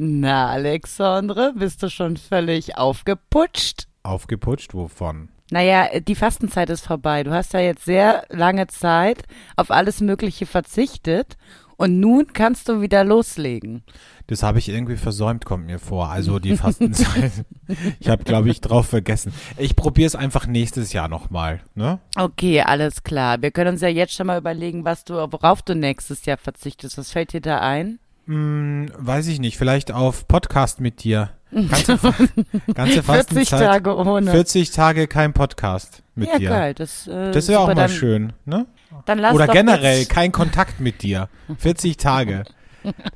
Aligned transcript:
Na, 0.00 0.46
Alexandre, 0.46 1.54
bist 1.56 1.82
du 1.82 1.90
schon 1.90 2.16
völlig 2.16 2.78
aufgeputscht? 2.78 3.88
Aufgeputscht? 4.04 4.72
Wovon? 4.72 5.28
Naja, 5.50 5.98
die 5.98 6.14
Fastenzeit 6.14 6.70
ist 6.70 6.86
vorbei. 6.86 7.24
Du 7.24 7.32
hast 7.32 7.52
ja 7.52 7.58
jetzt 7.58 7.84
sehr 7.84 8.24
lange 8.28 8.68
Zeit 8.68 9.24
auf 9.56 9.72
alles 9.72 10.00
Mögliche 10.00 10.46
verzichtet 10.46 11.36
und 11.76 11.98
nun 11.98 12.32
kannst 12.32 12.68
du 12.68 12.80
wieder 12.80 13.02
loslegen. 13.02 13.82
Das 14.28 14.44
habe 14.44 14.60
ich 14.60 14.68
irgendwie 14.68 14.96
versäumt, 14.96 15.44
kommt 15.44 15.66
mir 15.66 15.80
vor. 15.80 16.10
Also 16.10 16.38
die 16.38 16.56
Fastenzeit. 16.56 17.32
ich 17.98 18.08
habe, 18.08 18.22
glaube 18.22 18.50
ich, 18.50 18.60
drauf 18.60 18.86
vergessen. 18.86 19.32
Ich 19.56 19.74
probiere 19.74 20.06
es 20.06 20.14
einfach 20.14 20.46
nächstes 20.46 20.92
Jahr 20.92 21.08
nochmal. 21.08 21.60
Ne? 21.74 21.98
Okay, 22.16 22.60
alles 22.60 23.02
klar. 23.02 23.42
Wir 23.42 23.50
können 23.50 23.72
uns 23.72 23.80
ja 23.80 23.88
jetzt 23.88 24.14
schon 24.14 24.28
mal 24.28 24.38
überlegen, 24.38 24.84
was 24.84 25.02
du, 25.02 25.14
worauf 25.14 25.62
du 25.62 25.74
nächstes 25.74 26.24
Jahr 26.24 26.36
verzichtest. 26.36 26.98
Was 26.98 27.10
fällt 27.10 27.32
dir 27.32 27.40
da 27.40 27.58
ein? 27.58 27.98
Hm, 28.28 28.90
weiß 28.96 29.26
ich 29.28 29.40
nicht. 29.40 29.56
Vielleicht 29.56 29.90
auf 29.90 30.28
Podcast 30.28 30.80
mit 30.80 31.02
dir. 31.02 31.30
Ganze, 31.50 31.98
ganze 32.74 33.02
40 33.02 33.48
Tage 33.48 33.96
ohne. 33.96 34.30
40 34.30 34.70
Tage 34.70 35.06
kein 35.08 35.32
Podcast 35.32 36.02
mit 36.14 36.28
ja, 36.28 36.38
dir. 36.38 36.48
geil. 36.50 36.74
Das, 36.74 37.06
äh, 37.06 37.30
Das 37.32 37.48
wäre 37.48 37.60
auch 37.60 37.68
mal 37.68 37.74
dann, 37.74 37.88
schön, 37.88 38.34
ne? 38.44 38.66
Dann 39.06 39.18
lass 39.18 39.34
Oder 39.34 39.46
generell 39.48 40.00
jetzt- 40.00 40.10
kein 40.10 40.30
Kontakt 40.30 40.78
mit 40.78 41.02
dir. 41.02 41.28
40 41.58 41.96
Tage. 41.96 42.44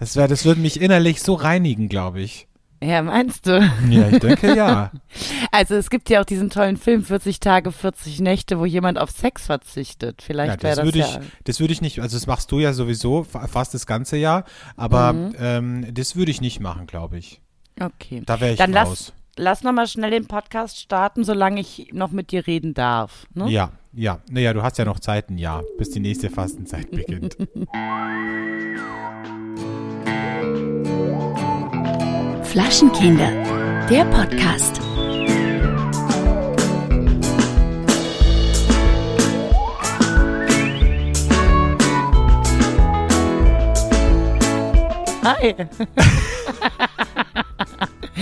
Das 0.01 0.17
wäre, 0.17 0.27
das 0.27 0.45
würde 0.45 0.61
mich 0.61 0.81
innerlich 0.83 1.23
so 1.23 1.35
reinigen, 1.35 1.89
glaube 1.89 2.21
ich. 2.21 2.49
Ja, 2.83 3.01
meinst 3.03 3.47
du? 3.47 3.61
Ja, 3.91 4.09
ich 4.09 4.19
denke 4.19 4.57
ja. 4.57 4.91
Also 5.53 5.75
es 5.75 5.91
gibt 5.91 6.09
ja 6.11 6.21
auch 6.21 6.25
diesen 6.25 6.49
tollen 6.51 6.77
Film 6.79 7.05
40 7.05 7.39
Tage, 7.39 7.71
40 7.73 8.21
Nächte, 8.21 8.59
wo 8.59 8.65
jemand 8.65 8.99
auf 8.99 9.11
Sex 9.11 9.47
verzichtet. 9.47 10.21
ja 10.23 10.27
Vielleicht 10.27 10.55
das 10.57 10.63
wäre 10.63 10.77
das, 10.77 10.85
würde 10.87 10.99
ja. 10.99 11.07
ich, 11.07 11.19
das 11.45 11.61
würde 11.61 11.73
ich 11.75 11.81
nicht, 11.83 12.01
also 12.01 12.17
das 12.17 12.27
machst 12.27 12.51
du 12.51 12.59
ja 12.59 12.73
sowieso 12.73 13.23
fa- 13.25 13.47
fast 13.47 13.75
das 13.75 13.87
ganze 13.87 14.17
Jahr, 14.17 14.45
aber 14.77 15.13
Mhm. 15.13 15.35
ähm, 15.39 15.87
das 15.95 16.17
würde 16.17 16.31
ich 16.31 16.41
nicht 16.41 16.61
machen, 16.61 16.87
glaube 16.87 17.19
ich. 17.19 17.41
Okay. 17.79 18.23
Da 18.27 18.41
wäre 18.41 18.53
ich 18.53 18.59
Dann 18.59 18.75
raus. 18.75 19.13
lass, 19.37 19.45
lass 19.45 19.63
noch 19.63 19.73
mal 19.73 19.87
schnell 19.87 20.11
den 20.11 20.27
Podcast 20.27 20.79
starten, 20.81 21.23
solange 21.25 21.61
ich 21.61 21.89
noch 21.93 22.11
mit 22.11 22.33
dir 22.33 22.47
reden 22.47 22.73
darf. 22.75 23.27
Ne? 23.35 23.51
Ja, 23.51 23.71
ja. 23.93 24.21
Naja, 24.31 24.53
du 24.55 24.63
hast 24.63 24.79
ja 24.79 24.85
noch 24.87 24.99
Zeit, 25.01 25.29
ein 25.31 25.39
Jahr, 25.39 25.63
bis 25.79 25.91
die 25.91 26.01
nächste 26.01 26.31
Fastenzeit 26.31 26.91
beginnt. 26.91 27.37
Flaschenkinder, 32.53 33.31
der 33.89 34.05
Podcast. 34.05 34.79
Hi. 45.25 45.55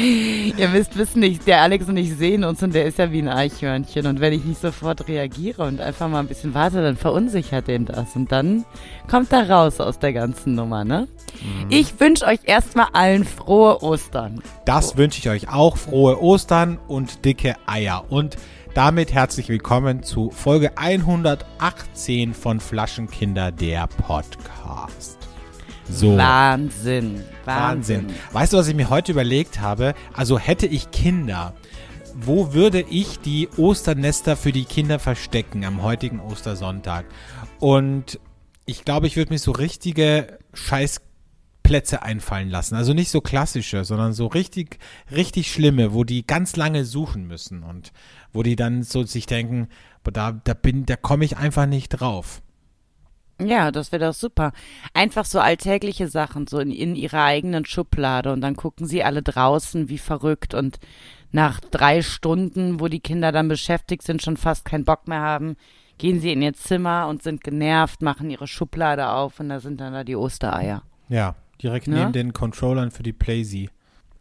Ihr 0.00 0.68
müsst 0.68 0.96
wissen, 0.96 1.22
ich, 1.22 1.40
der 1.40 1.60
Alex 1.60 1.86
und 1.88 1.96
ich 1.96 2.16
sehen 2.16 2.44
uns 2.44 2.62
und 2.62 2.74
der 2.74 2.86
ist 2.86 2.98
ja 2.98 3.12
wie 3.12 3.20
ein 3.20 3.28
Eichhörnchen. 3.28 4.06
Und 4.06 4.20
wenn 4.20 4.32
ich 4.32 4.44
nicht 4.44 4.60
sofort 4.60 5.08
reagiere 5.08 5.62
und 5.64 5.80
einfach 5.80 6.08
mal 6.08 6.20
ein 6.20 6.26
bisschen 6.26 6.54
warte, 6.54 6.82
dann 6.82 6.96
verunsichert 6.96 7.68
den 7.68 7.84
das. 7.84 8.16
Und 8.16 8.32
dann 8.32 8.64
kommt 9.08 9.32
er 9.32 9.50
raus 9.50 9.78
aus 9.80 9.98
der 9.98 10.12
ganzen 10.12 10.54
Nummer, 10.54 10.84
ne? 10.84 11.08
Ich 11.68 12.00
wünsche 12.00 12.24
euch 12.24 12.40
erstmal 12.44 12.88
allen 12.92 13.24
frohe 13.24 13.82
Ostern. 13.82 14.42
Das 14.64 14.96
wünsche 14.96 15.18
ich 15.18 15.28
euch 15.28 15.52
auch. 15.52 15.76
Frohe 15.76 16.22
Ostern 16.22 16.78
und 16.88 17.24
dicke 17.24 17.56
Eier. 17.66 18.04
Und 18.08 18.36
damit 18.74 19.12
herzlich 19.12 19.48
willkommen 19.48 20.02
zu 20.02 20.30
Folge 20.30 20.78
118 20.78 22.34
von 22.34 22.60
Flaschenkinder, 22.60 23.52
der 23.52 23.86
Podcast. 23.86 25.19
So. 25.90 26.16
Wahnsinn. 26.16 27.22
Wahnsinn. 27.44 28.06
Wahnsinn. 28.06 28.06
Weißt 28.32 28.52
du, 28.52 28.56
was 28.56 28.68
ich 28.68 28.74
mir 28.74 28.90
heute 28.90 29.12
überlegt 29.12 29.60
habe? 29.60 29.94
Also 30.12 30.38
hätte 30.38 30.66
ich 30.66 30.90
Kinder, 30.90 31.54
wo 32.14 32.52
würde 32.52 32.82
ich 32.82 33.18
die 33.18 33.48
Osternester 33.56 34.36
für 34.36 34.52
die 34.52 34.64
Kinder 34.64 34.98
verstecken 34.98 35.64
am 35.64 35.82
heutigen 35.82 36.20
Ostersonntag? 36.20 37.06
Und 37.58 38.20
ich 38.66 38.84
glaube, 38.84 39.06
ich 39.06 39.16
würde 39.16 39.32
mir 39.32 39.38
so 39.38 39.50
richtige 39.52 40.38
Scheißplätze 40.54 42.02
einfallen 42.02 42.50
lassen. 42.50 42.76
Also 42.76 42.92
nicht 42.92 43.10
so 43.10 43.20
klassische, 43.20 43.84
sondern 43.84 44.12
so 44.12 44.26
richtig, 44.26 44.78
richtig 45.10 45.50
schlimme, 45.50 45.92
wo 45.92 46.04
die 46.04 46.26
ganz 46.26 46.56
lange 46.56 46.84
suchen 46.84 47.26
müssen 47.26 47.62
und 47.62 47.92
wo 48.32 48.42
die 48.42 48.56
dann 48.56 48.82
so 48.82 49.02
sich 49.04 49.26
denken, 49.26 49.68
da, 50.04 50.32
da 50.32 50.54
bin, 50.54 50.86
da 50.86 50.96
komme 50.96 51.24
ich 51.24 51.36
einfach 51.36 51.66
nicht 51.66 51.88
drauf. 51.90 52.42
Ja, 53.46 53.70
das 53.70 53.92
wäre 53.92 54.06
doch 54.06 54.14
super. 54.14 54.52
Einfach 54.94 55.24
so 55.24 55.40
alltägliche 55.40 56.08
Sachen, 56.08 56.46
so 56.46 56.58
in, 56.58 56.70
in 56.70 56.94
ihrer 56.96 57.24
eigenen 57.24 57.64
Schublade 57.64 58.32
und 58.32 58.40
dann 58.40 58.56
gucken 58.56 58.86
sie 58.86 59.02
alle 59.04 59.22
draußen 59.22 59.88
wie 59.88 59.98
verrückt 59.98 60.54
und 60.54 60.78
nach 61.32 61.60
drei 61.60 62.02
Stunden, 62.02 62.80
wo 62.80 62.88
die 62.88 63.00
Kinder 63.00 63.30
dann 63.32 63.48
beschäftigt 63.48 64.02
sind, 64.02 64.20
schon 64.22 64.36
fast 64.36 64.64
keinen 64.64 64.84
Bock 64.84 65.06
mehr 65.06 65.20
haben, 65.20 65.56
gehen 65.98 66.20
sie 66.20 66.32
in 66.32 66.42
ihr 66.42 66.54
Zimmer 66.54 67.06
und 67.08 67.22
sind 67.22 67.44
genervt, 67.44 68.02
machen 68.02 68.30
ihre 68.30 68.46
Schublade 68.48 69.08
auf 69.10 69.38
und 69.38 69.48
da 69.48 69.60
sind 69.60 69.80
dann 69.80 69.92
da 69.92 70.02
die 70.04 70.16
Ostereier. 70.16 70.82
Ja, 71.08 71.34
direkt 71.62 71.86
Ne? 71.86 71.96
neben 72.00 72.12
den 72.12 72.32
Controllern 72.32 72.90
für 72.90 73.02
die 73.02 73.12
Playsee. 73.12 73.70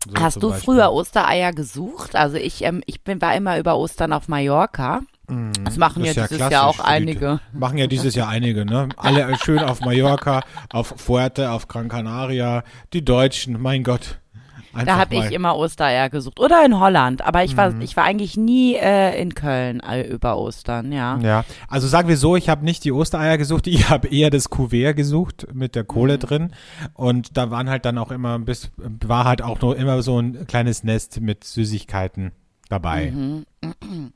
So 0.07 0.13
Hast 0.21 0.41
du 0.41 0.49
Beispiel. 0.51 0.63
früher 0.75 0.91
Ostereier 0.91 1.51
gesucht? 1.51 2.15
Also 2.15 2.37
ich, 2.37 2.63
ähm, 2.63 2.81
ich 2.85 3.01
bin, 3.03 3.21
war 3.21 3.35
immer 3.35 3.57
über 3.59 3.75
Ostern 3.77 4.13
auf 4.13 4.27
Mallorca. 4.27 5.01
Das 5.63 5.77
machen 5.77 6.01
Mhm. 6.01 6.05
Das 6.07 6.15
ja 6.15 6.23
ist 6.23 6.31
dieses 6.31 6.49
Jahr 6.49 6.67
auch 6.67 6.79
einige. 6.79 7.39
Machen 7.53 7.77
ja 7.77 7.87
dieses 7.87 8.15
Jahr 8.15 8.27
einige, 8.29 8.65
ne? 8.65 8.89
Alle 8.97 9.37
schön 9.43 9.59
auf 9.59 9.79
Mallorca, 9.81 10.41
auf 10.71 10.93
Fuerte, 10.97 11.51
auf 11.51 11.67
Gran 11.67 11.87
Canaria. 11.87 12.63
Die 12.93 13.05
Deutschen, 13.05 13.61
mein 13.61 13.83
Gott. 13.83 14.19
Da 14.85 14.97
habe 14.97 15.15
ich 15.15 15.31
immer 15.31 15.55
Ostereier 15.57 16.09
gesucht. 16.11 16.39
Oder 16.39 16.63
in 16.63 16.79
Holland. 16.79 17.23
Aber 17.25 17.43
ich 17.43 17.53
Mhm. 17.53 17.57
war, 17.57 17.81
ich 17.81 17.97
war 17.97 18.03
eigentlich 18.03 18.37
nie 18.37 18.75
äh, 18.75 19.19
in 19.19 19.33
Köln 19.33 19.79
äh, 19.81 20.03
über 20.03 20.37
Ostern, 20.37 20.91
ja. 20.91 21.17
Ja, 21.23 21.43
also 21.67 21.87
sagen 21.87 22.07
wir 22.07 22.17
so, 22.17 22.35
ich 22.35 22.49
habe 22.49 22.63
nicht 22.63 22.83
die 22.85 22.91
Ostereier 22.91 23.37
gesucht, 23.39 23.65
ich 23.65 23.89
habe 23.89 24.07
eher 24.09 24.29
das 24.29 24.49
Kuvert 24.51 24.95
gesucht 24.95 25.47
mit 25.53 25.73
der 25.75 25.85
Kohle 25.85 26.15
Mhm. 26.15 26.19
drin 26.19 26.51
und 26.93 27.35
da 27.35 27.49
waren 27.49 27.67
halt 27.69 27.83
dann 27.85 27.97
auch 27.97 28.11
immer 28.11 28.37
bisschen, 28.39 28.71
war 29.05 29.25
halt 29.25 29.41
auch 29.41 29.59
nur 29.59 29.75
immer 29.75 30.01
so 30.03 30.19
ein 30.19 30.45
kleines 30.45 30.83
Nest 30.83 31.19
mit 31.19 31.43
Süßigkeiten 31.43 32.31
dabei. 32.69 33.11
Mhm. 33.11 33.45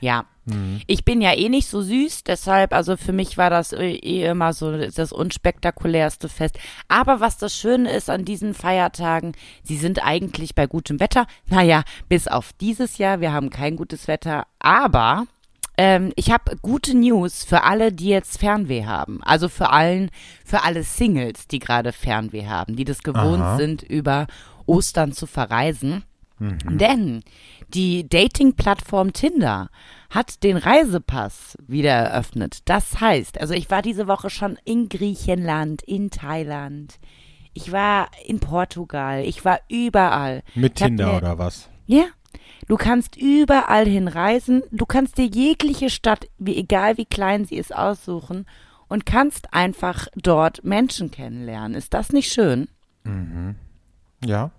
Ja. 0.00 0.24
Mhm. 0.46 0.80
Ich 0.86 1.04
bin 1.04 1.20
ja 1.20 1.34
eh 1.34 1.48
nicht 1.48 1.68
so 1.68 1.82
süß, 1.82 2.24
deshalb, 2.24 2.72
also 2.72 2.96
für 2.96 3.12
mich 3.12 3.36
war 3.36 3.50
das 3.50 3.72
eh 3.72 3.96
eh 3.96 4.26
immer 4.26 4.52
so 4.52 4.76
das 4.76 5.12
unspektakulärste 5.12 6.28
Fest. 6.28 6.58
Aber 6.88 7.20
was 7.20 7.36
das 7.36 7.54
Schöne 7.54 7.90
ist 7.90 8.08
an 8.08 8.24
diesen 8.24 8.54
Feiertagen, 8.54 9.32
sie 9.62 9.76
sind 9.76 10.04
eigentlich 10.04 10.54
bei 10.54 10.66
gutem 10.66 11.00
Wetter. 11.00 11.26
Naja, 11.48 11.82
bis 12.08 12.28
auf 12.28 12.52
dieses 12.60 12.98
Jahr, 12.98 13.20
wir 13.20 13.32
haben 13.32 13.50
kein 13.50 13.76
gutes 13.76 14.08
Wetter, 14.08 14.46
aber 14.58 15.26
ähm, 15.76 16.12
ich 16.16 16.30
habe 16.30 16.56
gute 16.62 16.96
News 16.96 17.44
für 17.44 17.64
alle, 17.64 17.92
die 17.92 18.08
jetzt 18.08 18.38
Fernweh 18.38 18.84
haben. 18.86 19.22
Also 19.22 19.48
für 19.48 19.70
allen, 19.70 20.10
für 20.44 20.64
alle 20.64 20.82
Singles, 20.82 21.48
die 21.48 21.58
gerade 21.58 21.92
Fernweh 21.92 22.46
haben, 22.46 22.76
die 22.76 22.84
das 22.84 23.02
gewohnt 23.02 23.42
Aha. 23.42 23.56
sind, 23.56 23.82
über 23.82 24.26
Ostern 24.64 25.12
zu 25.12 25.26
verreisen. 25.26 26.04
Denn 26.38 27.22
die 27.68 28.08
Dating-Plattform 28.08 29.12
Tinder 29.12 29.70
hat 30.10 30.42
den 30.42 30.56
Reisepass 30.56 31.56
wieder 31.66 31.92
eröffnet. 31.92 32.60
Das 32.66 33.00
heißt, 33.00 33.40
also 33.40 33.54
ich 33.54 33.70
war 33.70 33.82
diese 33.82 34.06
Woche 34.06 34.28
schon 34.28 34.58
in 34.64 34.88
Griechenland, 34.88 35.82
in 35.82 36.10
Thailand, 36.10 36.98
ich 37.54 37.72
war 37.72 38.10
in 38.26 38.38
Portugal, 38.38 39.24
ich 39.24 39.44
war 39.46 39.60
überall. 39.70 40.42
Mit 40.54 40.78
Ich 40.78 40.86
Tinder 40.86 41.12
mir- 41.12 41.16
oder 41.16 41.38
was? 41.38 41.70
Ja. 41.86 42.04
Du 42.68 42.76
kannst 42.76 43.16
überall 43.16 43.86
hinreisen, 43.86 44.62
du 44.70 44.84
kannst 44.84 45.16
dir 45.16 45.24
jegliche 45.26 45.88
Stadt, 45.88 46.28
wie, 46.36 46.56
egal 46.56 46.98
wie 46.98 47.06
klein 47.06 47.46
sie 47.46 47.56
ist, 47.56 47.74
aussuchen 47.74 48.46
und 48.88 49.06
kannst 49.06 49.54
einfach 49.54 50.06
dort 50.16 50.64
Menschen 50.64 51.10
kennenlernen. 51.10 51.74
Ist 51.74 51.94
das 51.94 52.10
nicht 52.12 52.30
schön? 52.30 52.68
Ja. 54.24 54.50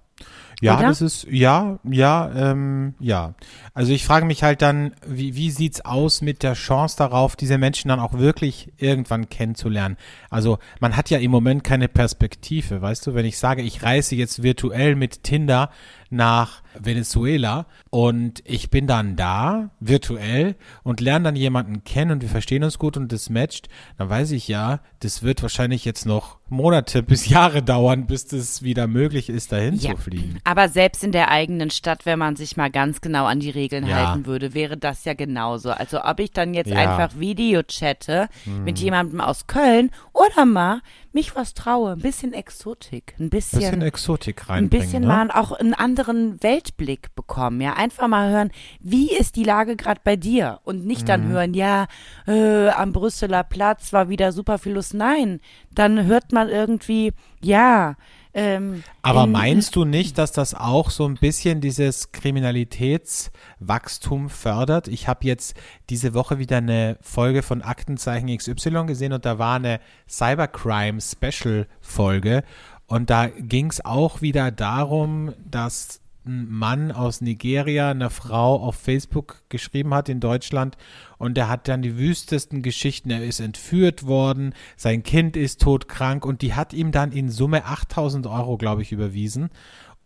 Ja, 0.59 0.79
Oder? 0.79 0.88
das 0.88 1.01
ist, 1.01 1.27
ja, 1.30 1.77
ja, 1.83 2.31
ähm, 2.36 2.95
ja. 3.00 3.36
Also 3.75 3.92
ich 3.92 4.04
frage 4.04 4.25
mich 4.25 4.42
halt 4.42 4.63
dann, 4.63 4.94
wie, 5.06 5.36
wie 5.36 5.51
sieht's 5.51 5.81
aus 5.81 6.21
mit 6.21 6.42
der 6.42 6.54
Chance 6.54 6.98
darauf, 6.98 7.36
diese 7.36 7.59
Menschen 7.59 7.89
dann 7.89 8.00
auch 8.00 8.13
wirklich 8.13 8.74
irgendwann 8.77 9.30
kennenzulernen? 9.30 9.98
Also 10.31 10.57
man 10.80 10.98
hat 10.98 11.12
ja 11.12 11.19
im 11.19 11.30
Moment 11.30 11.63
keine 11.63 11.88
Perspektive, 11.88 12.81
weißt 12.81 13.06
du, 13.06 13.13
wenn 13.13 13.25
ich 13.25 13.38
sage, 13.38 13.62
ich 13.62 13.83
reise 13.83 14.15
jetzt 14.15 14.42
virtuell 14.42 14.95
mit 14.95 15.24
Tinder 15.24 15.69
nach 16.09 16.62
Venezuela 16.80 17.65
und 17.89 18.42
ich 18.45 18.69
bin 18.69 18.88
dann 18.88 19.15
da, 19.15 19.69
virtuell, 19.80 20.56
und 20.83 21.01
lerne 21.01 21.25
dann 21.25 21.36
jemanden 21.36 21.83
kennen 21.83 22.12
und 22.12 22.21
wir 22.21 22.30
verstehen 22.30 22.63
uns 22.63 22.77
gut 22.80 22.98
und 22.98 23.12
das 23.12 23.30
matcht, 23.30 23.68
dann 23.98 24.09
weiß 24.09 24.31
ich 24.31 24.48
ja, 24.48 24.80
das 25.00 25.24
wird 25.24 25.42
wahrscheinlich 25.42 25.86
jetzt 25.86 26.06
noch 26.06 26.38
Monate 26.50 27.04
bis 27.04 27.27
Jahre 27.27 27.62
dauern, 27.62 28.07
bis 28.07 28.25
das 28.27 28.62
wieder 28.63 28.88
möglich 28.88 29.27
ist, 29.30 29.51
dahin 29.51 29.75
Ja. 29.75 29.92
zu 29.92 29.98
fliegen. 29.98 30.39
Aber 30.45 30.69
selbst 30.69 31.04
in 31.04 31.12
der 31.12 31.30
eigenen 31.30 31.69
Stadt, 31.71 32.06
wenn 32.06 32.18
man 32.19 32.36
sich 32.38 32.56
mal 32.56 32.71
ganz 32.71 33.01
genau 33.01 33.25
an 33.25 33.39
die 33.42 33.50
Regeln 33.50 33.86
Ja. 33.86 34.07
halten 34.09 34.25
würde, 34.25 34.54
wäre 34.54 34.77
das 34.77 35.04
ja 35.04 35.13
genauso. 35.13 35.71
Also 35.71 36.04
ob 36.04 36.19
ich 36.19 36.31
dann 36.31 36.54
jetzt 36.54 36.69
Ja. 36.69 36.75
Mhm. 36.75 36.80
einfach 36.80 37.19
Video 37.19 37.63
chatte 37.63 38.30
mit 38.63 38.80
jemandem 38.80 39.19
aus 39.19 39.48
Köln 39.48 39.92
Oder 40.18 40.46
mal 40.46 40.81
mich 41.14 41.36
was 41.36 41.54
traue, 41.54 41.92
ein 41.92 42.00
bisschen 42.00 42.34
Exotik, 42.34 43.14
ein 43.19 43.30
bisschen, 43.30 43.60
Bisschen 43.60 43.81
Exotik 43.84 44.42
ein 44.44 44.48
reinbringen. 44.48 44.69
bisschen 44.69 45.02
ne? 45.02 45.08
mal 45.08 45.31
auch 45.31 45.52
einen 45.52 45.74
anderen 45.75 46.42
Weltblick 46.42 47.14
bekommen. 47.16 47.62
Ja, 47.62 47.74
einfach 47.74 48.08
mal 48.08 48.31
hören, 48.31 48.52
wie 48.80 49.12
ist 49.12 49.36
die 49.36 49.44
Lage 49.44 49.75
gerade 49.75 50.02
bei 50.04 50.16
dir? 50.16 50.60
Und 50.64 50.86
nicht 50.86 51.04
Mhm. 51.04 51.06
dann 51.08 51.28
hören, 51.28 51.54
ja, 51.54 51.86
äh, 52.28 52.69
am 52.69 52.94
Brüsseler 52.94 53.44
Platz 53.44 53.94
war 53.94 54.10
wieder 54.10 54.31
super 54.31 54.58
viel 54.58 54.74
los. 54.74 54.94
Nein, 54.94 55.40
dann 55.72 56.06
hört 56.06 56.31
man 56.31 56.50
irgendwie, 56.50 57.14
ja, 57.42 57.96
ähm, 58.33 58.83
Aber 59.01 59.24
in- 59.24 59.31
meinst 59.31 59.75
du 59.75 59.85
nicht, 59.85 60.18
dass 60.18 60.31
das 60.31 60.53
auch 60.53 60.89
so 60.89 61.06
ein 61.07 61.15
bisschen 61.15 61.62
dieses 61.62 62.12
Kriminalitätswachstum 62.12 64.29
fördert? 64.29 64.88
Ich 64.88 65.07
habe 65.07 65.25
jetzt 65.25 65.56
diese 65.89 66.13
Woche 66.13 66.39
wieder 66.39 66.57
eine 66.57 66.97
Folge 67.01 67.44
von 67.44 67.62
Aktenzeichen 67.62 68.35
XY 68.35 68.85
gesehen 68.85 69.13
und 69.13 69.25
da 69.25 69.39
war 69.39 69.56
eine 69.56 69.79
Cybercrime 70.09 71.00
Special 71.01 71.68
Folge 71.81 72.44
und 72.88 73.09
da 73.09 73.27
ging 73.27 73.69
es 73.69 73.83
auch 73.83 74.21
wieder 74.21 74.51
darum, 74.51 75.33
dass 75.50 76.01
ein 76.25 76.47
Mann 76.50 76.91
aus 76.91 77.21
Nigeria 77.21 77.91
einer 77.91 78.09
Frau 78.09 78.57
auf 78.62 78.75
Facebook 78.75 79.41
geschrieben 79.50 79.94
hat 79.94 80.09
in 80.09 80.19
Deutschland 80.19 80.77
und 81.18 81.36
der 81.36 81.50
hat 81.50 81.68
dann 81.68 81.81
die 81.81 81.98
wüstesten 81.98 82.62
Geschichten. 82.62 83.10
Er 83.10 83.24
ist 83.24 83.40
entführt 83.40 84.06
worden, 84.06 84.54
sein 84.75 85.04
Kind 85.04 85.36
ist 85.36 85.62
todkrank 85.62 86.25
und 86.25 86.42
die 86.42 86.54
hat 86.54 86.74
ihm 86.74 86.92
dann 86.92 87.12
in 87.12 87.30
Summe 87.30 87.66
8000 87.66 88.28
Euro, 88.28 88.58
glaube 88.58 88.81
ich, 88.81 88.92
überwiesen 88.92 89.50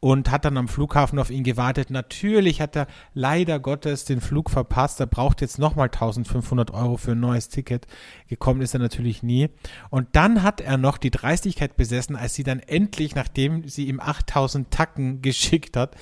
und 0.01 0.31
hat 0.31 0.45
dann 0.45 0.57
am 0.57 0.68
Flughafen 0.68 1.19
auf 1.19 1.30
ihn 1.30 1.44
gewartet. 1.44 1.92
Natürlich 1.92 2.59
hat 2.59 2.75
er 2.75 2.88
leider 3.13 3.59
Gottes 3.59 4.03
den 4.03 4.19
Flug 4.19 4.50
verpasst. 4.50 5.00
Er 5.00 5.06
braucht 5.06 5.42
jetzt 5.42 5.59
nochmal 5.59 5.86
1500 5.86 6.71
Euro 6.71 6.98
für 6.98 7.12
ein 7.12 7.19
neues 7.19 7.50
Ticket. 7.50 7.86
Gekommen 8.27 8.62
ist 8.62 8.74
er 8.74 8.80
natürlich 8.80 9.21
nie. 9.21 9.50
Und 9.92 10.07
dann 10.13 10.42
hat 10.42 10.59
er 10.59 10.77
noch 10.77 10.98
die 10.98 11.12
Dreistigkeit 11.12 11.77
besessen, 11.77 12.15
als 12.15 12.33
sie 12.33 12.44
dann 12.44 12.59
endlich, 12.59 13.13
nachdem 13.13 13.68
sie 13.68 13.88
ihm 13.88 14.00
8000 14.00 14.71
Tacken 14.71 15.21
geschickt 15.21 15.77
hat, 15.77 15.95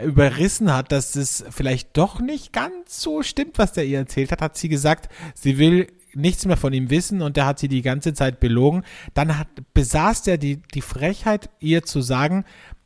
überrissen 0.00 0.72
hat, 0.72 0.92
dass 0.92 1.16
es 1.16 1.44
vielleicht 1.50 1.96
doch 1.96 2.20
nicht 2.20 2.52
ganz 2.52 3.02
so 3.02 3.24
stimmt, 3.24 3.58
was 3.58 3.72
der 3.72 3.84
ihr 3.84 3.98
erzählt 3.98 4.30
hat, 4.30 4.42
hat 4.42 4.56
sie 4.56 4.68
gesagt, 4.68 5.12
sie 5.34 5.58
will 5.58 5.88
nichts 6.14 6.46
mehr 6.46 6.56
von 6.56 6.72
ihm 6.72 6.90
wissen 6.90 7.20
und 7.20 7.36
der 7.36 7.46
hat 7.46 7.58
sie 7.58 7.68
die 7.68 7.82
ganze 7.82 8.14
Zeit 8.14 8.38
belogen. 8.38 8.84
Dann 9.14 9.38
hat, 9.38 9.48
besaß 9.74 10.26
er 10.28 10.38
die, 10.38 10.62
die 10.74 10.82
Frechheit, 10.82 11.50
ihr 11.58 11.82
zu 11.84 12.00
sagen, 12.00 12.44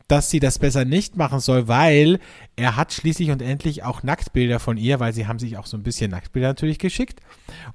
dass 0.08 0.30
sie 0.30 0.40
das 0.40 0.58
besser 0.58 0.84
nicht 0.84 1.16
machen 1.16 1.40
soll, 1.40 1.66
weil 1.66 2.18
er 2.56 2.76
hat 2.76 2.92
schließlich 2.92 3.30
und 3.30 3.40
endlich 3.40 3.84
auch 3.84 4.02
Nacktbilder 4.02 4.60
von 4.60 4.76
ihr, 4.76 5.00
weil 5.00 5.12
sie 5.12 5.26
haben 5.26 5.38
sich 5.38 5.56
auch 5.56 5.66
so 5.66 5.76
ein 5.76 5.82
bisschen 5.82 6.10
Nacktbilder 6.10 6.48
natürlich 6.48 6.78
geschickt. 6.78 7.20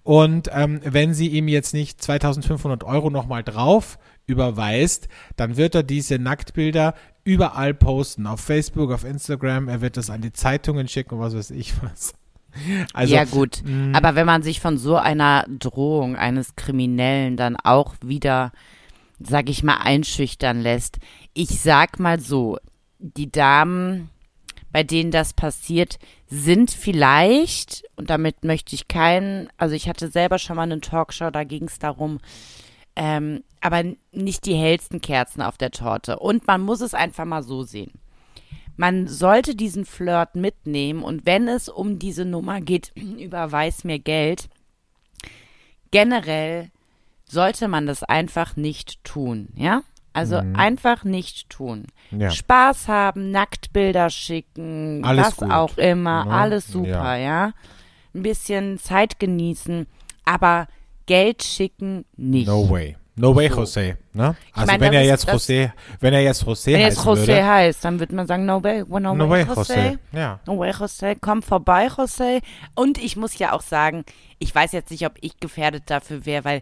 Und 0.04 0.50
ähm, 0.54 0.80
wenn 0.84 1.14
sie 1.14 1.28
ihm 1.28 1.48
jetzt 1.48 1.74
nicht 1.74 2.02
2500 2.02 2.84
Euro 2.84 3.10
nochmal 3.10 3.44
drauf 3.44 3.98
überweist, 4.28 5.08
dann 5.38 5.58
wird 5.58 5.74
er 5.74 5.84
diese 5.84 6.20
Nacktbilder 6.20 6.94
überall 7.24 7.74
posten, 7.74 8.28
auf 8.28 8.42
Facebook, 8.42 8.92
auf 8.92 9.04
Instagram, 9.04 9.68
er 9.68 9.82
wird 9.82 9.98
das 9.98 10.10
an 10.10 10.22
die 10.22 10.32
Zeitungen 10.32 10.88
schicken 10.88 11.16
und 11.16 11.22
was 11.22 11.36
weiß 11.36 11.52
ich 11.52 11.74
was. 11.82 12.14
Also, 12.94 13.14
ja 13.14 13.26
gut, 13.26 13.62
aber 13.94 14.16
wenn 14.16 14.26
man 14.26 14.42
sich 14.42 14.60
von 14.60 14.80
so 14.80 14.96
einer 14.96 15.46
Drohung 15.48 16.16
eines 16.16 16.56
Kriminellen 16.56 17.38
dann 17.38 17.56
auch 17.56 17.94
wieder, 18.04 18.52
sag 19.20 19.50
ich 19.50 19.64
mal, 19.64 19.78
einschüchtern 19.78 20.62
lässt, 20.62 21.00
ich 21.34 21.62
sag 21.62 22.00
mal 22.00 22.20
so, 22.20 22.58
die 23.00 23.32
Damen, 23.32 24.10
bei 24.72 24.84
denen 24.84 25.12
das 25.12 25.34
passiert, 25.34 26.00
sind 26.28 26.72
vielleicht, 26.72 27.84
und 27.96 28.10
damit 28.10 28.44
möchte 28.44 28.76
ich 28.76 28.88
keinen, 28.88 29.50
also 29.58 29.76
ich 29.76 29.90
hatte 29.90 30.10
selber 30.10 30.38
schon 30.40 30.56
mal 30.56 30.64
eine 30.64 30.82
Talkshow, 30.82 31.32
da 31.32 31.44
ging 31.44 31.66
es 31.66 31.80
darum, 31.80 32.20
ähm, 32.96 33.44
aber 33.62 33.84
nicht 34.12 34.46
die 34.46 34.56
hellsten 34.56 35.02
Kerzen 35.02 35.42
auf 35.42 35.58
der 35.58 35.72
Torte. 35.72 36.20
Und 36.20 36.48
man 36.48 36.62
muss 36.62 36.82
es 36.82 36.94
einfach 36.94 37.26
mal 37.26 37.44
so 37.44 37.64
sehen. 37.64 37.92
Man 38.78 39.08
sollte 39.08 39.56
diesen 39.56 39.86
Flirt 39.86 40.36
mitnehmen 40.36 41.04
und 41.04 41.26
wenn 41.26 41.48
es 41.48 41.68
um 41.68 42.00
diese 42.00 42.24
Nummer 42.24 42.62
geht, 42.62 42.92
überweis 42.96 43.84
mir 43.84 44.00
Geld, 44.00 44.50
generell 45.92 46.72
sollte 47.30 47.68
man 47.68 47.86
das 47.86 48.04
einfach 48.04 48.56
nicht 48.56 49.04
tun, 49.04 49.50
ja? 49.56 49.82
Also 50.12 50.42
einfach 50.56 51.04
nicht 51.04 51.50
tun. 51.50 51.86
Mhm. 52.12 52.22
Ja. 52.22 52.32
Spaß 52.32 52.88
haben, 52.88 53.32
Nacktbilder 53.32 54.10
schicken, 54.10 55.02
Alles 55.06 55.28
was 55.28 55.38
gut. 55.38 55.52
auch 55.52 55.78
immer, 55.78 56.26
Ja, 56.28 56.32
alles 56.32 56.68
super, 56.68 57.16
ja. 57.16 57.54
Ein 58.16 58.24
bisschen 58.24 58.80
Zeit 58.80 59.20
genießen, 59.20 59.86
aber 60.26 60.68
Geld 61.06 61.44
schicken 61.44 62.06
nicht. 62.18 62.48
no 62.48 62.70
way. 62.70 62.98
No 63.16 63.36
way, 63.36 63.50
So. 63.50 63.62
José. 63.62 63.98
Ne? 64.14 64.36
Also 64.54 64.66
meine, 64.72 64.80
wenn 64.82 64.94
er 64.94 65.02
ist- 65.02 65.08
jetzt 65.10 65.30
José, 65.30 65.72
wenn 66.00 66.14
er 66.14 66.22
jetzt 66.22 66.44
José 66.46 66.68
Wenn 66.74 66.80
jetzt 66.80 67.00
heißen 67.00 67.12
José 67.12 67.28
würde. 67.28 67.48
heißt, 67.48 67.84
dann 67.86 68.00
wird 68.00 68.12
man 68.14 68.26
sagen, 68.28 68.46
no 68.46 68.64
way, 68.64 68.84
no, 68.88 69.00
No 69.14 69.30
way, 69.30 69.46
way, 69.46 69.54
José. 69.54 69.74
José. 69.76 69.98
Ja. 70.14 70.40
No 70.48 70.58
way, 70.58 70.72
José, 70.72 71.18
komm 71.20 71.42
vorbei, 71.44 71.88
José. 71.88 72.42
Und 72.76 72.98
ich 72.98 73.18
muss 73.18 73.38
ja 73.38 73.52
auch 73.54 73.62
sagen, 73.62 74.06
ich 74.40 74.56
weiß 74.56 74.72
jetzt 74.72 74.90
nicht, 74.90 75.06
ob 75.06 75.14
ich 75.22 75.38
gefährdet 75.40 75.84
dafür 75.88 76.26
wäre, 76.26 76.46
weil 76.46 76.62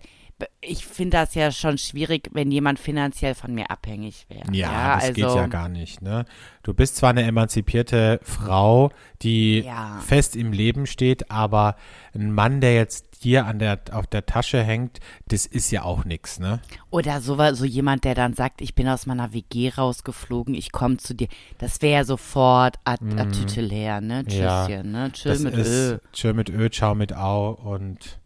ich 0.62 0.86
finde 0.86 1.18
das 1.18 1.34
ja 1.34 1.51
schon 1.51 1.78
schwierig, 1.78 2.30
wenn 2.31 2.51
jemand 2.51 2.78
finanziell 2.80 3.34
von 3.34 3.54
mir 3.56 3.72
abhängig 3.72 4.28
wäre. 4.30 4.44
Ja, 4.51 4.95
das 4.95 5.06
also, 5.06 5.13
geht 5.13 5.36
ja 5.36 5.48
gar 5.48 5.69
nicht. 5.69 6.01
Ne? 6.01 6.25
Du 6.62 6.74
bist 6.74 6.98
zwar 6.98 7.10
eine 7.12 7.24
emanzipierte 7.24 8.19
Frau, 8.22 8.92
die 9.22 9.62
Ja. 9.62 10.00
fest 10.06 10.36
im 10.36 10.51
Leben 10.51 10.86
steht, 10.86 11.31
aber 11.31 11.75
ein 12.13 12.31
Mann, 12.31 12.62
der 12.62 12.75
jetzt 12.75 13.24
dir 13.24 13.45
an 13.48 13.57
der, 13.57 13.80
auf 13.94 14.06
der 14.06 14.28
Tasche 14.28 14.62
hängt, 14.63 15.00
das 15.28 15.48
ist 15.48 15.72
ja 15.72 15.81
auch 15.84 16.06
nix, 16.06 16.39
ne? 16.39 16.60
Oder 16.92 17.19
so, 17.22 17.36
so 17.54 17.66
jemand, 17.66 18.04
der 18.04 18.13
dann 18.13 18.34
sagt, 18.34 18.62
ich 18.62 18.75
bin 18.75 18.88
aus 18.88 19.07
meiner 19.07 19.34
WG 19.34 19.69
rausgeflogen, 19.75 20.54
ich 20.54 20.72
komme 20.72 20.98
zu 20.98 21.16
dir. 21.16 21.28
Das 21.57 21.81
wäre 21.81 21.94
ja 22.01 22.04
sofort 22.04 22.75
ad, 22.84 23.04
adtitulär, 23.18 24.01
ne? 24.01 24.24
Tschüsschen, 24.24 24.44
Ja, 24.44 24.84
ne? 24.84 25.12
Tschö 25.12 25.30
Das 25.30 25.39
mit 25.39 25.54
ist 25.56 25.68
Ö. 25.68 25.98
Tschö 26.13 26.34
mit 26.34 26.50
Ö, 26.50 26.69
Ciao 26.69 26.94
mit 26.94 27.16
Au 27.16 27.50
und 27.54 28.19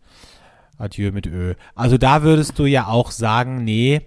Adieu 0.82 1.12
mit 1.12 1.28
Ö. 1.28 1.54
Also 1.76 1.98
da 1.98 2.24
würdest 2.24 2.58
du 2.60 2.66
ja 2.66 2.88
auch 2.88 3.12
sagen, 3.12 3.64
nee, 3.64 4.02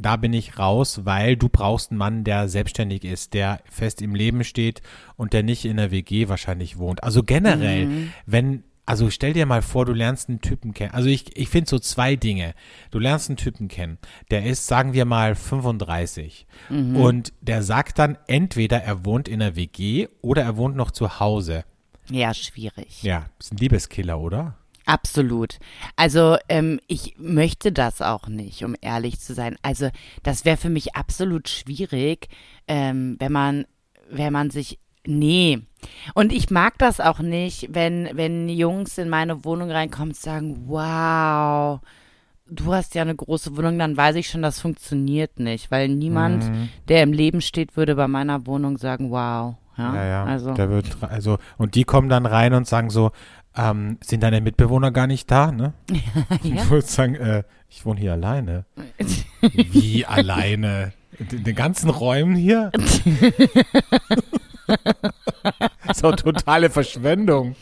da 0.00 0.16
bin 0.16 0.32
ich 0.32 0.58
raus, 0.58 1.00
weil 1.04 1.36
du 1.36 1.48
brauchst 1.48 1.90
einen 1.90 1.98
Mann, 1.98 2.24
der 2.24 2.48
selbstständig 2.48 3.04
ist, 3.04 3.34
der 3.34 3.60
fest 3.70 4.00
im 4.02 4.14
Leben 4.14 4.44
steht 4.44 4.80
und 5.16 5.32
der 5.32 5.42
nicht 5.42 5.64
in 5.64 5.76
der 5.76 5.90
WG 5.90 6.28
wahrscheinlich 6.28 6.78
wohnt. 6.78 7.02
Also 7.02 7.22
generell, 7.24 7.86
Mhm. 7.86 8.12
wenn, 8.24 8.62
also 8.86 9.10
stell 9.10 9.32
dir 9.32 9.44
mal 9.44 9.60
vor, 9.60 9.86
du 9.86 9.92
lernst 9.92 10.28
einen 10.28 10.40
Typen 10.40 10.72
kennen. 10.72 10.92
Also 10.94 11.08
ich, 11.08 11.36
ich 11.36 11.48
finde 11.48 11.68
so 11.68 11.80
zwei 11.80 12.14
Dinge. 12.14 12.54
Du 12.92 13.00
lernst 13.00 13.28
einen 13.28 13.36
Typen 13.38 13.66
kennen, 13.66 13.98
der 14.30 14.46
ist, 14.46 14.68
sagen 14.68 14.92
wir 14.92 15.04
mal, 15.04 15.34
35 15.34 16.46
Mhm. 16.70 16.96
und 16.96 17.32
der 17.40 17.62
sagt 17.64 17.98
dann 17.98 18.16
entweder 18.28 18.78
er 18.82 19.04
wohnt 19.04 19.26
in 19.28 19.40
der 19.40 19.56
WG 19.56 20.06
oder 20.22 20.42
er 20.42 20.56
wohnt 20.56 20.76
noch 20.76 20.92
zu 20.92 21.18
Hause. 21.18 21.64
Ja, 22.10 22.32
schwierig. 22.32 23.02
Ja, 23.02 23.26
ist 23.40 23.52
ein 23.52 23.56
Liebeskiller, 23.58 24.18
oder? 24.20 24.54
Absolut. 24.88 25.58
Also 25.96 26.36
ähm, 26.48 26.80
ich 26.86 27.14
möchte 27.18 27.72
das 27.72 28.00
auch 28.00 28.26
nicht, 28.26 28.64
um 28.64 28.74
ehrlich 28.80 29.20
zu 29.20 29.34
sein. 29.34 29.56
Also 29.60 29.90
das 30.22 30.46
wäre 30.46 30.56
für 30.56 30.70
mich 30.70 30.96
absolut 30.96 31.48
schwierig, 31.50 32.28
ähm, 32.66 33.16
wenn 33.18 33.30
man, 33.32 33.66
wenn 34.10 34.32
man 34.32 34.48
sich, 34.48 34.78
nee. 35.06 35.60
Und 36.14 36.32
ich 36.32 36.48
mag 36.50 36.78
das 36.78 37.00
auch 37.00 37.18
nicht, 37.18 37.68
wenn, 37.74 38.08
wenn 38.14 38.48
Jungs 38.48 38.96
in 38.96 39.10
meine 39.10 39.44
Wohnung 39.44 39.70
reinkommen 39.70 40.10
und 40.10 40.16
sagen, 40.16 40.64
wow, 40.68 41.80
du 42.46 42.72
hast 42.72 42.94
ja 42.94 43.02
eine 43.02 43.14
große 43.14 43.58
Wohnung, 43.58 43.78
dann 43.78 43.94
weiß 43.94 44.16
ich 44.16 44.30
schon, 44.30 44.40
das 44.40 44.58
funktioniert 44.58 45.38
nicht, 45.38 45.70
weil 45.70 45.88
niemand, 45.88 46.44
Mhm. 46.44 46.70
der 46.88 47.02
im 47.02 47.12
Leben 47.12 47.42
steht, 47.42 47.76
würde 47.76 47.94
bei 47.94 48.08
meiner 48.08 48.46
Wohnung 48.46 48.78
sagen, 48.78 49.10
wow. 49.10 49.56
Ja, 49.76 49.94
Ja, 49.94 50.04
ja. 50.06 50.24
Also, 50.24 50.54
Der 50.54 50.70
wird, 50.70 50.96
also, 51.02 51.38
und 51.56 51.74
die 51.76 51.84
kommen 51.84 52.08
dann 52.08 52.26
rein 52.26 52.52
und 52.52 52.66
sagen 52.66 52.90
so, 52.90 53.12
ähm, 53.58 53.98
sind 54.02 54.22
deine 54.22 54.40
Mitbewohner 54.40 54.90
gar 54.90 55.06
nicht 55.06 55.30
da, 55.30 55.52
ne? 55.52 55.74
Ja. 56.42 56.62
Ich 56.62 56.70
würde 56.70 56.86
sagen, 56.86 57.14
äh, 57.16 57.42
ich 57.68 57.84
wohne 57.84 58.00
hier 58.00 58.12
alleine. 58.12 58.64
Wie 59.40 60.06
alleine? 60.06 60.92
In 61.18 61.42
den 61.44 61.56
ganzen 61.56 61.90
Räumen 61.90 62.36
hier? 62.36 62.70
ist 65.90 66.04
doch 66.04 66.14
totale 66.14 66.70
Verschwendung. 66.70 67.56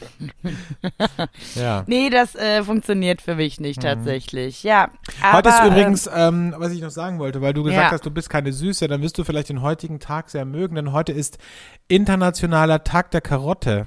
Ja. 1.54 1.84
Nee, 1.86 2.10
das 2.10 2.34
äh, 2.34 2.62
funktioniert 2.62 3.22
für 3.22 3.36
mich 3.36 3.58
nicht 3.60 3.80
tatsächlich. 3.80 4.62
Ja. 4.62 4.90
Aber, 5.22 5.38
Heute 5.38 5.48
ist 5.48 5.60
äh, 5.60 5.66
übrigens, 5.68 6.10
ähm, 6.14 6.54
was 6.58 6.72
ich 6.72 6.82
noch 6.82 6.90
sagen 6.90 7.18
wollte, 7.18 7.40
weil 7.40 7.54
du 7.54 7.62
gesagt 7.62 7.82
Ja. 7.82 7.90
hast, 7.92 8.04
du 8.04 8.10
bist 8.10 8.28
keine 8.28 8.52
Süße, 8.52 8.88
dann 8.88 9.00
wirst 9.00 9.16
du 9.16 9.24
vielleicht 9.24 9.48
den 9.48 9.62
heutigen 9.62 10.00
Tag 10.00 10.28
sehr 10.28 10.44
mögen, 10.44 10.74
denn 10.74 10.92
heute 10.92 11.12
ist 11.12 11.38
internationaler 11.88 12.84
Tag 12.84 13.10
der 13.12 13.22
Karotte. 13.22 13.86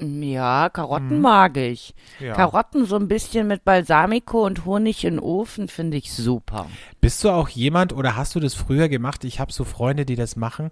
Ja, 0.00 0.68
Karotten 0.68 1.20
mag 1.20 1.56
ich. 1.56 1.94
Mhm. 2.18 2.26
Ja. 2.26 2.34
Karotten 2.34 2.86
so 2.86 2.96
ein 2.96 3.08
bisschen 3.08 3.46
mit 3.46 3.64
Balsamico 3.64 4.44
und 4.44 4.64
Honig 4.64 5.04
in 5.04 5.14
den 5.14 5.20
Ofen 5.20 5.68
finde 5.68 5.96
ich 5.96 6.12
super. 6.12 6.66
Bist 7.00 7.24
du 7.24 7.30
auch 7.30 7.48
jemand 7.48 7.92
oder 7.92 8.16
hast 8.16 8.34
du 8.34 8.40
das 8.40 8.54
früher 8.54 8.88
gemacht? 8.88 9.24
Ich 9.24 9.40
habe 9.40 9.52
so 9.52 9.64
Freunde, 9.64 10.04
die 10.04 10.16
das 10.16 10.36
machen, 10.36 10.70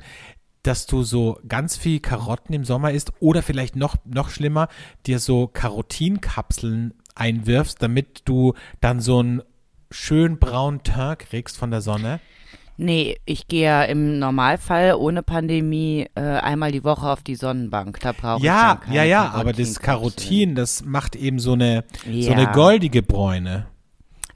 dass 0.62 0.86
du 0.86 1.02
so 1.02 1.38
ganz 1.46 1.76
viel 1.76 2.00
Karotten 2.00 2.54
im 2.54 2.64
Sommer 2.64 2.90
isst 2.90 3.12
oder 3.20 3.42
vielleicht 3.42 3.76
noch, 3.76 3.96
noch 4.04 4.30
schlimmer, 4.30 4.68
dir 5.06 5.18
so 5.18 5.46
Karotinkapseln 5.46 6.94
einwirfst, 7.14 7.80
damit 7.80 8.22
du 8.24 8.54
dann 8.80 9.00
so 9.00 9.20
einen 9.20 9.42
schön 9.90 10.38
braunen 10.38 10.82
Teint 10.82 11.20
kriegst 11.20 11.56
von 11.56 11.70
der 11.70 11.80
Sonne? 11.80 12.20
Nee, 12.78 13.18
ich 13.24 13.48
gehe 13.48 13.64
ja 13.64 13.82
im 13.84 14.18
Normalfall 14.18 14.94
ohne 14.94 15.22
Pandemie 15.22 16.08
äh, 16.14 16.20
einmal 16.20 16.72
die 16.72 16.84
Woche 16.84 17.08
auf 17.08 17.22
die 17.22 17.34
Sonnenbank. 17.34 18.00
Da 18.00 18.12
brauche 18.12 18.44
Ja, 18.44 18.74
ich 18.74 18.80
keine 18.86 18.96
ja, 18.96 19.04
ja, 19.04 19.30
aber 19.30 19.52
das. 19.52 19.80
Karotin, 19.80 20.54
das 20.54 20.84
macht 20.84 21.16
eben 21.16 21.38
so 21.38 21.52
eine, 21.54 21.84
so 22.04 22.10
Ja. 22.10 22.32
eine 22.32 22.52
goldige 22.52 23.02
Bräune. 23.02 23.66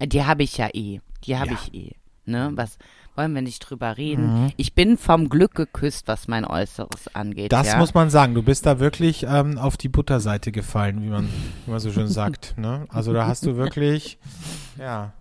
Die 0.02 0.24
habe 0.24 0.42
ich 0.42 0.56
ja 0.56 0.68
eh. 0.72 1.00
Die 1.24 1.36
habe 1.38 1.50
Ja. 1.52 1.58
ich 1.62 1.74
eh. 1.74 1.92
Ne? 2.24 2.52
Was 2.54 2.78
wollen 3.16 3.34
wir 3.34 3.42
nicht 3.42 3.58
drüber 3.58 3.98
reden? 3.98 4.52
Ich 4.56 4.74
bin 4.74 4.96
vom 4.96 5.28
Glück 5.28 5.54
geküsst, 5.54 6.08
was 6.08 6.26
mein 6.28 6.46
Äußeres 6.46 7.14
angeht. 7.14 7.52
Das 7.52 7.66
ja? 7.66 7.76
muss 7.76 7.92
man 7.92 8.08
sagen. 8.08 8.34
Du 8.34 8.42
bist 8.42 8.64
da 8.64 8.78
wirklich 8.80 9.26
ähm, 9.28 9.58
auf 9.58 9.76
die 9.76 9.88
Butterseite 9.90 10.52
gefallen, 10.52 11.02
wie 11.02 11.08
man, 11.08 11.28
wie 11.66 11.70
man 11.72 11.80
so 11.80 11.90
schön 11.92 12.08
sagt. 12.08 12.54
Ne? 12.56 12.86
Also 12.88 13.12
da 13.12 13.26
hast 13.26 13.44
du 13.44 13.56
wirklich, 13.56 14.18
ja, 14.78 15.12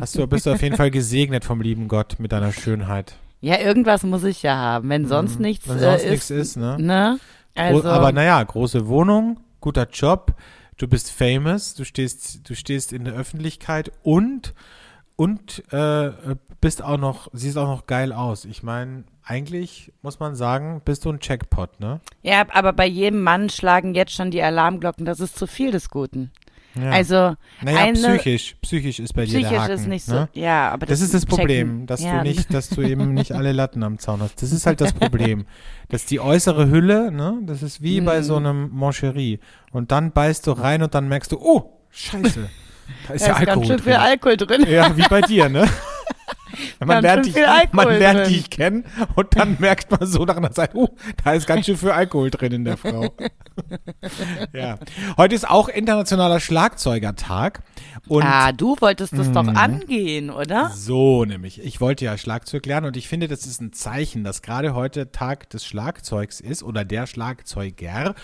hast 0.00 0.16
du, 0.16 0.26
bist 0.26 0.46
du 0.46 0.52
auf 0.52 0.62
jeden 0.62 0.76
Fall 0.76 0.90
gesegnet 0.90 1.44
vom 1.44 1.60
lieben 1.60 1.88
Gott 1.88 2.16
mit 2.18 2.32
deiner 2.32 2.52
Schönheit. 2.52 3.16
Ja, 3.40 3.58
irgendwas 3.58 4.02
muss 4.02 4.24
ich 4.24 4.42
ja 4.42 4.56
haben. 4.56 4.88
Wenn 4.88 5.06
sonst 5.06 5.38
nichts 5.38 5.66
Mhm. 5.66 5.72
Wenn 5.72 5.78
sonst 5.80 6.04
äh, 6.04 6.10
nichts 6.10 6.30
ist, 6.30 6.40
ist, 6.40 6.56
ne? 6.56 6.76
ne? 6.78 7.20
Also, 7.54 7.88
Aber 7.88 8.12
naja, 8.12 8.42
große 8.42 8.86
Wohnung, 8.88 9.40
guter 9.60 9.88
Job, 9.90 10.34
du 10.76 10.86
bist 10.86 11.10
famous, 11.10 11.74
du 11.74 11.84
stehst, 11.84 12.48
du 12.48 12.54
stehst 12.54 12.92
in 12.92 13.04
der 13.04 13.14
Öffentlichkeit 13.14 13.92
und 14.02 14.54
und 15.16 15.64
äh, 15.72 16.12
bist 16.60 16.82
auch 16.82 16.96
noch, 16.96 17.28
siehst 17.32 17.58
auch 17.58 17.66
noch 17.66 17.86
geil 17.86 18.12
aus. 18.12 18.44
Ich 18.44 18.62
meine, 18.62 19.02
eigentlich 19.24 19.92
muss 20.00 20.20
man 20.20 20.36
sagen, 20.36 20.80
bist 20.84 21.04
du 21.04 21.10
ein 21.10 21.18
Jackpot, 21.20 21.80
ne? 21.80 22.00
ja, 22.22 22.46
aber 22.52 22.72
bei 22.72 22.86
jedem 22.86 23.22
Mann 23.22 23.50
schlagen 23.50 23.94
jetzt 23.94 24.12
schon 24.12 24.30
die 24.30 24.42
Alarmglocken. 24.42 25.04
Das 25.04 25.18
ist 25.18 25.36
zu 25.36 25.48
viel 25.48 25.72
des 25.72 25.90
Guten. 25.90 26.30
Ja. 26.74 26.90
Also 26.90 27.34
naja, 27.62 27.78
eine, 27.78 27.98
psychisch, 27.98 28.56
psychisch 28.62 28.98
ist 29.00 29.12
bei 29.14 29.24
dir 29.24 29.32
der 29.40 29.46
psychisch 29.46 29.58
Haken, 29.58 29.72
ist 29.72 29.86
nicht 29.88 30.04
so. 30.04 30.12
ne? 30.14 30.28
Ja, 30.34 30.70
aber 30.70 30.86
Das 30.86 31.00
ist 31.00 31.12
das 31.14 31.22
checken. 31.22 31.36
Problem, 31.36 31.86
dass 31.86 32.02
ja. 32.02 32.18
du 32.18 32.22
nicht, 32.28 32.52
dass 32.54 32.68
du 32.68 32.82
eben 32.82 33.14
nicht 33.14 33.32
alle 33.32 33.52
Latten 33.52 33.82
am 33.82 33.98
Zaun 33.98 34.20
hast. 34.20 34.40
Das 34.42 34.52
ist 34.52 34.66
halt 34.66 34.80
das 34.80 34.92
Problem. 34.92 35.46
Dass 35.88 36.04
die 36.04 36.20
äußere 36.20 36.68
Hülle, 36.68 37.10
ne, 37.10 37.38
das 37.46 37.62
ist 37.62 37.80
wie 37.80 38.02
bei 38.02 38.18
Mhm. 38.18 38.22
so 38.22 38.36
einem 38.36 38.68
Moncherie. 38.70 39.40
Und 39.72 39.90
dann 39.90 40.12
beißt 40.12 40.46
du 40.46 40.52
rein 40.52 40.82
und 40.82 40.94
dann 40.94 41.08
merkst 41.08 41.32
du, 41.32 41.38
oh, 41.40 41.72
scheiße, 41.90 42.48
da 43.08 43.14
ist 43.14 43.24
Da 43.24 43.28
ja 43.28 43.32
ist 43.32 43.38
Alkohol 43.38 43.44
ganz 43.46 43.66
schön 43.66 43.76
drin. 43.78 43.84
viel 43.84 43.94
Alkohol 43.94 44.36
drin. 44.36 44.66
Ja, 44.68 44.94
wie 44.96 45.06
bei 45.08 45.22
dir, 45.22 45.48
ne? 45.48 45.66
Man 46.80 47.02
Ganz 47.02 47.02
lernt, 47.02 47.26
dich, 47.26 47.72
man 47.72 47.88
lernt 47.98 48.26
drin. 48.30 48.44
kennen 48.50 48.84
und 49.14 49.36
dann 49.36 49.56
merkt 49.58 49.90
man 49.90 50.06
so 50.08 50.24
nach 50.24 50.36
einer 50.36 50.50
Zeit, 50.52 50.74
oh, 50.74 50.88
da 51.24 51.32
ist 51.32 51.46
ganz 51.46 51.66
schön 51.66 51.76
viel 51.76 51.90
Alkohol 51.90 52.30
drin 52.30 52.52
in 52.52 52.64
der 52.64 52.76
Frau. 52.76 53.14
ja. 54.52 54.78
Heute 55.16 55.34
ist 55.34 55.48
auch 55.48 55.68
internationaler 55.68 56.40
Schlagzeugertag. 56.40 57.62
Und 58.06 58.22
ah, 58.22 58.52
du 58.52 58.76
wolltest 58.80 59.12
das 59.18 59.30
doch 59.32 59.42
Mhm. 59.42 59.56
angehen, 59.56 60.30
oder? 60.30 60.70
so 60.74 61.24
nämlich. 61.24 61.62
Ich 61.62 61.80
wollte 61.80 62.04
ja 62.04 62.16
Schlagzeug 62.16 62.64
lernen 62.66 62.86
und 62.86 62.96
ich 62.96 63.08
finde, 63.08 63.28
das 63.28 63.46
ist 63.46 63.60
ein 63.60 63.72
Zeichen, 63.72 64.24
dass 64.24 64.42
gerade 64.42 64.74
heute 64.74 65.10
Tag 65.12 65.50
des 65.50 65.64
Schlagzeugs 65.66 66.40
ist 66.40 66.62
oder 66.62 66.84
der 66.84 67.06
Schlagzeuger. 67.06 68.14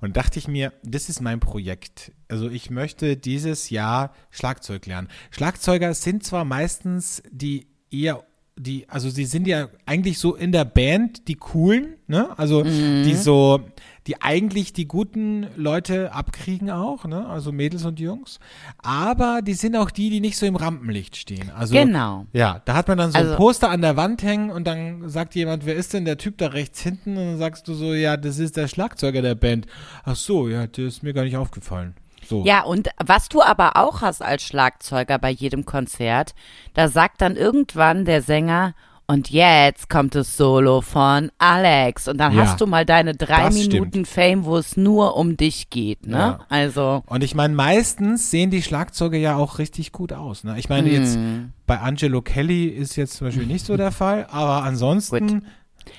Und 0.00 0.16
dachte 0.16 0.38
ich 0.38 0.48
mir, 0.48 0.72
das 0.82 1.08
ist 1.08 1.20
mein 1.20 1.40
Projekt. 1.40 2.12
Also 2.32 2.48
ich 2.48 2.70
möchte 2.70 3.18
dieses 3.18 3.68
Jahr 3.68 4.14
Schlagzeug 4.30 4.86
lernen. 4.86 5.08
Schlagzeuger 5.30 5.92
sind 5.92 6.24
zwar 6.24 6.46
meistens 6.46 7.22
die 7.30 7.66
eher 7.90 8.22
die, 8.58 8.86
also 8.90 9.08
sie 9.08 9.24
sind 9.24 9.46
ja 9.46 9.68
eigentlich 9.86 10.18
so 10.18 10.34
in 10.34 10.52
der 10.52 10.66
Band 10.66 11.26
die 11.26 11.36
coolen, 11.36 11.96
ne? 12.06 12.38
Also 12.38 12.62
die 12.62 13.14
so, 13.14 13.60
die 14.06 14.20
eigentlich 14.20 14.74
die 14.74 14.86
guten 14.86 15.46
Leute 15.56 16.12
abkriegen 16.12 16.70
auch, 16.70 17.06
ne? 17.06 17.26
Also 17.26 17.50
Mädels 17.50 17.86
und 17.86 17.98
Jungs. 17.98 18.40
Aber 18.76 19.40
die 19.42 19.54
sind 19.54 19.74
auch 19.74 19.90
die, 19.90 20.10
die 20.10 20.20
nicht 20.20 20.36
so 20.36 20.44
im 20.44 20.56
Rampenlicht 20.56 21.16
stehen. 21.16 21.50
Also 21.50 21.74
Genau. 21.74 22.26
ja, 22.34 22.60
da 22.66 22.74
hat 22.74 22.88
man 22.88 22.98
dann 22.98 23.10
so 23.12 23.18
ein 23.18 23.24
Also- 23.24 23.36
Poster 23.36 23.70
an 23.70 23.80
der 23.80 23.96
Wand 23.96 24.22
hängen 24.22 24.50
und 24.50 24.66
dann 24.66 25.08
sagt 25.08 25.34
jemand, 25.34 25.64
wer 25.64 25.74
ist 25.74 25.94
denn 25.94 26.04
der 26.04 26.18
Typ 26.18 26.36
da 26.36 26.48
rechts 26.48 26.82
hinten? 26.82 27.16
Und 27.16 27.24
dann 27.24 27.38
sagst 27.38 27.66
du 27.68 27.72
so, 27.74 27.94
ja, 27.94 28.18
das 28.18 28.38
ist 28.38 28.58
der 28.58 28.68
Schlagzeuger 28.68 29.22
der 29.22 29.34
Band. 29.34 29.66
Ach 30.04 30.16
so, 30.16 30.46
ja, 30.48 30.66
der 30.66 30.86
ist 30.88 31.02
mir 31.02 31.14
gar 31.14 31.24
nicht 31.24 31.38
aufgefallen. 31.38 31.94
So. 32.32 32.44
Ja, 32.44 32.62
und 32.64 32.88
was 33.04 33.28
du 33.28 33.42
aber 33.42 33.76
auch 33.76 34.00
hast 34.00 34.22
als 34.22 34.42
Schlagzeuger 34.42 35.18
bei 35.18 35.30
jedem 35.30 35.64
Konzert, 35.66 36.34
da 36.74 36.88
sagt 36.88 37.20
dann 37.20 37.36
irgendwann 37.36 38.04
der 38.04 38.22
Sänger, 38.22 38.74
und 39.08 39.28
jetzt 39.30 39.90
kommt 39.90 40.14
das 40.14 40.38
Solo 40.38 40.80
von 40.80 41.30
Alex. 41.36 42.08
Und 42.08 42.16
dann 42.18 42.34
Ja, 42.34 42.42
hast 42.42 42.60
du 42.62 42.66
mal 42.66 42.86
deine 42.86 43.14
drei 43.14 43.50
Minuten 43.50 44.06
Fame, 44.06 44.44
wo 44.46 44.56
es 44.56 44.76
nur 44.78 45.16
um 45.16 45.36
dich 45.36 45.68
geht, 45.68 46.06
ne? 46.06 46.16
Ja. 46.16 46.40
Also, 46.48 47.02
Und 47.06 47.22
ich 47.22 47.34
meine, 47.34 47.52
meistens 47.54 48.30
sehen 48.30 48.50
die 48.50 48.62
Schlagzeuge 48.62 49.18
ja 49.18 49.36
auch 49.36 49.58
richtig 49.58 49.92
gut 49.92 50.14
aus. 50.14 50.44
Ne? 50.44 50.54
Ich 50.58 50.70
meine, 50.70 50.88
jetzt 50.88 51.16
Hm. 51.16 51.52
bei 51.66 51.78
Angelo 51.80 52.22
Kelly 52.22 52.66
ist 52.68 52.96
jetzt 52.96 53.14
zum 53.16 53.26
Beispiel 53.26 53.44
nicht 53.44 53.66
so 53.66 53.76
der 53.76 53.92
Fall, 53.92 54.26
aber 54.30 54.62
ansonsten 54.62 55.44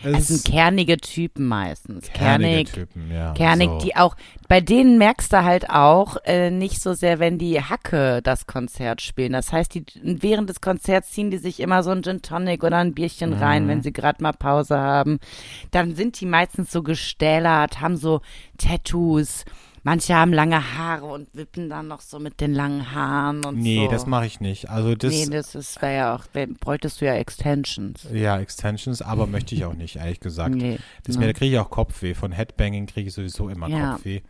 es 0.03 0.19
es 0.19 0.27
sind 0.27 0.45
kernige 0.53 0.97
Typen 0.97 1.47
meistens. 1.47 2.11
kernige 2.11 2.49
Kernig, 2.49 2.73
Typen, 2.73 3.11
ja. 3.11 3.33
kernig, 3.33 3.69
so. 3.69 3.77
die 3.79 3.95
auch, 3.95 4.15
bei 4.47 4.61
denen 4.61 4.97
merkst 4.97 5.31
du 5.33 5.43
halt 5.43 5.69
auch 5.69 6.17
äh, 6.25 6.49
nicht 6.49 6.81
so 6.81 6.93
sehr, 6.93 7.19
wenn 7.19 7.37
die 7.37 7.61
Hacke 7.61 8.21
das 8.23 8.47
Konzert 8.47 9.01
spielen. 9.01 9.33
Das 9.33 9.51
heißt, 9.51 9.73
die, 9.75 9.85
während 10.01 10.49
des 10.49 10.61
Konzerts 10.61 11.11
ziehen 11.11 11.31
die 11.31 11.37
sich 11.37 11.59
immer 11.59 11.83
so 11.83 11.91
ein 11.91 12.03
Gin 12.03 12.21
Tonic 12.21 12.63
oder 12.63 12.77
ein 12.77 12.93
Bierchen 12.93 13.31
Mhm. 13.31 13.37
rein, 13.37 13.67
wenn 13.67 13.81
sie 13.81 13.93
gerade 13.93 14.21
mal 14.21 14.33
Pause 14.33 14.77
haben. 14.77 15.19
Dann 15.71 15.95
sind 15.95 16.19
die 16.19 16.25
meistens 16.25 16.71
so 16.71 16.83
gestählert, 16.83 17.81
haben 17.81 17.97
so 17.97 18.21
Tattoos. 18.57 19.45
Manche 19.85 20.15
haben 20.15 20.31
lange 20.31 20.77
Haare 20.77 21.05
und 21.05 21.27
wippen 21.33 21.69
dann 21.69 21.89
noch 21.89 21.99
so 21.99 22.17
mit 22.17 22.39
den 22.39 22.53
langen 22.53 22.93
Haaren 22.93 23.43
und 23.43 23.57
Nee, 23.59 23.85
so. 23.85 23.91
das 23.91 24.05
mache 24.05 24.25
ich 24.25 24.39
nicht. 24.39 24.69
Also 24.69 24.95
das, 24.95 25.11
nee, 25.13 25.25
das 25.29 25.55
ist, 25.55 25.81
wäre 25.81 25.95
ja 25.95 26.15
auch, 26.15 26.23
bräuchtest 26.61 27.01
du 27.01 27.05
ja 27.05 27.15
Extensions. 27.15 28.07
ja, 28.13 28.39
Extensions, 28.39 29.01
aber 29.01 29.27
möchte 29.27 29.55
ich 29.55 29.65
auch 29.65 29.73
nicht, 29.73 29.97
ehrlich 29.97 30.21
gesagt. 30.21 30.55
Nee. 30.55 30.79
Das 31.03 31.15
ne? 31.15 31.21
mir, 31.21 31.27
da 31.27 31.37
kriege 31.37 31.55
ich 31.55 31.59
auch 31.59 31.69
Kopfweh. 31.69 32.13
Von 32.13 32.31
Headbanging 32.31 32.85
kriege 32.85 33.09
ich 33.09 33.13
sowieso 33.13 33.49
immer 33.49 33.67
Ja. 33.67 33.93
Kopfweh. 33.93 34.21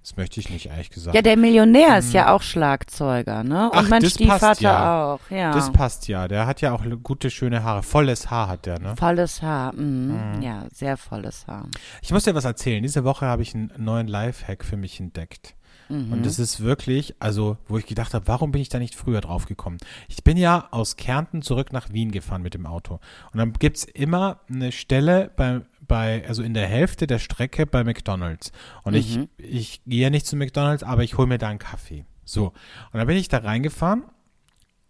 Das 0.00 0.16
möchte 0.16 0.40
ich 0.40 0.50
nicht, 0.50 0.66
ehrlich 0.66 0.90
gesagt. 0.90 1.14
Ja, 1.14 1.22
der 1.22 1.36
Millionär 1.36 1.98
ist 1.98 2.12
ja 2.12 2.34
auch 2.34 2.42
Schlagzeuger, 2.42 3.44
ne? 3.44 3.70
Und. 3.70 3.76
Ach, 3.76 3.88
mein 3.88 4.02
das 4.02 4.14
passt 4.14 4.14
Stiefvater 4.14 4.62
ja. 4.62 5.14
auch, 5.14 5.30
ja. 5.30 5.52
Das 5.52 5.72
passt 5.72 6.08
ja. 6.08 6.26
Der 6.26 6.46
hat 6.46 6.60
ja 6.60 6.72
auch 6.72 6.84
gute, 7.02 7.30
schöne 7.30 7.62
Haare. 7.62 7.82
Volles 7.82 8.30
Haar 8.30 8.48
hat 8.48 8.66
der, 8.66 8.80
ne? 8.80 8.96
volles 8.96 9.42
Haar, 9.42 9.72
mhm. 9.72 10.34
Hm. 10.34 10.42
ja, 10.42 10.64
sehr 10.72 10.96
volles 10.96 11.46
Haar. 11.46 11.68
Ich 12.02 12.10
muss 12.10 12.24
dir 12.24 12.34
was 12.34 12.44
erzählen. 12.44 12.82
Diese 12.82 13.04
Woche 13.04 13.26
habe 13.26 13.42
ich 13.42 13.54
einen 13.54 13.72
neuen 13.78 14.08
Lifehack 14.08 14.64
für 14.64 14.76
mich 14.76 14.98
entdeckt. 14.98 15.54
Mhm. 15.88 16.12
Und 16.12 16.26
das 16.26 16.38
ist 16.38 16.60
wirklich, 16.60 17.14
also, 17.18 17.58
wo 17.68 17.78
ich 17.78 17.86
gedacht 17.86 18.14
habe, 18.14 18.26
warum 18.26 18.50
bin 18.50 18.62
ich 18.62 18.68
da 18.68 18.78
nicht 18.78 18.94
früher 18.94 19.20
drauf 19.20 19.46
gekommen? 19.46 19.78
Ich 20.08 20.24
bin 20.24 20.36
ja 20.36 20.68
aus 20.70 20.96
Kärnten 20.96 21.42
zurück 21.42 21.72
nach 21.72 21.92
Wien 21.92 22.10
gefahren 22.10 22.42
mit 22.42 22.54
dem 22.54 22.66
Auto. 22.66 22.94
Und 23.32 23.38
dann 23.38 23.52
gibt's 23.52 23.84
immer 23.84 24.40
eine 24.48 24.72
Stelle 24.72 25.30
bei, 25.36 25.60
bei, 25.92 26.26
also 26.26 26.42
in 26.42 26.54
der 26.54 26.66
Hälfte 26.68 27.06
der 27.06 27.18
Strecke 27.18 27.66
bei 27.66 27.84
McDonalds. 27.84 28.50
Und 28.82 28.94
ich, 28.94 29.18
Mhm. 29.18 29.28
ich 29.36 29.82
gehe 29.84 30.00
ja 30.04 30.08
nicht 30.08 30.26
zu 30.26 30.36
McDonalds, 30.36 30.82
aber 30.82 31.02
ich 31.02 31.18
hole 31.18 31.26
mir 31.28 31.36
da 31.36 31.48
einen 31.48 31.58
Kaffee. 31.58 32.06
So. 32.24 32.46
Und 32.46 32.54
dann 32.94 33.06
bin 33.06 33.18
ich 33.18 33.28
da 33.28 33.36
reingefahren 33.38 34.04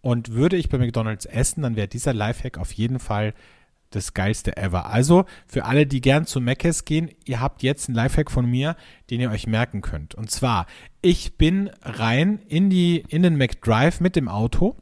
und 0.01 0.31
würde 0.31 0.57
ich 0.57 0.69
bei 0.69 0.79
McDonalds 0.79 1.27
essen, 1.27 1.63
dann 1.63 1.75
wäre 1.75 1.89
dieser 1.89 2.15
Lifehack 2.15 2.57
auf 2.57 2.71
jeden 2.71 3.01
Fall 3.01 3.35
das 3.91 4.15
geilste 4.15 4.57
ever. 4.57 4.87
Also 4.87 5.25
für 5.49 5.65
alle, 5.65 5.89
die 5.89 6.01
gern 6.01 6.25
zu 6.25 6.41
Mc's 6.41 6.85
gehen, 6.85 7.11
ihr 7.25 7.41
habt 7.41 7.65
jetzt 7.65 7.89
einen 7.89 7.97
Lifehack 7.97 8.31
von 8.31 8.49
mir, 8.49 8.77
den 9.11 9.21
ihr 9.21 9.31
euch 9.33 9.49
merken 9.49 9.81
könnt. 9.83 10.15
Und 10.15 10.31
zwar, 10.31 10.67
ich 11.01 11.37
bin 11.37 11.69
rein 11.83 12.39
in 12.47 12.71
die 12.71 13.03
in 13.09 13.25
den 13.25 13.37
McDrive 13.37 13.99
mit 13.99 14.15
dem 14.15 14.29
Auto 14.29 14.77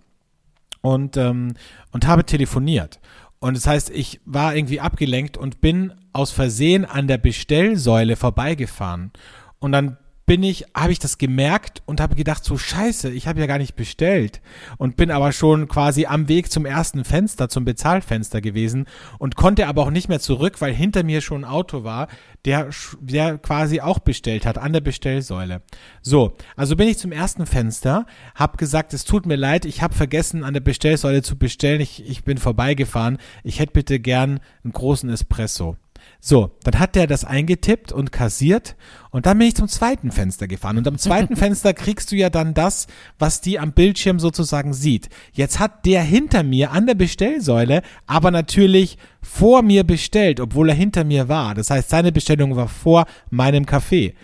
und 0.82 1.16
ähm, 1.16 1.54
und 1.92 2.06
habe 2.06 2.24
telefoniert. 2.26 3.00
Und 3.40 3.56
das 3.56 3.66
heißt, 3.66 3.90
ich 3.90 4.20
war 4.26 4.54
irgendwie 4.54 4.80
abgelenkt 4.80 5.36
und 5.36 5.60
bin 5.60 5.94
aus 6.12 6.30
Versehen 6.30 6.84
an 6.84 7.08
der 7.08 7.18
Bestellsäule 7.18 8.16
vorbeigefahren. 8.16 9.12
Und 9.58 9.72
dann 9.72 9.96
bin 10.26 10.42
ich, 10.44 10.66
habe 10.74 10.92
ich 10.92 11.00
das 11.00 11.18
gemerkt 11.18 11.82
und 11.86 12.00
habe 12.00 12.14
gedacht, 12.14 12.44
so 12.44 12.56
scheiße, 12.56 13.10
ich 13.10 13.26
habe 13.26 13.40
ja 13.40 13.46
gar 13.46 13.58
nicht 13.58 13.74
bestellt. 13.74 14.40
Und 14.78 14.96
bin 14.96 15.10
aber 15.10 15.32
schon 15.32 15.66
quasi 15.66 16.06
am 16.06 16.28
Weg 16.28 16.52
zum 16.52 16.66
ersten 16.66 17.04
Fenster, 17.04 17.48
zum 17.48 17.64
Bezahlfenster 17.64 18.40
gewesen 18.40 18.86
und 19.18 19.34
konnte 19.34 19.66
aber 19.66 19.82
auch 19.82 19.90
nicht 19.90 20.08
mehr 20.08 20.20
zurück, 20.20 20.60
weil 20.60 20.72
hinter 20.72 21.02
mir 21.02 21.20
schon 21.20 21.44
ein 21.44 21.50
Auto 21.50 21.82
war, 21.82 22.06
der, 22.44 22.70
der 23.00 23.38
quasi 23.38 23.80
auch 23.80 23.98
bestellt 23.98 24.46
hat, 24.46 24.56
an 24.56 24.72
der 24.72 24.80
Bestellsäule. 24.80 25.62
So, 26.00 26.36
also 26.56 26.76
bin 26.76 26.88
ich 26.88 26.98
zum 26.98 27.12
ersten 27.12 27.44
Fenster, 27.44 28.06
habe 28.34 28.56
gesagt, 28.56 28.94
es 28.94 29.04
tut 29.04 29.26
mir 29.26 29.36
leid, 29.36 29.64
ich 29.64 29.82
habe 29.82 29.94
vergessen, 29.94 30.44
an 30.44 30.54
der 30.54 30.60
Bestellsäule 30.60 31.22
zu 31.22 31.36
bestellen, 31.36 31.80
ich, 31.80 32.08
ich 32.08 32.24
bin 32.24 32.38
vorbeigefahren, 32.38 33.18
ich 33.42 33.58
hätte 33.58 33.72
bitte 33.72 34.00
gern 34.00 34.40
einen 34.62 34.72
großen 34.72 35.10
Espresso. 35.10 35.76
So, 36.22 36.50
dann 36.64 36.78
hat 36.78 36.96
der 36.96 37.06
das 37.06 37.24
eingetippt 37.24 37.92
und 37.92 38.12
kassiert 38.12 38.76
und 39.10 39.24
dann 39.24 39.38
bin 39.38 39.48
ich 39.48 39.56
zum 39.56 39.68
zweiten 39.68 40.10
Fenster 40.10 40.46
gefahren 40.46 40.76
und 40.76 40.86
am 40.86 40.98
zweiten 40.98 41.34
Fenster 41.36 41.72
kriegst 41.72 42.12
du 42.12 42.16
ja 42.16 42.28
dann 42.28 42.52
das, 42.52 42.88
was 43.18 43.40
die 43.40 43.58
am 43.58 43.72
Bildschirm 43.72 44.20
sozusagen 44.20 44.74
sieht. 44.74 45.08
Jetzt 45.32 45.58
hat 45.58 45.86
der 45.86 46.02
hinter 46.02 46.42
mir 46.42 46.72
an 46.72 46.86
der 46.86 46.94
Bestellsäule 46.94 47.80
aber 48.06 48.30
natürlich 48.30 48.98
vor 49.22 49.62
mir 49.62 49.82
bestellt, 49.82 50.40
obwohl 50.40 50.68
er 50.68 50.74
hinter 50.74 51.04
mir 51.04 51.28
war. 51.28 51.54
Das 51.54 51.70
heißt, 51.70 51.88
seine 51.88 52.12
Bestellung 52.12 52.54
war 52.54 52.68
vor 52.68 53.06
meinem 53.30 53.64
Kaffee. 53.64 54.14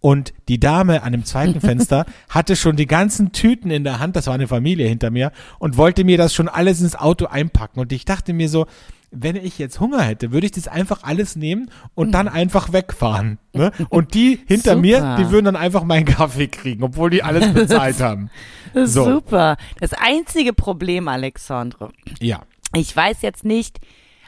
Und 0.00 0.34
die 0.48 0.60
Dame 0.60 1.02
an 1.02 1.12
dem 1.12 1.24
zweiten 1.24 1.60
Fenster 1.62 2.04
hatte 2.28 2.56
schon 2.56 2.76
die 2.76 2.86
ganzen 2.86 3.32
Tüten 3.32 3.70
in 3.70 3.84
der 3.84 4.00
Hand, 4.00 4.16
das 4.16 4.26
war 4.26 4.34
eine 4.34 4.48
Familie 4.48 4.86
hinter 4.86 5.10
mir, 5.10 5.32
und 5.58 5.76
wollte 5.76 6.04
mir 6.04 6.18
das 6.18 6.34
schon 6.34 6.48
alles 6.48 6.80
ins 6.82 6.94
Auto 6.94 7.26
einpacken. 7.26 7.80
Und 7.80 7.90
ich 7.90 8.04
dachte 8.04 8.34
mir 8.34 8.48
so, 8.50 8.66
wenn 9.16 9.36
ich 9.36 9.58
jetzt 9.58 9.80
Hunger 9.80 10.02
hätte, 10.02 10.32
würde 10.32 10.46
ich 10.46 10.52
das 10.52 10.68
einfach 10.68 11.02
alles 11.02 11.36
nehmen 11.36 11.70
und 11.94 12.12
dann 12.12 12.28
einfach 12.28 12.72
wegfahren. 12.72 13.38
Ne? 13.52 13.70
Und 13.90 14.14
die 14.14 14.40
hinter 14.46 14.70
Super. 14.74 14.80
mir, 14.80 15.16
die 15.18 15.30
würden 15.30 15.46
dann 15.46 15.56
einfach 15.56 15.84
meinen 15.84 16.04
Kaffee 16.04 16.48
kriegen, 16.48 16.82
obwohl 16.82 17.10
die 17.10 17.22
alles 17.22 17.52
bezahlt 17.54 18.00
haben. 18.00 18.30
So. 18.74 19.04
Super. 19.04 19.56
Das 19.80 19.92
einzige 19.92 20.52
Problem, 20.52 21.06
Alexandre, 21.08 21.90
Ja. 22.20 22.42
ich 22.74 22.94
weiß 22.94 23.22
jetzt 23.22 23.44
nicht, 23.44 23.78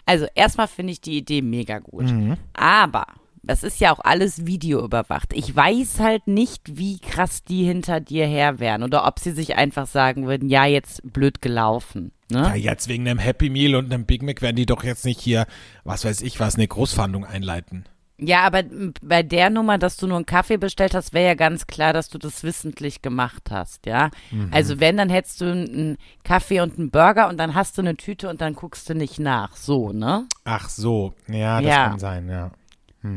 also 0.05 0.26
erstmal 0.35 0.69
finde 0.69 0.93
ich 0.93 1.00
die 1.00 1.19
Idee 1.19 1.43
mega 1.43 1.81
gut. 1.81 2.05
Mhm. 2.05 2.37
Aber 2.55 3.07
das 3.47 3.62
ist 3.62 3.81
ja 3.81 3.93
auch 3.93 4.00
alles 4.03 4.47
videoüberwacht. 4.47 5.33
Ich 5.33 5.55
weiß 5.55 6.00
halt 6.00 6.26
nicht, 6.26 6.76
wie 6.79 6.99
krass 6.99 7.45
die 7.45 7.65
hinter 7.65 8.00
dir 8.00 8.26
her 8.26 8.59
wären 8.59 8.83
oder 8.83 9.07
ob 9.07 9.19
sie 9.19 9.33
sich 9.33 9.57
einfach 9.57 9.87
sagen 9.87 10.26
würden, 10.26 10.49
ja, 10.49 10.67
jetzt 10.67 11.00
blöd 11.12 11.41
gelaufen. 11.43 12.12
Ja, 12.31 12.50
Ne? 12.50 12.57
jetzt 12.57 12.88
wegen 12.88 13.07
einem 13.09 13.21
Happy 13.21 13.49
Meal 13.50 13.76
und 13.76 13.93
einem 13.93 14.05
Big 14.05 14.23
Mac 14.23 14.43
werden 14.43 14.57
die 14.57 14.67
doch 14.67 14.83
jetzt 14.83 15.05
nicht 15.05 15.21
hier, 15.21 15.47
was 15.85 16.05
weiß 16.05 16.23
ich 16.23 16.41
was, 16.41 16.57
eine 16.57 16.67
Großfahndung 16.67 17.25
einleiten. 17.25 17.85
Ja, 18.19 18.41
aber 18.45 18.62
bei 19.03 19.23
der 19.23 19.50
Nummer, 19.50 19.76
dass 19.79 19.97
du 19.99 20.07
nur 20.07 20.17
einen 20.17 20.25
Kaffee 20.26 20.57
bestellt 20.57 20.95
hast, 20.95 21.12
wäre 21.12 21.26
ja 21.26 21.35
ganz 21.35 21.67
klar, 21.67 21.93
dass 21.93 22.09
du 22.09 22.17
das 22.19 22.43
wissentlich 22.43 23.03
gemacht 23.03 23.50
hast, 23.50 23.85
ja. 23.87 24.11
Mhm. 24.31 24.49
Also 24.50 24.81
wenn, 24.81 24.97
dann 24.97 25.11
hättest 25.11 25.41
du 25.43 25.53
einen 25.53 25.99
Kaffee 26.25 26.61
und 26.62 26.79
einen 26.79 26.91
Burger 26.91 27.29
und 27.29 27.37
dann 27.37 27.55
hast 27.55 27.76
du 27.76 27.83
eine 27.83 27.95
Tüte 27.97 28.29
und 28.31 28.41
dann 28.41 28.55
guckst 28.55 28.88
du 28.88 28.95
nicht 28.95 29.19
nach, 29.21 29.55
so, 29.55 29.93
ne? 29.93 30.25
Ach 30.45 30.69
so, 30.71 31.12
ja, 31.29 31.61
das 31.61 31.71
Ja. 31.71 31.88
kann 31.91 31.99
sein, 31.99 32.29
ja. 32.29 32.50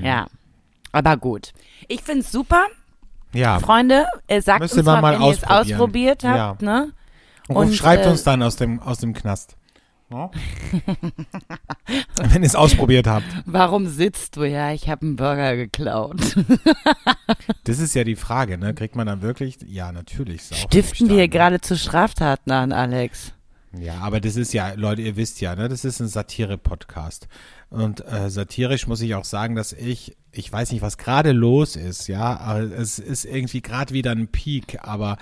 Ja. 0.02 0.28
Aber 0.92 1.18
gut. 1.18 1.54
Ich 1.88 2.02
find's 2.02 2.32
super. 2.32 2.66
Ja, 3.34 3.60
Freunde, 3.60 4.06
äh, 4.28 4.42
sagt 4.42 4.62
Müsste 4.62 4.78
uns 4.78 4.86
mal, 4.86 5.02
mal 5.02 5.14
wenn 5.14 5.22
ihr 5.22 5.34
es 5.34 5.44
ausprobiert 5.44 6.24
habt, 6.24 6.64
ne? 6.64 6.94
und, 7.48 7.56
und, 7.56 7.76
schreibt 7.76 8.06
äh, 8.06 8.10
uns 8.10 8.24
dann 8.24 8.42
aus 8.42 8.56
dem, 8.56 8.80
aus 8.80 8.98
dem 8.98 9.14
Knast. 9.14 9.56
Ja? 10.12 10.32
Wenn 12.18 12.42
ihr 12.42 12.48
es 12.48 12.56
ausprobiert 12.56 13.06
habt. 13.06 13.26
Warum 13.46 13.88
sitzt 13.88 14.38
du? 14.38 14.44
Ja, 14.44 14.72
ich 14.72 14.90
habe 14.90 15.04
einen 15.06 15.16
Burger 15.16 15.56
geklaut. 15.56 16.20
Das 17.64 17.78
ist 17.78 17.94
ja 17.94 18.04
die 18.04 18.16
Frage, 18.16 18.58
ne? 18.58 18.74
Kriegt 18.74 18.96
man 18.96 19.06
dann 19.06 19.22
wirklich? 19.22 19.60
Ja, 19.68 19.92
natürlich. 19.92 20.42
Stiften 20.52 21.10
wir 21.10 21.18
hier 21.18 21.28
gerade 21.28 21.62
zu 21.62 21.78
Straftaten 21.78 22.52
an, 22.52 22.72
Alex? 22.72 23.34
Ja, 23.78 24.00
aber 24.00 24.20
das 24.20 24.36
ist 24.36 24.54
ja, 24.54 24.74
Leute, 24.74 25.04
ihr 25.04 25.16
wisst 25.16 25.42
ja, 25.42 25.56
ne? 25.56 25.70
Das 25.70 25.86
ist 25.86 26.00
ein 26.00 26.08
Satire-Podcast. 26.08 27.28
Und 27.70 28.04
äh, 28.08 28.30
satirisch 28.30 28.88
muss 28.88 29.02
ich 29.02 29.14
auch 29.14 29.26
sagen, 29.26 29.56
dass 29.56 29.74
ich, 29.74 30.18
ich 30.32 30.52
weiß 30.52 30.72
nicht, 30.72 30.82
was 30.82 30.98
gerade 30.98 31.34
los 31.34 31.76
ist, 31.76 32.08
ja, 32.08 32.40
aber 32.40 32.62
es 32.62 32.98
ist 32.98 33.26
irgendwie 33.26 33.62
gerade 33.62 33.94
wieder 33.94 34.12
ein 34.12 34.28
Peak, 34.28 34.80
aber 34.82 35.18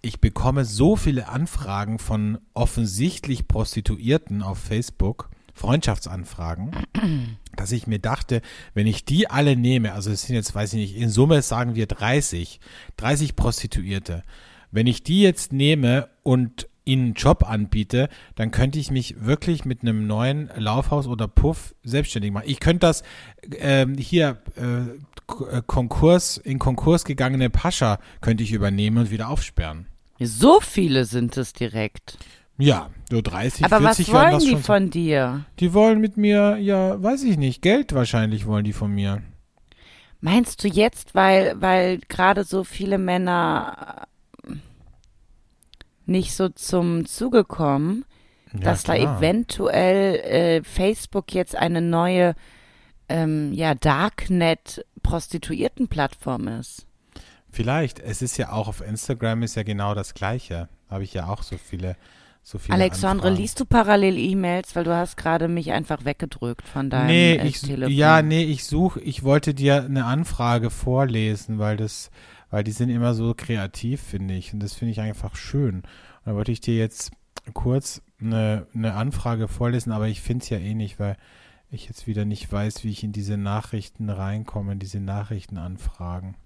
ich 0.00 0.20
bekomme 0.20 0.64
so 0.64 0.94
viele 0.94 1.28
Anfragen 1.28 1.98
von 1.98 2.38
offensichtlich 2.54 3.48
Prostituierten 3.48 4.42
auf 4.42 4.58
Facebook, 4.58 5.28
Freundschaftsanfragen, 5.54 6.70
dass 7.56 7.72
ich 7.72 7.88
mir 7.88 7.98
dachte, 7.98 8.42
wenn 8.74 8.86
ich 8.86 9.04
die 9.04 9.28
alle 9.28 9.56
nehme, 9.56 9.92
also 9.92 10.12
es 10.12 10.22
sind 10.22 10.36
jetzt, 10.36 10.54
weiß 10.54 10.74
ich 10.74 10.78
nicht, 10.78 10.96
in 10.96 11.10
Summe 11.10 11.42
sagen 11.42 11.74
wir 11.74 11.86
30, 11.86 12.60
30 12.96 13.34
Prostituierte, 13.34 14.22
wenn 14.70 14.86
ich 14.86 15.02
die 15.02 15.22
jetzt 15.22 15.52
nehme 15.52 16.08
und 16.22 16.68
ihnen 16.88 17.04
einen 17.04 17.14
Job 17.14 17.48
anbiete, 17.48 18.08
dann 18.34 18.50
könnte 18.50 18.78
ich 18.78 18.90
mich 18.90 19.24
wirklich 19.24 19.64
mit 19.64 19.82
einem 19.82 20.06
neuen 20.06 20.50
Laufhaus 20.56 21.06
oder 21.06 21.28
Puff 21.28 21.74
selbstständig 21.84 22.32
machen. 22.32 22.44
Ich 22.48 22.58
könnte 22.60 22.80
das 22.80 23.02
ähm, 23.58 23.96
hier 23.96 24.38
äh, 24.56 24.98
K- 25.26 25.58
äh, 25.58 25.62
Konkurs 25.66 26.36
in 26.38 26.58
Konkurs 26.58 27.04
gegangene 27.04 27.50
Pascha 27.50 27.98
könnte 28.20 28.42
ich 28.42 28.52
übernehmen 28.52 28.98
und 28.98 29.10
wieder 29.10 29.28
aufsperren. 29.28 29.86
So 30.20 30.58
viele 30.60 31.04
sind 31.04 31.36
es 31.36 31.52
direkt. 31.52 32.18
Ja, 32.60 32.90
so 33.08 33.20
30, 33.22 33.64
Aber 33.64 33.84
was 33.84 33.98
40 33.98 34.08
werden 34.12 34.20
wollen 34.22 34.32
das 34.32 34.42
die 34.44 34.50
schon. 34.50 34.62
von 34.62 34.90
dir? 34.90 35.44
die 35.60 35.72
wollen 35.74 36.00
mit 36.00 36.16
mir, 36.16 36.56
ja, 36.56 37.00
weiß 37.00 37.22
ich 37.22 37.36
nicht, 37.38 37.62
Geld 37.62 37.92
wahrscheinlich 37.94 38.46
wollen 38.46 38.64
die 38.64 38.72
von 38.72 38.90
mir. 38.92 39.22
Meinst 40.20 40.64
du 40.64 40.68
jetzt, 40.68 41.14
weil, 41.14 41.54
weil 41.60 42.00
gerade 42.08 42.42
so 42.42 42.64
viele 42.64 42.98
Männer 42.98 44.08
nicht 46.08 46.32
so 46.34 46.48
zum 46.48 47.06
Zuge 47.06 47.44
kommen, 47.44 48.04
Ja, 48.52 48.60
dass 48.60 48.82
da 48.84 48.94
klar. 48.96 49.18
eventuell 49.18 50.14
äh, 50.16 50.62
Facebook 50.64 51.32
jetzt 51.34 51.54
eine 51.56 51.80
neue 51.80 52.34
ähm, 53.08 53.52
ja, 53.52 53.74
Darknet-Prostituierten-Plattform 53.74 56.48
ist? 56.48 56.86
Vielleicht. 57.50 57.98
Es 58.00 58.20
ist 58.22 58.36
ja 58.36 58.52
auch 58.52 58.68
auf 58.68 58.80
Instagram 58.86 59.42
ist 59.42 59.54
ja 59.56 59.62
genau 59.62 59.94
das 59.94 60.12
Gleiche. 60.14 60.68
Habe 60.90 61.04
ich 61.04 61.14
ja 61.14 61.28
auch 61.28 61.42
so 61.42 61.56
viele, 61.56 61.96
so 62.42 62.58
viele. 62.58 62.74
Alexandre, 62.74 63.28
Anfragen. 63.28 63.42
liest 63.42 63.58
du 63.60 63.64
parallel 63.64 64.18
E-Mails, 64.18 64.76
weil 64.76 64.84
du 64.84 64.94
hast 64.94 65.16
gerade 65.16 65.48
mich 65.48 65.72
einfach 65.72 66.04
weggedrückt 66.04 66.68
von 66.68 66.90
deinem 66.90 67.06
Nee, 67.06 67.36
äh, 67.36 67.46
ich, 67.46 67.60
Telefon. 67.62 67.92
ja, 67.94 68.20
nee, 68.22 68.44
ich 68.44 68.64
suche, 68.64 69.00
ich 69.00 69.22
wollte 69.24 69.54
dir 69.54 69.82
eine 69.84 70.04
Anfrage 70.04 70.68
vorlesen, 70.70 71.58
weil 71.58 71.76
das, 71.78 72.10
weil 72.50 72.64
die 72.64 72.72
sind 72.72 72.88
immer 72.90 73.14
so 73.14 73.34
kreativ, 73.36 74.00
finde 74.02 74.34
ich. 74.34 74.52
Und 74.52 74.60
das 74.60 74.74
finde 74.74 74.92
ich 74.92 75.00
einfach 75.00 75.36
schön. 75.36 75.76
Und 75.76 75.84
da 76.24 76.34
wollte 76.34 76.52
ich 76.52 76.60
dir 76.60 76.76
jetzt 76.76 77.10
kurz 77.54 78.02
eine, 78.20 78.66
eine 78.74 78.94
Anfrage 78.94 79.48
vorlesen, 79.48 79.92
aber 79.92 80.08
ich 80.08 80.20
finde 80.20 80.42
es 80.42 80.50
ja 80.50 80.58
eh 80.58 80.74
nicht, 80.74 80.98
weil 80.98 81.16
ich 81.70 81.86
jetzt 81.86 82.06
wieder 82.06 82.24
nicht 82.24 82.50
weiß, 82.50 82.82
wie 82.84 82.90
ich 82.90 83.04
in 83.04 83.12
diese 83.12 83.36
Nachrichten 83.36 84.08
reinkomme, 84.10 84.72
in 84.72 84.78
diese 84.78 85.00
Nachrichtenanfragen. 85.00 86.36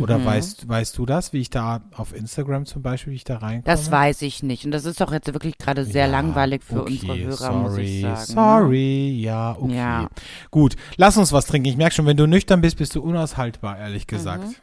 Oder 0.00 0.18
Mhm. 0.18 0.24
weißt, 0.26 0.68
weißt 0.68 0.96
du 0.96 1.06
das, 1.06 1.32
wie 1.32 1.40
ich 1.40 1.50
da 1.50 1.80
auf 1.96 2.14
Instagram 2.14 2.66
zum 2.66 2.82
Beispiel, 2.82 3.12
wie 3.12 3.16
ich 3.16 3.24
da 3.24 3.38
reinkomme? 3.38 3.62
Das 3.64 3.90
weiß 3.90 4.22
ich 4.22 4.44
nicht. 4.44 4.64
Und 4.64 4.70
das 4.70 4.84
ist 4.84 5.00
doch 5.00 5.10
jetzt 5.12 5.32
wirklich 5.32 5.58
gerade 5.58 5.84
sehr 5.84 6.06
Ja, 6.06 6.10
langweilig 6.12 6.62
für 6.62 6.82
okay, 6.82 6.92
unsere 7.00 7.18
Hörer, 7.18 7.36
sorry, 7.36 7.62
muss 7.62 7.78
ich 7.78 8.00
sagen. 8.02 8.18
ne? 8.20 8.24
Sorry, 8.26 9.20
ja, 9.20 9.56
okay. 9.58 9.74
Ja. 9.74 10.08
Gut, 10.52 10.76
lass 10.98 11.16
uns 11.16 11.32
was 11.32 11.46
trinken. 11.46 11.68
Ich 11.68 11.76
merke 11.76 11.96
schon, 11.96 12.06
wenn 12.06 12.16
du 12.16 12.26
nüchtern 12.28 12.60
bist, 12.60 12.76
bist 12.76 12.94
du 12.94 13.02
unaushaltbar, 13.02 13.76
ehrlich 13.76 14.06
gesagt. 14.06 14.44
Mhm. 14.46 14.54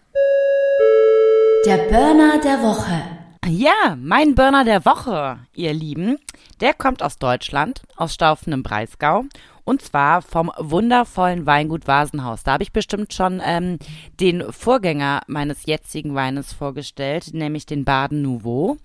Der 1.66 1.78
Burner 1.90 2.40
der 2.42 2.62
Woche. 2.62 3.02
Ja, 3.46 3.98
mein 3.98 4.34
Burner 4.34 4.64
der 4.64 4.86
Woche, 4.86 5.40
ihr 5.54 5.74
Lieben, 5.74 6.18
der 6.62 6.74
kommt 6.74 7.04
aus 7.04 7.18
Deutschland, 7.18 7.82
aus 7.98 8.14
Staufen 8.14 8.54
im 8.54 8.64
Breisgau. 8.64 9.26
Und 9.64 9.82
zwar 9.82 10.22
vom 10.22 10.52
wundervollen 10.58 11.46
Weingut 11.46 11.88
Vasenhaus. 11.88 12.44
Da 12.44 12.54
habe 12.54 12.64
ich 12.64 12.72
bestimmt 12.72 13.14
schon 13.14 13.42
ähm, 13.44 13.80
den 14.20 14.52
Vorgänger 14.52 15.22
meines 15.28 15.66
jetzigen 15.66 16.16
Weines 16.16 16.54
vorgestellt, 16.54 17.34
nämlich 17.34 17.66
den 17.66 17.86
Baden 17.86 18.22
Nouveau. 18.22 18.78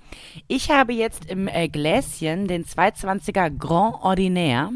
Ich 0.48 0.70
habe 0.70 0.92
jetzt 0.92 1.26
im 1.26 1.48
äh, 1.48 1.68
Gläschen 1.68 2.46
den 2.46 2.64
220er 2.64 3.50
Grand 3.50 3.96
Ordinaire. 4.02 4.70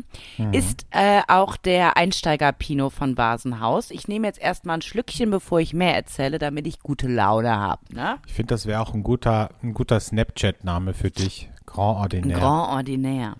Ist 0.53 0.87
äh, 0.91 1.21
auch 1.29 1.57
der 1.57 1.97
Einsteiger-Pinot 1.97 2.93
von 2.93 3.17
Vasenhaus. 3.17 3.91
Ich 3.91 4.09
nehme 4.09 4.27
jetzt 4.27 4.41
erstmal 4.41 4.79
ein 4.79 4.83
Schlückchen, 4.83 5.31
bevor 5.31 5.61
ich 5.61 5.75
mehr 5.75 5.95
erzähle, 5.95 6.39
damit 6.39 6.67
ich 6.67 6.81
gute 6.81 7.09
Laune 7.09 7.57
habe. 7.57 7.83
Ne? 7.93 8.19
Ich 8.27 8.33
finde, 8.35 8.55
das 8.55 8.67
wäre 8.67 8.81
auch 8.81 8.95
ein 8.95 9.03
guter, 9.03 9.51
ein 9.63 9.75
guter 9.75 10.01
Snapchat-Name 10.01 10.95
für 10.95 11.11
dich. 11.11 11.51
Grand 11.67 11.99
Ordinaire. 11.99 12.41
Grand 12.41 12.73
Ordinaire. 12.73 13.37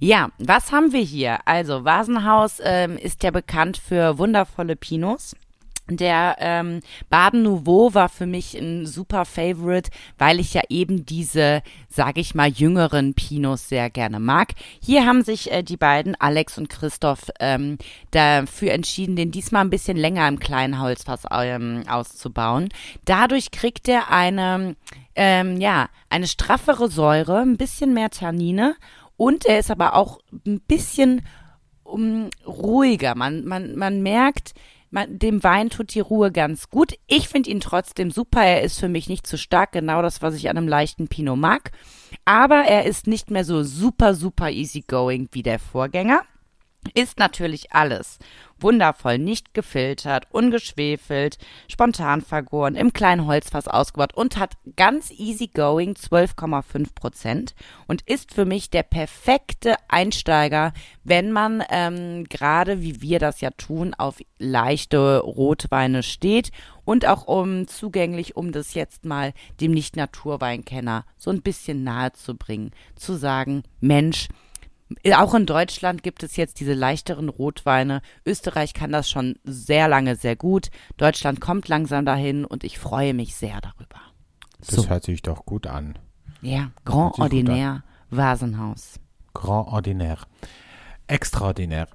Ja, 0.00 0.30
was 0.38 0.72
haben 0.72 0.92
wir 0.92 1.02
hier? 1.02 1.38
Also, 1.44 1.84
Vasenhaus 1.84 2.58
ähm, 2.62 2.96
ist 2.96 3.22
ja 3.22 3.30
bekannt 3.30 3.76
für 3.76 4.18
wundervolle 4.18 4.76
Pinots. 4.76 5.36
Der 5.88 6.36
ähm, 6.38 6.80
Baden 7.10 7.42
Nouveau 7.42 7.92
war 7.92 8.08
für 8.08 8.24
mich 8.24 8.54
ein 8.54 8.86
super 8.86 9.24
Favorite, 9.24 9.90
weil 10.16 10.38
ich 10.38 10.54
ja 10.54 10.62
eben 10.68 11.04
diese, 11.04 11.60
sage 11.88 12.20
ich 12.20 12.36
mal, 12.36 12.48
jüngeren 12.48 13.14
Pinots 13.14 13.68
sehr 13.68 13.90
gerne 13.90 14.20
mag. 14.20 14.52
Hier 14.80 15.04
haben 15.06 15.24
sich 15.24 15.50
äh, 15.50 15.64
die 15.64 15.76
beiden, 15.76 16.14
Alex 16.20 16.56
und 16.56 16.68
Christoph, 16.68 17.30
ähm, 17.40 17.78
dafür 18.12 18.72
entschieden, 18.72 19.16
den 19.16 19.32
diesmal 19.32 19.64
ein 19.64 19.70
bisschen 19.70 19.96
länger 19.96 20.28
im 20.28 20.38
kleinen 20.38 20.80
Holzfass 20.80 21.24
ähm, 21.32 21.82
auszubauen. 21.88 22.68
Dadurch 23.04 23.50
kriegt 23.50 23.88
er 23.88 24.10
eine, 24.10 24.76
ähm, 25.16 25.60
ja, 25.60 25.88
eine 26.08 26.28
straffere 26.28 26.88
Säure, 26.88 27.40
ein 27.40 27.56
bisschen 27.56 27.92
mehr 27.92 28.10
Tannine 28.10 28.76
und 29.22 29.46
er 29.46 29.60
ist 29.60 29.70
aber 29.70 29.94
auch 29.94 30.18
ein 30.44 30.60
bisschen 30.62 31.24
um, 31.84 32.28
ruhiger. 32.44 33.14
Man, 33.14 33.44
man, 33.44 33.76
man 33.76 34.02
merkt, 34.02 34.52
man, 34.90 35.16
dem 35.16 35.44
Wein 35.44 35.70
tut 35.70 35.94
die 35.94 36.00
Ruhe 36.00 36.32
ganz 36.32 36.70
gut. 36.70 36.94
Ich 37.06 37.28
finde 37.28 37.50
ihn 37.50 37.60
trotzdem 37.60 38.10
super. 38.10 38.42
Er 38.42 38.62
ist 38.62 38.80
für 38.80 38.88
mich 38.88 39.08
nicht 39.08 39.24
zu 39.24 39.38
stark, 39.38 39.70
genau 39.70 40.02
das, 40.02 40.22
was 40.22 40.34
ich 40.34 40.50
an 40.50 40.56
einem 40.56 40.66
leichten 40.66 41.06
Pinot 41.06 41.38
mag. 41.38 41.70
Aber 42.24 42.64
er 42.64 42.84
ist 42.84 43.06
nicht 43.06 43.30
mehr 43.30 43.44
so 43.44 43.62
super, 43.62 44.14
super 44.14 44.50
easygoing 44.50 45.28
wie 45.30 45.44
der 45.44 45.60
Vorgänger. 45.60 46.22
Ist 46.94 47.18
natürlich 47.18 47.72
alles. 47.72 48.18
Wundervoll, 48.58 49.18
nicht 49.18 49.54
gefiltert, 49.54 50.26
ungeschwefelt, 50.30 51.38
spontan 51.68 52.20
vergoren, 52.20 52.76
im 52.76 52.92
kleinen 52.92 53.26
Holzfass 53.26 53.66
ausgebaut 53.66 54.14
und 54.14 54.36
hat 54.36 54.56
ganz 54.76 55.10
easygoing 55.10 55.94
12,5 55.94 56.94
Prozent 56.94 57.54
und 57.86 58.02
ist 58.02 58.34
für 58.34 58.44
mich 58.44 58.70
der 58.70 58.82
perfekte 58.82 59.76
Einsteiger, 59.88 60.72
wenn 61.02 61.32
man 61.32 61.64
ähm, 61.70 62.24
gerade 62.24 62.82
wie 62.82 63.00
wir 63.00 63.18
das 63.18 63.40
ja 63.40 63.50
tun, 63.50 63.94
auf 63.94 64.18
leichte 64.38 65.18
Rotweine 65.20 66.02
steht 66.02 66.50
und 66.84 67.06
auch 67.06 67.26
um 67.26 67.66
zugänglich, 67.66 68.36
um 68.36 68.52
das 68.52 68.74
jetzt 68.74 69.04
mal 69.04 69.32
dem 69.60 69.72
Nicht-Naturweinkenner 69.72 71.04
so 71.16 71.30
ein 71.30 71.42
bisschen 71.42 71.84
nahe 71.84 72.12
zu 72.12 72.36
bringen, 72.36 72.72
zu 72.96 73.14
sagen, 73.14 73.62
Mensch, 73.80 74.28
auch 75.14 75.34
in 75.34 75.46
Deutschland 75.46 76.02
gibt 76.02 76.22
es 76.22 76.36
jetzt 76.36 76.60
diese 76.60 76.74
leichteren 76.74 77.28
Rotweine. 77.28 78.02
Österreich 78.26 78.74
kann 78.74 78.92
das 78.92 79.08
schon 79.08 79.38
sehr 79.44 79.88
lange 79.88 80.16
sehr 80.16 80.36
gut. 80.36 80.70
Deutschland 80.96 81.40
kommt 81.40 81.68
langsam 81.68 82.04
dahin 82.04 82.44
und 82.44 82.64
ich 82.64 82.78
freue 82.78 83.14
mich 83.14 83.34
sehr 83.34 83.60
darüber. 83.60 84.00
Das 84.58 84.68
so. 84.68 84.88
hört 84.88 85.04
sich 85.04 85.22
doch 85.22 85.44
gut 85.44 85.66
an. 85.66 85.98
Ja, 86.40 86.70
Grand 86.84 87.18
Ordinaire 87.18 87.82
Vasenhaus. 88.10 89.00
Grand 89.32 89.68
Ordinaire. 89.68 90.26
Extraordinaire. 91.06 91.88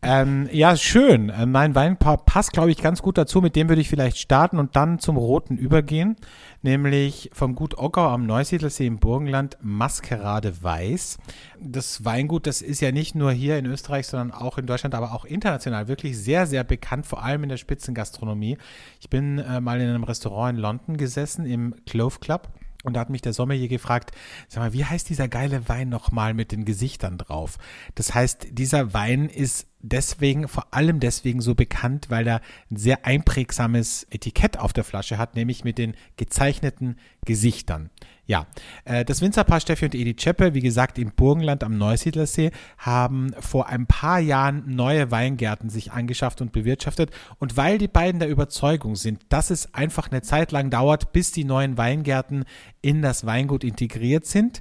Ähm, 0.00 0.48
ja, 0.52 0.76
schön. 0.76 1.28
Äh, 1.28 1.46
mein 1.46 1.74
Weinpaar 1.74 2.18
passt, 2.18 2.52
glaube 2.52 2.70
ich, 2.70 2.78
ganz 2.78 3.02
gut 3.02 3.18
dazu. 3.18 3.40
Mit 3.40 3.56
dem 3.56 3.68
würde 3.68 3.80
ich 3.80 3.88
vielleicht 3.88 4.18
starten 4.18 4.58
und 4.58 4.76
dann 4.76 5.00
zum 5.00 5.16
Roten 5.16 5.56
übergehen. 5.56 6.16
Nämlich 6.62 7.30
vom 7.32 7.56
Gut 7.56 7.76
Ockau 7.78 8.08
am 8.08 8.24
Neusiedlersee 8.24 8.86
im 8.86 8.98
Burgenland 8.98 9.58
Maskerade 9.60 10.62
Weiß. 10.62 11.18
Das 11.60 12.04
Weingut, 12.04 12.46
das 12.46 12.62
ist 12.62 12.80
ja 12.80 12.92
nicht 12.92 13.16
nur 13.16 13.32
hier 13.32 13.58
in 13.58 13.66
Österreich, 13.66 14.06
sondern 14.06 14.30
auch 14.30 14.58
in 14.58 14.66
Deutschland, 14.66 14.94
aber 14.94 15.12
auch 15.12 15.24
international 15.24 15.88
wirklich 15.88 16.16
sehr, 16.16 16.46
sehr 16.46 16.62
bekannt, 16.62 17.04
vor 17.04 17.24
allem 17.24 17.42
in 17.42 17.48
der 17.48 17.56
Spitzengastronomie. 17.56 18.56
Ich 19.00 19.10
bin 19.10 19.38
äh, 19.38 19.60
mal 19.60 19.80
in 19.80 19.88
einem 19.88 20.04
Restaurant 20.04 20.56
in 20.56 20.62
London 20.62 20.96
gesessen, 20.96 21.44
im 21.44 21.74
Clove 21.86 22.18
Club. 22.20 22.48
Und 22.84 22.94
da 22.94 23.00
hat 23.00 23.10
mich 23.10 23.22
der 23.22 23.32
Sommelier 23.32 23.68
gefragt, 23.68 24.12
sag 24.48 24.62
mal, 24.62 24.72
wie 24.72 24.84
heißt 24.84 25.08
dieser 25.08 25.26
geile 25.26 25.68
Wein 25.68 25.88
nochmal 25.88 26.32
mit 26.34 26.52
den 26.52 26.64
Gesichtern 26.64 27.18
drauf? 27.18 27.58
Das 27.96 28.14
heißt, 28.14 28.48
dieser 28.52 28.94
Wein 28.94 29.28
ist 29.28 29.67
deswegen, 29.88 30.48
vor 30.48 30.66
allem 30.72 31.00
deswegen 31.00 31.40
so 31.40 31.54
bekannt, 31.54 32.06
weil 32.10 32.26
er 32.26 32.40
ein 32.70 32.76
sehr 32.76 33.04
einprägsames 33.04 34.06
Etikett 34.10 34.58
auf 34.58 34.72
der 34.72 34.84
Flasche 34.84 35.18
hat, 35.18 35.34
nämlich 35.34 35.64
mit 35.64 35.78
den 35.78 35.94
gezeichneten 36.16 36.96
Gesichtern. 37.24 37.90
Ja, 38.28 38.46
äh, 38.84 39.06
das 39.06 39.22
Winzerpaar 39.22 39.58
Steffi 39.58 39.86
und 39.86 39.94
Edi 39.94 40.14
Cheppe, 40.14 40.52
wie 40.52 40.60
gesagt, 40.60 40.98
im 40.98 41.12
Burgenland 41.12 41.64
am 41.64 41.78
Neusiedlersee, 41.78 42.50
haben 42.76 43.32
vor 43.40 43.68
ein 43.68 43.86
paar 43.86 44.20
Jahren 44.20 44.64
neue 44.66 45.10
Weingärten 45.10 45.70
sich 45.70 45.92
angeschafft 45.92 46.42
und 46.42 46.52
bewirtschaftet. 46.52 47.10
Und 47.38 47.56
weil 47.56 47.78
die 47.78 47.88
beiden 47.88 48.20
der 48.20 48.28
Überzeugung 48.28 48.96
sind, 48.96 49.22
dass 49.30 49.48
es 49.48 49.72
einfach 49.72 50.10
eine 50.10 50.20
Zeit 50.20 50.52
lang 50.52 50.68
dauert, 50.68 51.12
bis 51.12 51.32
die 51.32 51.44
neuen 51.44 51.78
Weingärten 51.78 52.44
in 52.82 53.00
das 53.00 53.24
Weingut 53.24 53.64
integriert 53.64 54.26
sind, 54.26 54.60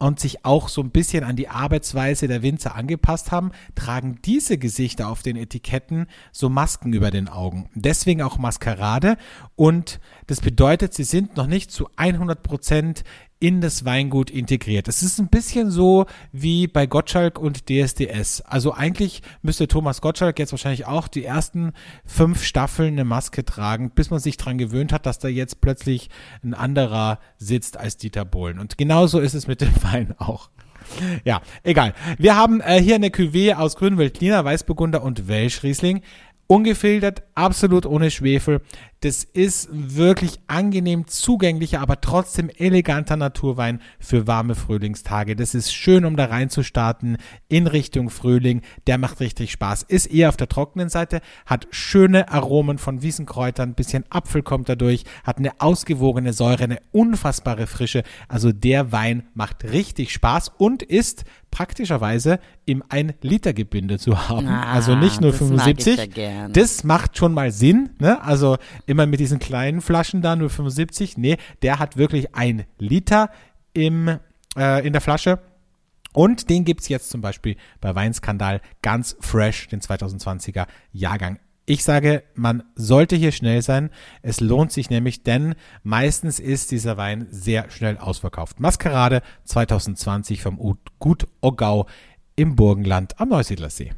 und 0.00 0.18
sich 0.18 0.44
auch 0.44 0.68
so 0.68 0.82
ein 0.82 0.90
bisschen 0.90 1.24
an 1.24 1.36
die 1.36 1.48
Arbeitsweise 1.48 2.26
der 2.26 2.42
Winzer 2.42 2.74
angepasst 2.74 3.30
haben, 3.30 3.52
tragen 3.74 4.18
diese 4.24 4.58
Gesichter 4.58 5.08
auf 5.08 5.22
den 5.22 5.36
Etiketten 5.36 6.06
so 6.32 6.48
Masken 6.48 6.92
über 6.92 7.10
den 7.10 7.28
Augen. 7.28 7.68
Deswegen 7.74 8.22
auch 8.22 8.38
Maskerade 8.38 9.16
und 9.56 10.00
das 10.26 10.40
bedeutet, 10.40 10.94
sie 10.94 11.04
sind 11.04 11.36
noch 11.36 11.46
nicht 11.46 11.70
zu 11.70 11.88
100 11.96 12.42
Prozent 12.42 13.04
in 13.40 13.62
das 13.62 13.86
Weingut 13.86 14.30
integriert. 14.30 14.86
Es 14.86 15.02
ist 15.02 15.18
ein 15.18 15.28
bisschen 15.28 15.70
so 15.70 16.04
wie 16.30 16.66
bei 16.66 16.86
Gottschalk 16.86 17.38
und 17.38 17.68
DSDS. 17.68 18.42
Also 18.42 18.74
eigentlich 18.74 19.22
müsste 19.40 19.66
Thomas 19.66 20.02
Gottschalk 20.02 20.38
jetzt 20.38 20.52
wahrscheinlich 20.52 20.86
auch 20.86 21.08
die 21.08 21.24
ersten 21.24 21.72
fünf 22.04 22.44
Staffeln 22.44 22.92
eine 22.92 23.04
Maske 23.04 23.44
tragen, 23.44 23.90
bis 23.90 24.10
man 24.10 24.20
sich 24.20 24.36
dran 24.36 24.58
gewöhnt 24.58 24.92
hat, 24.92 25.06
dass 25.06 25.18
da 25.18 25.28
jetzt 25.28 25.62
plötzlich 25.62 26.10
ein 26.44 26.52
anderer 26.52 27.18
sitzt 27.38 27.78
als 27.78 27.96
Dieter 27.96 28.26
Bohlen. 28.26 28.58
Und 28.58 28.76
genauso 28.76 29.20
ist 29.20 29.34
es 29.34 29.46
mit 29.46 29.62
dem 29.62 29.72
Wein 29.82 30.14
auch. 30.18 30.50
Ja, 31.24 31.40
egal. 31.62 31.94
Wir 32.18 32.36
haben 32.36 32.60
äh, 32.60 32.80
hier 32.82 32.96
eine 32.96 33.08
Cuvée 33.08 33.54
aus 33.54 33.76
Grünweltliner, 33.76 34.44
Weißburgunder 34.44 35.02
und 35.02 35.28
Welschriesling. 35.28 36.02
Ungefiltert, 36.46 37.22
absolut 37.34 37.86
ohne 37.86 38.10
Schwefel. 38.10 38.60
Das 39.02 39.24
ist 39.24 39.70
wirklich 39.72 40.40
angenehm 40.46 41.06
zugänglicher, 41.06 41.80
aber 41.80 42.02
trotzdem 42.02 42.50
eleganter 42.50 43.16
Naturwein 43.16 43.80
für 43.98 44.26
warme 44.26 44.54
Frühlingstage. 44.54 45.36
Das 45.36 45.54
ist 45.54 45.72
schön, 45.72 46.04
um 46.04 46.16
da 46.16 46.26
reinzustarten 46.26 47.16
in 47.48 47.66
Richtung 47.66 48.10
Frühling. 48.10 48.60
Der 48.86 48.98
macht 48.98 49.20
richtig 49.20 49.52
Spaß. 49.52 49.84
Ist 49.84 50.04
eher 50.06 50.28
auf 50.28 50.36
der 50.36 50.50
trockenen 50.50 50.90
Seite, 50.90 51.22
hat 51.46 51.66
schöne 51.70 52.30
Aromen 52.30 52.76
von 52.76 53.00
Wiesenkräutern, 53.00 53.72
bisschen 53.72 54.04
Apfel 54.10 54.42
kommt 54.42 54.68
dadurch, 54.68 55.04
hat 55.24 55.38
eine 55.38 55.62
ausgewogene 55.62 56.34
Säure, 56.34 56.64
eine 56.64 56.80
unfassbare 56.92 57.66
Frische. 57.66 58.02
Also 58.28 58.52
der 58.52 58.92
Wein 58.92 59.22
macht 59.32 59.64
richtig 59.64 60.12
Spaß 60.12 60.52
und 60.58 60.82
ist 60.82 61.24
praktischerweise 61.50 62.38
im 62.64 62.82
1-Liter-Gebinde 62.84 63.98
zu 63.98 64.28
haben. 64.28 64.46
Ah, 64.46 64.72
also 64.72 64.94
nicht 64.94 65.20
nur 65.20 65.32
75. 65.32 66.16
Ja 66.16 66.48
das 66.48 66.84
macht 66.84 67.16
schon 67.16 67.34
mal 67.34 67.50
Sinn. 67.50 67.90
Ne? 67.98 68.22
Also 68.22 68.58
immer 68.90 69.06
mit 69.06 69.20
diesen 69.20 69.38
kleinen 69.38 69.80
Flaschen 69.80 70.20
da, 70.20 70.34
nur 70.34 70.50
75. 70.50 71.16
Nee, 71.16 71.36
der 71.62 71.78
hat 71.78 71.96
wirklich 71.96 72.34
ein 72.34 72.64
Liter 72.78 73.30
im, 73.72 74.18
äh, 74.56 74.86
in 74.86 74.92
der 74.92 75.00
Flasche. 75.00 75.38
Und 76.12 76.50
den 76.50 76.64
gibt 76.64 76.80
es 76.80 76.88
jetzt 76.88 77.08
zum 77.08 77.20
Beispiel 77.20 77.56
bei 77.80 77.94
Weinskandal 77.94 78.60
ganz 78.82 79.16
fresh, 79.20 79.68
den 79.68 79.80
2020er 79.80 80.66
Jahrgang. 80.92 81.38
Ich 81.66 81.84
sage, 81.84 82.24
man 82.34 82.64
sollte 82.74 83.14
hier 83.14 83.30
schnell 83.30 83.62
sein. 83.62 83.90
Es 84.22 84.40
lohnt 84.40 84.72
sich 84.72 84.90
nämlich, 84.90 85.22
denn 85.22 85.54
meistens 85.84 86.40
ist 86.40 86.72
dieser 86.72 86.96
Wein 86.96 87.28
sehr 87.30 87.70
schnell 87.70 87.96
ausverkauft. 87.96 88.58
Maskerade 88.58 89.22
2020 89.44 90.42
vom 90.42 90.58
Gut 90.98 91.28
Ogau 91.40 91.86
im 92.34 92.56
Burgenland 92.56 93.20
am 93.20 93.28
Neusiedlersee. 93.28 93.92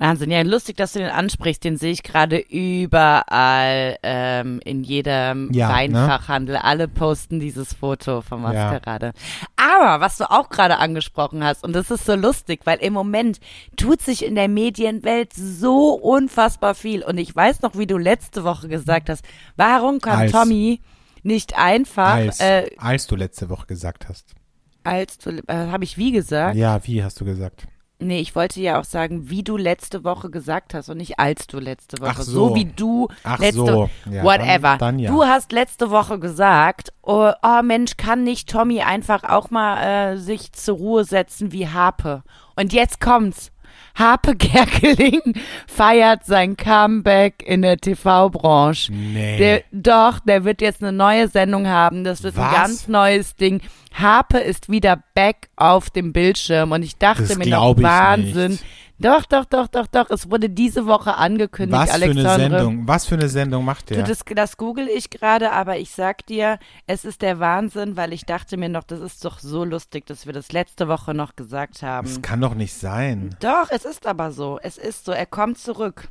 Wahnsinn, 0.00 0.30
ja, 0.30 0.40
lustig, 0.40 0.78
dass 0.78 0.94
du 0.94 0.98
den 1.00 1.10
ansprichst. 1.10 1.62
Den 1.62 1.76
sehe 1.76 1.92
ich 1.92 2.02
gerade 2.02 2.38
überall 2.38 3.98
ähm, 4.02 4.58
in 4.64 4.82
jedem 4.82 5.52
ja, 5.52 5.68
ne? 5.68 5.74
Weinfachhandel. 5.74 6.54
Ne? 6.54 6.64
Alle 6.64 6.88
posten 6.88 7.38
dieses 7.38 7.74
Foto 7.74 8.22
von 8.22 8.40
Maskerade. 8.40 9.12
Ja. 9.58 9.74
Aber 9.74 10.00
was 10.00 10.16
du 10.16 10.30
auch 10.30 10.48
gerade 10.48 10.78
angesprochen 10.78 11.44
hast, 11.44 11.62
und 11.64 11.74
das 11.74 11.90
ist 11.90 12.06
so 12.06 12.14
lustig, 12.14 12.60
weil 12.64 12.78
im 12.78 12.94
Moment 12.94 13.40
tut 13.76 14.00
sich 14.00 14.24
in 14.24 14.36
der 14.36 14.48
Medienwelt 14.48 15.34
so 15.34 15.92
unfassbar 15.92 16.74
viel. 16.74 17.04
Und 17.04 17.18
ich 17.18 17.36
weiß 17.36 17.60
noch, 17.60 17.76
wie 17.76 17.86
du 17.86 17.98
letzte 17.98 18.42
Woche 18.42 18.68
gesagt 18.68 19.10
hast, 19.10 19.22
warum 19.56 20.00
kann 20.00 20.18
als, 20.18 20.32
Tommy 20.32 20.80
nicht 21.22 21.58
einfach. 21.58 22.14
Als, 22.14 22.40
äh, 22.40 22.70
als 22.78 23.06
du 23.06 23.16
letzte 23.16 23.50
Woche 23.50 23.66
gesagt 23.66 24.08
hast. 24.08 24.34
Als 24.82 25.18
du, 25.18 25.42
äh, 25.46 25.54
habe 25.54 25.84
ich 25.84 25.98
wie 25.98 26.12
gesagt? 26.12 26.56
Ja, 26.56 26.80
wie 26.86 27.04
hast 27.04 27.20
du 27.20 27.26
gesagt? 27.26 27.66
Nee, 28.00 28.20
ich 28.20 28.34
wollte 28.34 28.60
ja 28.60 28.80
auch 28.80 28.84
sagen, 28.84 29.28
wie 29.28 29.42
du 29.42 29.56
letzte 29.56 30.04
Woche 30.04 30.30
gesagt 30.30 30.74
hast 30.74 30.88
und 30.88 30.96
nicht 30.96 31.18
als 31.18 31.46
du 31.46 31.58
letzte 31.58 32.00
Woche. 32.00 32.14
Ach 32.16 32.22
so. 32.22 32.48
so 32.48 32.54
wie 32.54 32.64
du 32.64 33.08
Ach 33.24 33.38
letzte 33.38 33.66
so. 33.66 33.90
Ja, 34.10 34.24
whatever. 34.24 34.76
Dann, 34.76 34.78
dann 34.78 34.98
ja. 34.98 35.10
Du 35.10 35.24
hast 35.24 35.52
letzte 35.52 35.90
Woche 35.90 36.18
gesagt, 36.18 36.92
oh, 37.02 37.30
oh, 37.42 37.62
Mensch, 37.62 37.96
kann 37.96 38.24
nicht 38.24 38.48
Tommy 38.48 38.80
einfach 38.80 39.24
auch 39.24 39.50
mal 39.50 40.12
äh, 40.12 40.16
sich 40.16 40.52
zur 40.52 40.78
Ruhe 40.78 41.04
setzen 41.04 41.52
wie 41.52 41.68
Harpe. 41.68 42.22
Und 42.56 42.72
jetzt 42.72 43.00
kommt's. 43.00 43.52
Harpe 43.94 44.36
Kerkeling 44.38 45.20
feiert 45.66 46.24
sein 46.24 46.56
Comeback 46.56 47.42
in 47.44 47.62
der 47.62 47.76
TV-Branche. 47.78 48.92
Nee. 48.92 49.38
Der, 49.38 49.62
doch, 49.72 50.20
der 50.20 50.44
wird 50.44 50.60
jetzt 50.60 50.82
eine 50.82 50.92
neue 50.92 51.28
Sendung 51.28 51.66
haben. 51.66 52.04
Das 52.04 52.22
wird 52.22 52.36
Was? 52.36 52.44
ein 52.48 52.54
ganz 52.54 52.88
neues 52.88 53.36
Ding. 53.36 53.60
Harpe 53.92 54.38
ist 54.38 54.70
wieder 54.70 55.02
back 55.14 55.48
auf 55.56 55.90
dem 55.90 56.12
Bildschirm 56.12 56.72
und 56.72 56.82
ich 56.82 56.96
dachte 56.96 57.24
das 57.24 57.36
mir 57.36 57.46
noch 57.46 57.76
Wahnsinn. 57.80 58.52
Nicht. 58.52 58.64
Doch, 59.00 59.24
doch, 59.24 59.46
doch, 59.46 59.66
doch, 59.66 59.86
doch. 59.86 60.10
Es 60.10 60.30
wurde 60.30 60.50
diese 60.50 60.84
Woche 60.84 61.16
angekündigt, 61.16 61.80
Was 61.80 61.90
Alexandre. 61.90 62.22
für 62.22 62.34
eine 62.34 62.58
Sendung? 62.58 62.88
Was 62.88 63.06
für 63.06 63.14
eine 63.14 63.28
Sendung 63.30 63.64
macht 63.64 63.88
der? 63.88 64.02
Du, 64.02 64.08
das, 64.08 64.24
das 64.26 64.58
google 64.58 64.88
ich 64.88 65.08
gerade, 65.08 65.52
aber 65.52 65.78
ich 65.78 65.90
sag 65.90 66.26
dir, 66.26 66.58
es 66.86 67.06
ist 67.06 67.22
der 67.22 67.40
Wahnsinn, 67.40 67.96
weil 67.96 68.12
ich 68.12 68.26
dachte 68.26 68.58
mir 68.58 68.68
noch, 68.68 68.84
das 68.84 69.00
ist 69.00 69.24
doch 69.24 69.38
so 69.38 69.64
lustig, 69.64 70.04
dass 70.04 70.26
wir 70.26 70.34
das 70.34 70.52
letzte 70.52 70.86
Woche 70.86 71.14
noch 71.14 71.34
gesagt 71.34 71.82
haben. 71.82 72.06
Das 72.06 72.20
kann 72.20 72.42
doch 72.42 72.54
nicht 72.54 72.74
sein. 72.74 73.34
Doch, 73.40 73.70
es 73.70 73.86
ist 73.86 74.06
aber 74.06 74.32
so. 74.32 74.58
Es 74.62 74.76
ist 74.76 75.06
so. 75.06 75.12
Er 75.12 75.26
kommt 75.26 75.56
zurück. 75.56 76.08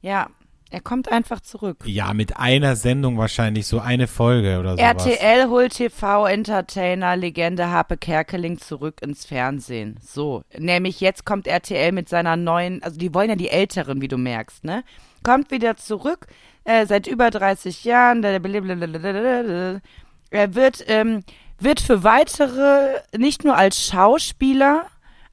Ja, 0.00 0.28
er 0.70 0.80
kommt 0.80 1.10
einfach 1.10 1.40
zurück. 1.40 1.78
Ja, 1.84 2.12
mit 2.12 2.36
einer 2.36 2.76
Sendung 2.76 3.16
wahrscheinlich, 3.16 3.66
so 3.66 3.80
eine 3.80 4.06
Folge 4.06 4.58
oder 4.58 4.72
so. 4.72 4.82
RTL 4.82 5.48
holt 5.48 5.72
TV-Entertainer 5.74 7.16
Legende 7.16 7.70
Harpe 7.70 7.96
Kerkeling 7.96 8.58
zurück 8.58 9.00
ins 9.00 9.24
Fernsehen. 9.24 9.98
So, 10.02 10.42
nämlich 10.56 11.00
jetzt 11.00 11.24
kommt 11.24 11.46
RTL 11.46 11.92
mit 11.92 12.08
seiner 12.08 12.36
neuen, 12.36 12.82
also 12.82 12.98
die 12.98 13.14
wollen 13.14 13.30
ja 13.30 13.36
die 13.36 13.48
Älteren, 13.48 14.02
wie 14.02 14.08
du 14.08 14.18
merkst, 14.18 14.64
ne? 14.64 14.84
Kommt 15.22 15.50
wieder 15.50 15.76
zurück, 15.76 16.26
äh, 16.64 16.86
seit 16.86 17.06
über 17.06 17.30
30 17.30 17.84
Jahren. 17.84 18.22
Er 18.22 18.42
wird, 20.54 20.84
ähm, 20.86 21.24
wird 21.58 21.80
für 21.80 22.04
weitere, 22.04 23.00
nicht 23.16 23.44
nur 23.44 23.56
als 23.56 23.86
Schauspieler, 23.86 24.86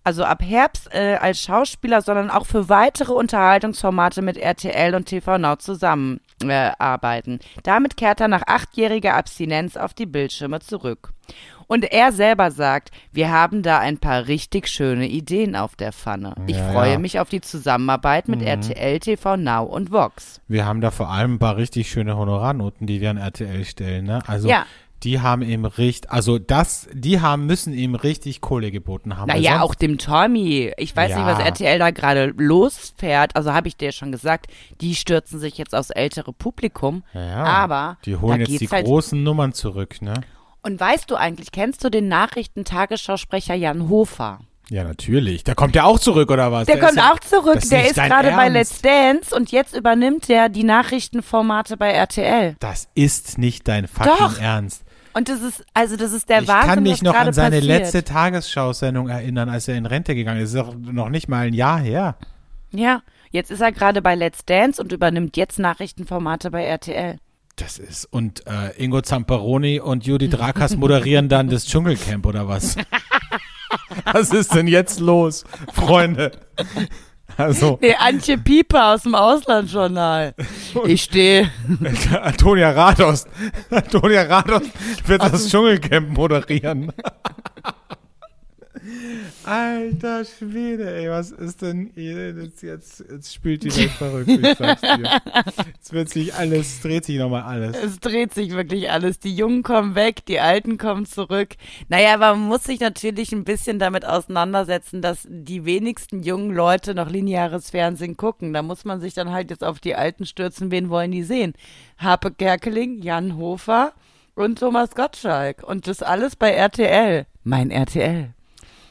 also 0.06 0.24
ab 0.24 0.42
Herbst 0.42 0.94
äh, 0.94 1.16
als 1.20 1.42
Schauspieler, 1.42 2.02
sondern 2.02 2.30
auch 2.30 2.46
für 2.46 2.70
weitere 2.70 3.12
Unterhaltungsformate 3.12 4.22
mit 4.22 4.38
RTL 4.38 4.96
und 4.96 5.06
TV 5.08 5.38
Now 5.38 5.56
zusammenarbeiten. 5.58 7.40
Äh, 7.40 7.62
Damit 7.64 7.98
kehrt 7.98 8.22
er 8.22 8.28
nach 8.28 8.44
achtjähriger 8.48 9.16
Abstinenz 9.16 9.76
auf 9.78 9.94
die 9.94 10.06
Bildschirme 10.06 10.60
zurück. 10.60 11.12
Und 11.68 11.92
er 11.92 12.12
selber 12.12 12.52
sagt, 12.52 12.92
wir 13.12 13.32
haben 13.32 13.64
da 13.64 13.80
ein 13.80 13.98
paar 13.98 14.28
richtig 14.28 14.68
schöne 14.68 15.08
Ideen 15.08 15.56
auf 15.56 15.76
der 15.76 15.92
Pfanne. 15.92 16.36
Ich 16.46 16.56
Ja, 16.58 16.72
freue 16.72 16.92
ja. 16.94 17.00
mich 17.00 17.20
auf 17.20 17.30
die 17.30 17.42
Zusammenarbeit 17.42 18.28
mit 18.28 18.44
RTL, 18.44 19.00
TV 19.00 19.36
Now 19.38 19.64
und 19.64 19.92
Vox. 19.92 20.40
Wir 20.48 20.68
haben 20.68 20.82
da 20.82 20.92
vor 20.92 21.10
allem 21.10 21.36
ein 21.36 21.40
paar 21.40 21.58
richtig 21.58 21.90
schöne 21.90 22.16
Honorarnoten, 22.18 22.86
die 22.86 23.02
wir 23.02 23.10
an 23.10 23.18
RTL 23.18 23.66
stellen, 23.66 24.06
ne? 24.06 24.20
Also 24.28 24.48
Ja. 24.48 24.68
Die 25.04 25.20
haben 25.22 25.42
ihm 25.44 25.66
richtig, 25.66 26.12
also 26.12 26.40
das, 26.40 26.88
die 26.94 27.22
haben 27.22 27.46
müssen 27.46 27.74
ihm 27.74 27.94
richtig 27.96 28.42
Kohle 28.42 28.72
geboten 28.72 29.18
haben. 29.18 29.28
Naja, 29.28 29.62
auch 29.62 29.76
dem 29.76 29.98
Tommy. 29.98 30.72
Ich 30.78 30.96
weiß 30.96 31.10
nicht, 31.16 31.20
Ja. 31.20 31.38
was 31.38 31.40
RTL 31.40 31.78
da 31.80 31.92
gerade 31.92 32.34
losfährt. 32.38 33.36
Also 33.36 33.54
habe 33.54 33.68
ich 33.68 33.78
dir 33.78 33.92
schon 33.92 34.12
gesagt, 34.12 34.48
die 34.82 34.96
stürzen 34.96 35.40
sich 35.40 35.58
jetzt 35.58 35.76
aufs 35.76 35.92
ältere 35.92 36.34
Publikum. 36.34 37.04
Ja, 37.14 37.44
Aber 37.44 37.98
die 38.06 38.16
holen 38.16 38.40
jetzt 38.42 38.62
die 38.62 38.68
halt 38.68 38.86
großen 38.86 39.22
Nummern 39.22 39.54
zurück, 39.54 40.02
ne? 40.02 40.14
Und 40.64 40.80
weißt 40.80 41.12
du 41.12 41.16
eigentlich, 41.16 41.52
kennst 41.52 41.84
du 41.84 41.90
den 41.92 42.08
Nachrichtentagesschausprecher 42.08 43.54
Jan 43.56 43.90
Hofer? 43.90 44.40
Ja, 44.70 44.84
natürlich. 44.84 45.44
Da 45.44 45.54
kommt 45.54 45.76
er 45.76 45.86
auch 45.86 46.00
zurück, 46.00 46.32
oder 46.32 46.52
was? 46.52 46.66
Der, 46.66 46.78
ist 46.78 46.82
kommt 46.84 46.98
ja- 46.98 47.14
auch 47.14 47.20
zurück. 47.20 47.58
ist 47.58 47.72
Der 47.72 47.82
nicht 47.84 47.92
ist 47.92 47.96
gerade 48.04 48.32
bei. 48.32 48.50
Let's 48.50 48.82
Dance 48.82 49.36
und 49.36 49.52
jetzt 49.52 49.76
übernimmt 49.76 50.28
der 50.28 50.50
die 50.50 50.64
Nachrichtenformate 50.64 51.78
bei 51.78 51.92
RTL. 51.92 52.56
Das 52.60 52.88
ist 52.96 53.38
nicht 53.38 53.68
dein 53.68 53.88
fucking 53.88 54.12
Doch. 54.18 54.40
Ernst. 54.40 54.84
Und 55.16 55.30
das 55.30 55.42
ist, 55.42 55.66
also 55.74 55.96
das 55.96 56.12
ist 56.12 56.28
der 56.28 56.42
ich 56.42 56.48
Wahnsinn, 56.50 56.74
kann 56.74 56.84
mich 56.84 57.02
noch 57.02 57.16
an 57.16 57.32
seine 57.32 57.56
passiert. 57.58 57.80
letzte 57.80 58.04
Tagesschau-Sendung 58.04 59.08
erinnern, 59.08 59.48
als 59.48 59.66
er 59.70 59.76
in 59.78 59.86
Rente 59.86 60.14
gegangen 60.14 60.42
ist. 60.42 60.54
Das 60.54 60.66
ist 60.66 60.74
doch 60.74 60.76
noch 60.76 61.08
nicht 61.08 61.30
mal 61.30 61.48
ein 61.48 61.54
Jahr 61.54 61.80
her. 61.80 62.18
Ja, 62.72 63.02
jetzt 63.32 63.50
ist 63.50 63.62
er 63.62 63.72
gerade 63.72 64.02
bei 64.02 64.14
Let's 64.14 64.44
Dance 64.44 64.82
und 64.82 64.92
übernimmt 64.92 65.38
jetzt 65.38 65.58
Nachrichtenformate 65.58 66.52
bei 66.52 66.66
RTL. 66.66 67.18
Das 67.56 67.78
ist, 67.78 68.04
und 68.12 68.46
äh, 68.46 68.72
Ingo 68.78 69.02
Zamperoni 69.02 69.80
und 69.80 70.06
Judith 70.06 70.38
Rakas 70.38 70.76
moderieren 70.78 71.30
dann 71.30 71.48
das 71.48 71.66
Dschungelcamp 71.66 72.26
oder 72.26 72.50
was? 72.50 72.76
was 74.12 74.34
ist 74.34 74.54
denn 74.54 74.68
jetzt 74.68 75.00
los, 75.00 75.46
Freunde? 75.72 76.34
Also, 77.38 77.78
Nee, 77.82 77.96
Antje 78.00 78.38
Pieper 78.38 78.94
aus 78.94 79.04
dem 79.04 79.16
Auslandsjournal. 79.16 80.34
Ich 80.86 81.04
stehe. 81.04 81.52
Antonia 82.22 82.72
Rados. 82.72 83.26
Antonia 83.70 84.24
Rados 84.24 84.64
wird 85.06 85.22
das 85.22 85.50
Dschungelcamp 85.50 86.10
moderieren. 86.16 86.92
Alter 89.44 90.26
Schwede, 90.26 90.96
ey, 90.96 91.10
was 91.10 91.32
ist 91.32 91.62
denn? 91.62 91.92
Jetzt, 91.96 92.64
jetzt, 92.64 93.04
jetzt 93.10 93.34
spielt 93.34 93.64
die 93.64 93.76
Welt 93.76 93.92
verrückt, 93.92 94.30
ich 94.30 94.58
sag's 94.58 94.82
dir. 94.82 95.22
Jetzt 95.68 95.94
wird 95.94 96.10
sich 96.10 96.34
alles, 96.34 96.82
dreht 96.82 97.06
sich 97.06 97.18
nochmal 97.18 97.44
alles. 97.44 97.78
Es 97.78 98.00
dreht 98.00 98.34
sich 98.34 98.52
wirklich 98.52 98.92
alles. 98.92 99.20
Die 99.20 99.36
Jungen 99.36 99.64
kommen 99.64 99.96
weg, 99.96 100.26
die 100.26 100.40
Alten 100.40 100.78
kommen 100.78 101.06
zurück. 101.06 101.56
Naja, 101.90 102.16
aber 102.16 102.36
man 102.36 102.48
muss 102.48 102.64
sich 102.64 102.80
natürlich 102.80 103.32
ein 103.32 103.44
bisschen 103.44 103.80
damit 103.80 104.06
auseinandersetzen, 104.06 105.02
dass 105.02 105.28
die 105.30 105.66
wenigsten 105.66 106.24
jungen 106.24 106.52
Leute 106.52 106.96
noch 106.96 107.10
lineares 107.10 107.70
Fernsehen 107.70 108.18
gucken. 108.18 108.54
Da 108.54 108.62
muss 108.62 108.86
man 108.86 109.00
sich 109.02 109.14
dann 109.14 109.32
halt 109.32 109.50
jetzt 109.50 109.64
auf 109.64 109.80
die 109.80 109.96
Alten 109.96 110.26
stürzen. 110.26 110.72
Wen 110.72 110.90
wollen 110.90 111.12
die 111.12 111.24
sehen? 111.24 111.54
Harpe 111.98 112.32
Kerkeling, 112.32 113.02
Jan 113.02 113.38
Hofer 113.38 113.94
und 114.36 114.60
Thomas 114.60 114.96
Gottschalk. 114.96 115.64
Und 115.64 115.88
das 115.88 116.02
alles 116.02 116.36
bei 116.36 116.52
RTL. 116.52 117.26
Mein 117.44 117.72
RTL. 117.72 118.34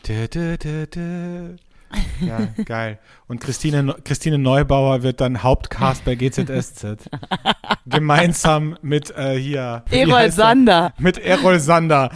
Dö, 0.07 0.27
dö, 0.29 0.57
dö. 0.87 1.57
Ja, 2.21 2.49
geil. 2.64 2.99
Und 3.29 3.40
Christine, 3.40 3.95
Christine 4.05 4.37
Neubauer 4.37 5.05
wird 5.05 5.21
dann 5.21 5.45
Hauptcast 5.45 6.05
bei 6.05 6.17
GZSZ. 6.17 7.09
Gemeinsam 7.87 8.77
mit 8.83 9.11
äh, 9.17 9.38
hier. 9.38 9.85
Erol 9.90 10.23
er? 10.23 10.33
Sander. 10.33 10.93
Mit 10.99 11.19
Errol 11.19 11.61
Sander. 11.61 12.11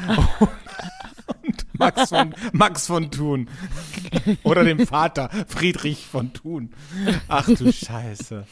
Und 1.44 1.64
Max 1.79 2.09
von, 2.09 2.35
Max 2.53 2.87
von 2.88 3.11
Thun. 3.12 3.48
Oder 4.42 4.64
dem 4.64 4.85
Vater, 4.85 5.31
Friedrich 5.46 6.07
von 6.07 6.33
Thun. 6.33 6.70
Ach 7.29 7.46
du 7.46 7.72
Scheiße. 7.72 8.46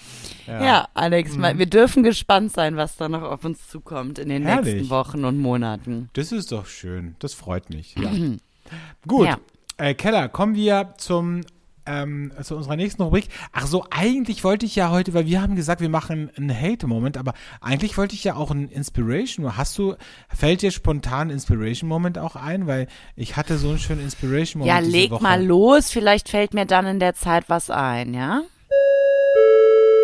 Ja, 0.46 0.86
Alex, 0.94 1.34
Mhm. 1.34 1.40
mal, 1.40 1.58
wir 1.58 1.66
dürfen 1.66 2.04
gespannt 2.04 2.52
sein, 2.52 2.76
was 2.76 2.96
da 2.96 3.08
noch 3.08 3.22
auf 3.22 3.44
uns 3.44 3.66
zukommt 3.68 4.20
in 4.20 4.28
den 4.28 4.44
Herrlich. 4.44 4.74
nächsten 4.74 4.90
Wochen 4.90 5.24
und 5.24 5.38
Monaten. 5.38 6.08
Das 6.12 6.30
ist 6.30 6.52
doch 6.52 6.66
schön. 6.66 7.16
Das 7.18 7.34
freut 7.34 7.68
mich. 7.70 7.96
Ja. 7.96 8.10
Gut. 9.06 9.26
Ja. 9.26 9.38
Äh, 9.78 9.94
Keller, 9.94 10.28
kommen 10.28 10.54
wir 10.54 10.94
zum 10.96 11.42
ähm, 11.86 12.32
zu 12.42 12.56
unserer 12.56 12.76
nächsten 12.76 13.02
Rubrik. 13.02 13.28
Ach 13.52 13.66
so, 13.66 13.84
eigentlich 13.90 14.44
wollte 14.44 14.66
ich 14.66 14.76
ja 14.76 14.90
heute, 14.90 15.14
weil 15.14 15.26
wir 15.26 15.40
haben 15.40 15.56
gesagt, 15.56 15.80
wir 15.80 15.88
machen 15.88 16.30
einen 16.36 16.50
Hate-Moment, 16.50 17.16
aber 17.16 17.32
eigentlich 17.60 17.96
wollte 17.96 18.14
ich 18.14 18.24
ja 18.24 18.34
auch 18.34 18.50
einen 18.50 18.68
Inspiration. 18.68 19.56
Hast 19.56 19.78
du, 19.78 19.94
fällt 20.28 20.62
dir 20.62 20.70
spontan 20.70 21.30
Inspiration-Moment 21.30 22.18
auch 22.18 22.36
ein? 22.36 22.66
Weil 22.66 22.88
ich 23.14 23.36
hatte 23.36 23.56
so 23.58 23.70
einen 23.70 23.78
schönen 23.78 24.02
Inspiration-Moment. 24.02 24.76
Ja, 24.76 24.80
diese 24.80 24.96
leg 24.96 25.10
Woche. 25.12 25.22
mal 25.22 25.44
los, 25.44 25.90
vielleicht 25.90 26.28
fällt 26.28 26.54
mir 26.54 26.66
dann 26.66 26.86
in 26.86 26.98
der 26.98 27.14
Zeit 27.14 27.44
was 27.48 27.70
ein, 27.70 28.14
ja? 28.14 28.42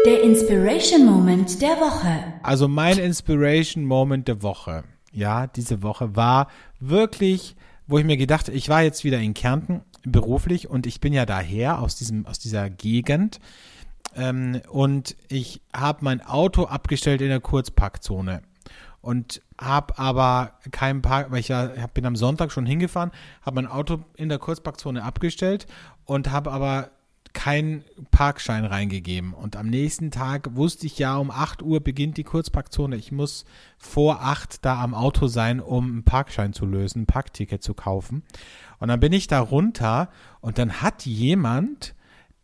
Der 0.06 0.22
Inspiration 0.22 1.06
Moment 1.06 1.62
der 1.62 1.76
Woche. 1.80 2.24
Also 2.42 2.66
mein 2.66 2.98
Inspiration 2.98 3.84
Moment 3.84 4.26
der 4.26 4.42
Woche, 4.42 4.82
ja, 5.12 5.46
diese 5.46 5.82
Woche 5.82 6.16
war 6.16 6.48
wirklich, 6.80 7.54
wo 7.92 7.98
ich 7.98 8.06
mir 8.06 8.16
gedacht, 8.16 8.48
ich 8.48 8.70
war 8.70 8.82
jetzt 8.82 9.04
wieder 9.04 9.18
in 9.18 9.34
Kärnten 9.34 9.82
beruflich 10.02 10.68
und 10.68 10.86
ich 10.86 11.00
bin 11.00 11.12
ja 11.12 11.26
daher 11.26 11.80
aus 11.80 11.94
diesem 11.94 12.26
aus 12.26 12.38
dieser 12.38 12.70
Gegend. 12.70 13.38
Ähm, 14.16 14.62
und 14.70 15.14
ich 15.28 15.60
habe 15.74 15.98
mein 16.02 16.22
Auto 16.22 16.64
abgestellt 16.64 17.20
in 17.20 17.28
der 17.28 17.40
Kurzparkzone 17.40 18.40
und 19.02 19.42
habe 19.60 19.98
aber 19.98 20.54
keinen 20.70 21.02
Park, 21.02 21.30
weil 21.30 21.40
ich 21.40 21.48
ja 21.48 21.70
bin 21.92 22.06
am 22.06 22.16
Sonntag 22.16 22.50
schon 22.50 22.64
hingefahren, 22.64 23.10
habe 23.42 23.56
mein 23.56 23.66
Auto 23.66 24.00
in 24.16 24.30
der 24.30 24.38
Kurzparkzone 24.38 25.02
abgestellt 25.02 25.66
und 26.06 26.30
habe 26.30 26.50
aber 26.50 26.90
keinen 27.32 27.84
Parkschein 28.10 28.64
reingegeben. 28.64 29.32
Und 29.34 29.56
am 29.56 29.66
nächsten 29.66 30.10
Tag 30.10 30.54
wusste 30.56 30.86
ich 30.86 30.98
ja, 30.98 31.16
um 31.16 31.30
8 31.30 31.62
Uhr 31.62 31.80
beginnt 31.80 32.16
die 32.16 32.24
Kurzparkzone. 32.24 32.96
Ich 32.96 33.12
muss 33.12 33.44
vor 33.78 34.22
8 34.22 34.64
da 34.64 34.82
am 34.82 34.94
Auto 34.94 35.26
sein, 35.26 35.60
um 35.60 35.86
einen 35.86 36.04
Parkschein 36.04 36.52
zu 36.52 36.66
lösen, 36.66 37.02
ein 37.02 37.06
Parkticket 37.06 37.62
zu 37.62 37.74
kaufen. 37.74 38.22
Und 38.78 38.88
dann 38.88 39.00
bin 39.00 39.12
ich 39.12 39.26
da 39.26 39.40
runter 39.40 40.10
und 40.40 40.58
dann 40.58 40.82
hat 40.82 41.06
jemand, 41.06 41.94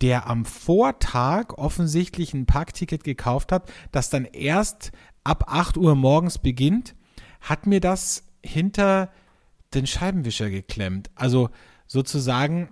der 0.01 0.27
am 0.27 0.45
Vortag 0.45 1.53
offensichtlich 1.57 2.33
ein 2.33 2.45
Parkticket 2.45 3.03
gekauft 3.03 3.51
hat, 3.51 3.71
das 3.91 4.09
dann 4.09 4.25
erst 4.25 4.91
ab 5.23 5.45
8 5.47 5.77
Uhr 5.77 5.95
morgens 5.95 6.37
beginnt, 6.37 6.95
hat 7.41 7.67
mir 7.67 7.79
das 7.79 8.23
hinter 8.43 9.09
den 9.73 9.85
Scheibenwischer 9.85 10.49
geklemmt. 10.49 11.09
Also 11.15 11.49
sozusagen 11.87 12.69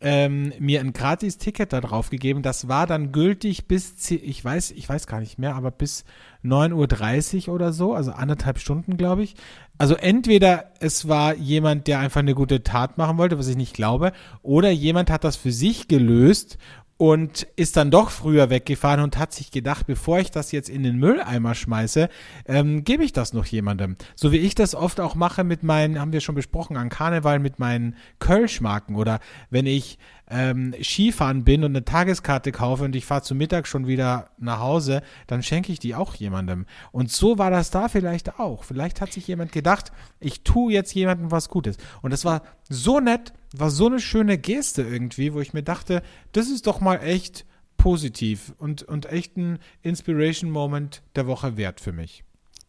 ähm, 0.00 0.52
mir 0.60 0.80
ein 0.80 0.92
Gratis-Ticket 0.92 1.72
da 1.72 1.80
drauf 1.80 2.10
gegeben. 2.10 2.42
Das 2.42 2.68
war 2.68 2.86
dann 2.86 3.10
gültig 3.10 3.66
bis, 3.66 4.10
ich 4.10 4.44
weiß, 4.44 4.70
ich 4.72 4.88
weiß 4.88 5.06
gar 5.06 5.20
nicht 5.20 5.38
mehr, 5.38 5.56
aber 5.56 5.70
bis 5.70 6.04
9.30 6.44 7.48
Uhr 7.48 7.54
oder 7.54 7.72
so, 7.72 7.94
also 7.94 8.12
anderthalb 8.12 8.58
Stunden, 8.58 8.96
glaube 8.96 9.24
ich. 9.24 9.34
Also 9.76 9.94
entweder 9.94 10.72
es 10.80 11.08
war 11.08 11.34
jemand, 11.34 11.88
der 11.88 11.98
einfach 11.98 12.20
eine 12.20 12.34
gute 12.34 12.62
Tat 12.62 12.98
machen 12.98 13.18
wollte, 13.18 13.38
was 13.38 13.48
ich 13.48 13.56
nicht 13.56 13.74
glaube, 13.74 14.12
oder 14.42 14.70
jemand 14.70 15.10
hat 15.10 15.24
das 15.24 15.36
für 15.36 15.52
sich 15.52 15.88
gelöst 15.88 16.58
und 16.98 17.46
ist 17.54 17.76
dann 17.76 17.92
doch 17.92 18.10
früher 18.10 18.50
weggefahren 18.50 19.00
und 19.00 19.16
hat 19.18 19.32
sich 19.32 19.52
gedacht, 19.52 19.86
bevor 19.86 20.18
ich 20.18 20.32
das 20.32 20.50
jetzt 20.50 20.68
in 20.68 20.82
den 20.82 20.96
Mülleimer 20.98 21.54
schmeiße, 21.54 22.08
ähm, 22.46 22.82
gebe 22.82 23.04
ich 23.04 23.12
das 23.12 23.32
noch 23.32 23.46
jemandem. 23.46 23.96
So 24.16 24.32
wie 24.32 24.38
ich 24.38 24.56
das 24.56 24.74
oft 24.74 24.98
auch 24.98 25.14
mache 25.14 25.44
mit 25.44 25.62
meinen, 25.62 26.00
haben 26.00 26.12
wir 26.12 26.20
schon 26.20 26.34
besprochen, 26.34 26.76
an 26.76 26.88
Karneval 26.88 27.38
mit 27.38 27.60
meinen 27.60 27.94
Kölschmarken 28.18 28.96
oder 28.96 29.20
wenn 29.48 29.66
ich 29.66 29.98
ähm, 30.30 30.74
Skifahren 30.82 31.44
bin 31.44 31.64
und 31.64 31.70
eine 31.72 31.84
Tageskarte 31.84 32.52
kaufe 32.52 32.84
und 32.84 32.94
ich 32.94 33.04
fahre 33.04 33.22
zu 33.22 33.34
Mittag 33.34 33.66
schon 33.66 33.86
wieder 33.86 34.30
nach 34.38 34.60
Hause, 34.60 35.02
dann 35.26 35.42
schenke 35.42 35.72
ich 35.72 35.78
die 35.78 35.94
auch 35.94 36.14
jemandem. 36.14 36.66
Und 36.92 37.10
so 37.10 37.38
war 37.38 37.50
das 37.50 37.70
da 37.70 37.88
vielleicht 37.88 38.38
auch. 38.38 38.64
Vielleicht 38.64 39.00
hat 39.00 39.12
sich 39.12 39.26
jemand 39.26 39.52
gedacht, 39.52 39.92
ich 40.20 40.42
tue 40.42 40.72
jetzt 40.72 40.94
jemandem 40.94 41.30
was 41.30 41.48
Gutes. 41.48 41.76
Und 42.02 42.12
das 42.12 42.24
war 42.24 42.42
so 42.68 43.00
nett, 43.00 43.32
war 43.56 43.70
so 43.70 43.86
eine 43.86 44.00
schöne 44.00 44.38
Geste 44.38 44.82
irgendwie, 44.82 45.32
wo 45.32 45.40
ich 45.40 45.54
mir 45.54 45.62
dachte, 45.62 46.02
das 46.32 46.48
ist 46.48 46.66
doch 46.66 46.80
mal 46.80 46.96
echt 46.96 47.46
positiv 47.76 48.52
und, 48.58 48.82
und 48.82 49.06
echt 49.06 49.36
ein 49.36 49.58
Inspiration-Moment 49.82 51.02
der 51.16 51.26
Woche 51.26 51.56
wert 51.56 51.80
für 51.80 51.92
mich. 51.92 52.24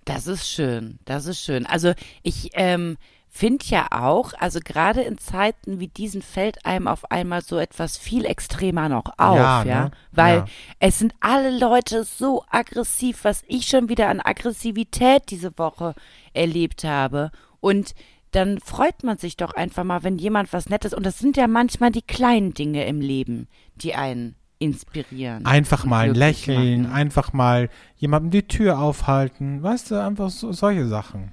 Das 0.06 0.28
ist 0.28 0.50
schön, 0.50 1.00
das 1.06 1.26
ist 1.26 1.42
schön. 1.42 1.66
Also 1.66 1.94
ich 2.24 2.52
ähm, 2.54 2.98
finde 3.30 3.64
ja 3.68 3.88
auch, 3.92 4.34
also 4.40 4.60
gerade 4.64 5.02
in 5.02 5.18
Zeiten 5.18 5.80
wie 5.80 5.88
diesen 5.88 6.22
fällt 6.22 6.66
einem 6.66 6.88
auf 6.88 7.10
einmal 7.12 7.42
so 7.42 7.58
etwas 7.58 7.98
viel 7.98 8.26
extremer 8.26 8.90
noch 8.90 9.06
auf, 9.18 9.36
Ja, 9.38 9.64
ja, 9.64 9.84
ne? 9.84 9.92
weil 10.12 10.38
Ja. 10.38 10.46
es 10.80 11.00
sind 11.00 11.14
alle 11.20 11.58
Leute 11.58 12.04
so 12.04 12.44
aggressiv, 12.50 13.24
was 13.24 13.44
ich 13.48 13.68
schon 13.68 13.88
wieder 13.88 14.10
an 14.10 14.20
Aggressivität 14.20 15.24
diese 15.30 15.58
Woche 15.58 15.94
erlebt 16.34 16.84
habe 16.84 17.32
und 17.60 17.94
dann 18.32 18.60
freut 18.60 19.04
man 19.04 19.18
sich 19.18 19.38
doch 19.38 19.54
einfach 19.54 19.84
mal, 19.84 20.04
wenn 20.04 20.18
jemand 20.18 20.54
was 20.54 20.70
Nettes, 20.70 20.94
und 20.94 21.04
das 21.06 21.18
sind 21.18 21.36
ja 21.38 21.48
manchmal 21.48 21.92
die 21.92 22.04
kleinen 22.04 22.54
Dinge 22.54 22.86
im 22.86 23.02
Leben, 23.02 23.48
die 23.76 23.96
einen 23.96 24.36
inspirieren. 24.60 25.46
Einfach 25.46 25.86
mal 25.86 26.10
ein 26.10 26.16
Lächeln, 26.16 26.84
machen. 26.84 26.94
einfach 26.94 27.34
mal 27.34 27.70
jemandem 27.96 28.32
die 28.32 28.48
Tür 28.48 28.80
aufhalten, 28.80 29.64
weißt 29.64 29.92
du, 29.92 29.96
einfach 30.04 30.30
so, 30.30 30.52
solche 30.52 30.88
Sachen. 30.88 31.32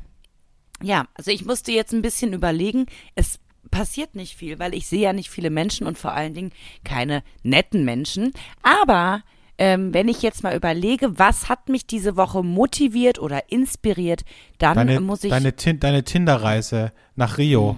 Ja, 0.83 1.07
also 1.15 1.31
ich 1.31 1.45
musste 1.45 1.73
jetzt 1.73 1.93
ein 1.93 2.03
bisschen 2.03 2.33
überlegen. 2.33 2.87
Es 3.15 3.39
passiert 3.71 4.15
nicht 4.15 4.37
viel, 4.37 4.59
weil 4.59 4.75
ich 4.75 4.87
sehe 4.87 5.01
ja 5.01 5.13
nicht 5.13 5.31
viele 5.31 5.51
Menschen 5.51 5.87
und 5.87 5.99
vor 5.99 6.13
allen 6.13 6.35
Dingen 6.35 6.53
keine 6.85 7.23
netten 7.43 7.85
Menschen. 7.85 8.33
Aber 8.63 9.23
ähm, 9.59 9.95
wenn 9.95 10.09
ich 10.09 10.23
jetzt 10.23 10.43
mal 10.43 10.55
überlege, 10.55 11.19
was 11.19 11.49
hat 11.49 11.69
mich 11.69 11.87
diese 11.87 12.17
Woche 12.17 12.43
motiviert 12.43 13.19
oder 13.19 13.51
inspiriert, 13.51 14.25
dann 14.59 14.77
Deine, 14.77 15.01
muss 15.01 15.25
ich. 15.25 15.31
deine, 15.31 15.53
deine 15.53 16.05
Tinder-Reise 16.05 16.93
nach 17.15 17.39
Rio. 17.39 17.77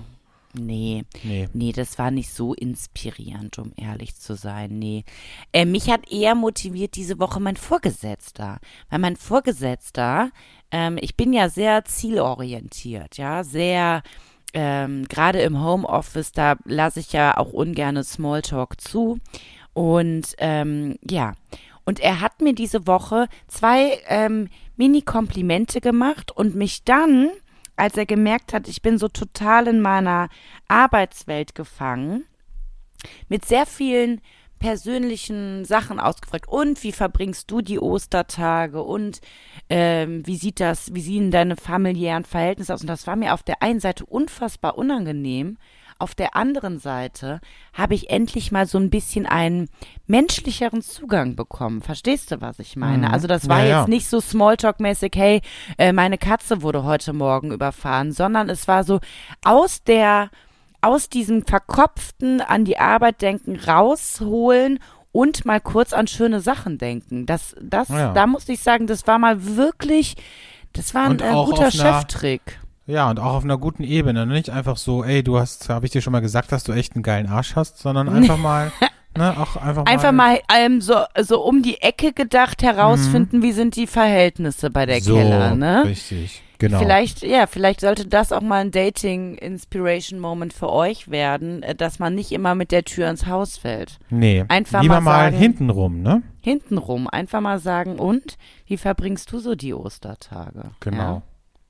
Nee. 0.55 1.05
Nee. 1.23 1.49
Nee, 1.53 1.73
das 1.73 1.99
war 1.99 2.11
nicht 2.11 2.33
so 2.33 2.55
inspirierend, 2.55 3.59
um 3.59 3.73
ehrlich 3.77 4.17
zu 4.17 4.35
sein. 4.35 4.79
Nee. 4.79 5.05
Äh, 5.53 5.65
mich 5.65 5.91
hat 5.91 6.11
eher 6.11 6.35
motiviert 6.35 6.97
diese 6.97 7.19
Woche 7.19 7.41
mein 7.41 7.57
Vorgesetzter. 7.57 8.59
Weil 8.91 8.99
mein 8.99 9.17
Vorgesetzter, 9.17 10.31
ähm, 10.71 10.99
ich 11.01 11.17
bin 11.17 11.33
ja 11.33 11.49
sehr 11.49 11.85
zielorientiert, 11.85 13.17
ja, 13.17 13.45
sehr, 13.45 14.03
ähm, 14.55 15.05
gerade 15.09 15.41
im 15.41 15.63
Homeoffice, 15.63 16.33
da 16.33 16.57
lasse 16.65 17.01
ich 17.01 17.13
ja 17.13 17.37
auch 17.37 17.53
ungerne 17.53 18.05
Smalltalk 18.05 18.81
zu. 18.81 19.19
Und 19.75 20.35
ähm, 20.39 20.97
ja, 21.09 21.35
und 21.85 22.01
er 22.01 22.21
hat 22.21 22.41
mir 22.41 22.55
diese 22.55 22.87
Woche 22.87 23.29
zwei 23.47 23.99
ähm, 24.09 24.49
Mini-Komplimente 24.77 25.81
gemacht 25.81 26.31
und 26.31 26.55
mich 26.55 26.85
dann, 26.85 27.31
als 27.79 27.97
er 27.97 28.07
gemerkt 28.07 28.53
hat, 28.53 28.69
ich 28.69 28.83
bin 28.83 28.99
so 28.99 29.09
total 29.09 29.69
in 29.69 29.81
meiner 29.81 30.29
Arbeitswelt 30.67 31.55
gefangen, 31.55 32.25
mit 33.29 33.45
sehr 33.45 33.67
vielen 33.67 34.21
persönlichen 34.59 35.65
Sachen 35.65 36.01
ausgefragt. 36.01 36.49
Und 36.49 36.83
wie 36.83 36.93
verbringst 36.93 37.51
du 37.51 37.61
die 37.61 37.79
Ostertage? 37.79 38.83
Und 38.83 39.21
ähm, 39.71 40.27
wie 40.27 40.37
sieht 40.37 40.61
das, 40.61 40.95
wie 40.95 41.01
sehen 41.01 41.31
deine 41.31 41.57
familiären 41.57 42.25
Verhältnisse 42.25 42.75
aus? 42.75 42.81
Und 42.81 42.89
das 42.89 43.07
war 43.07 43.17
mir 43.17 43.35
auf 43.35 43.43
der 43.43 43.63
einen 43.63 43.81
Seite 43.81 44.05
unfassbar 44.05 44.77
unangenehm. 44.77 45.59
Auf 46.01 46.15
der 46.15 46.37
anderen 46.37 46.79
Seite 46.79 47.41
habe 47.73 47.95
ich 47.95 48.09
endlich 48.11 48.53
mal 48.53 48.67
so 48.67 48.79
ein 48.79 48.89
bisschen 48.89 49.27
einen 49.27 49.69
menschlicheren 50.07 50.81
Zugang 50.81 51.35
bekommen. 51.35 51.83
Verstehst 51.83 52.31
du, 52.31 52.41
was 52.41 52.61
ich 52.61 52.77
meine? 52.77 53.09
Mhm. 53.09 53.13
Also 53.15 53.27
das 53.27 53.49
war 53.49 53.61
Ja, 53.61 53.67
ja. 53.67 53.79
jetzt 53.81 53.89
nicht 53.89 54.09
so 54.09 54.19
Smalltalk-mäßig, 54.21 55.13
hey, 55.17 55.41
äh, 55.77 55.93
meine 55.93 56.17
Katze 56.17 56.63
wurde 56.63 56.85
heute 56.85 57.13
Morgen 57.13 57.51
überfahren, 57.51 58.13
sondern 58.13 58.49
es 58.49 58.69
war 58.69 58.85
so 58.85 59.01
aus 59.45 59.83
der 59.83 60.31
aus 60.81 61.09
diesem 61.09 61.45
verkopften 61.45 62.41
an 62.41 62.65
die 62.65 62.79
Arbeit 62.79 63.21
denken 63.21 63.57
rausholen 63.57 64.79
und 65.11 65.45
mal 65.45 65.61
kurz 65.61 65.93
an 65.93 66.07
schöne 66.07 66.41
Sachen 66.41 66.79
denken. 66.79 67.27
Das, 67.27 67.57
das, 67.61 67.89
Ja. 67.89 68.13
da 68.13 68.29
muss 68.29 68.49
ich 68.49 68.61
sagen, 68.63 68.87
das 68.87 69.05
war 69.09 69.19
mal 69.19 69.57
wirklich, 69.57 70.15
das 70.75 70.95
war 70.95 71.07
ein 71.11 71.19
äh, 71.19 71.33
guter 71.33 71.73
Cheftrick. 71.73 72.61
Ja, 72.89 73.11
und 73.11 73.21
auch 73.21 73.35
auf 73.35 73.45
einer 73.45 73.59
guten 73.59 73.85
Ebene. 73.85 74.25
ne? 74.27 74.33
Nicht 74.33 74.49
einfach 74.51 74.79
so, 74.79 75.05
ey, 75.05 75.23
du 75.23 75.39
hast, 75.39 75.69
habe 75.69 75.85
ich 75.87 75.93
dir 75.93 76.01
schon 76.01 76.13
mal 76.13 76.21
gesagt, 76.21 76.51
dass 76.53 76.65
du 76.65 76.73
echt 76.73 76.95
einen 76.95 77.03
geilen 77.03 77.27
Arsch 77.29 77.55
hast, 77.55 77.79
sondern 77.79 78.09
einfach 78.15 78.39
mal, 78.39 78.73
ne, 79.17 79.37
auch 79.39 79.57
einfach 79.57 79.85
mal. 79.85 79.91
Einfach 79.93 80.13
mal 80.13 80.41
ähm, 80.57 80.81
so, 80.81 80.95
so 81.21 81.43
um 81.45 81.63
die 81.63 81.83
Ecke 81.83 82.15
gedacht 82.15 82.63
herausfinden, 82.63 83.43
wie 83.43 83.53
sind 83.53 83.77
die 83.77 83.87
Verhältnisse 83.87 84.71
bei 84.71 84.87
der 84.87 85.03
so, 85.03 85.17
Keller, 85.17 85.55
ne? 85.55 85.85
Richtig, 85.85 86.43
genau. 86.59 86.79
Vielleicht, 86.79 87.23
ja, 87.23 87.47
vielleicht 87.47 87.81
sollte 87.83 88.07
das 88.07 88.33
auch 88.33 88.41
mal 88.41 88.63
ein 88.63 88.71
Dating-Inspiration-Moment 88.71 90.55
für 90.55 90.73
euch 90.73 91.11
werden, 91.11 91.63
äh, 91.63 91.75
dass 91.75 91.99
man 91.99 92.15
nicht 92.15 92.33
immer 92.33 92.55
mit 92.55 92.73
der 92.73 92.85
Tür 92.85 93.11
ins 93.11 93.27
Haus 93.27 93.59
fällt. 93.59 93.99
nee, 94.11 94.45
einfach 94.49 94.81
lieber 94.81 94.95
mal 94.95 95.01
mal 95.03 95.25
sagen- 95.33 95.37
hintenrum, 95.37 96.01
ne? 96.03 96.23
Hintenrum 96.41 97.07
einfach 97.07 97.43
mal 97.43 97.59
sagen, 97.59 97.99
und 97.99 98.39
wie 98.67 98.79
verbringst 98.79 99.31
du 99.33 99.39
so 99.41 99.55
die 99.55 99.75
Ostertage? 99.75 100.71
Genau. 100.81 101.23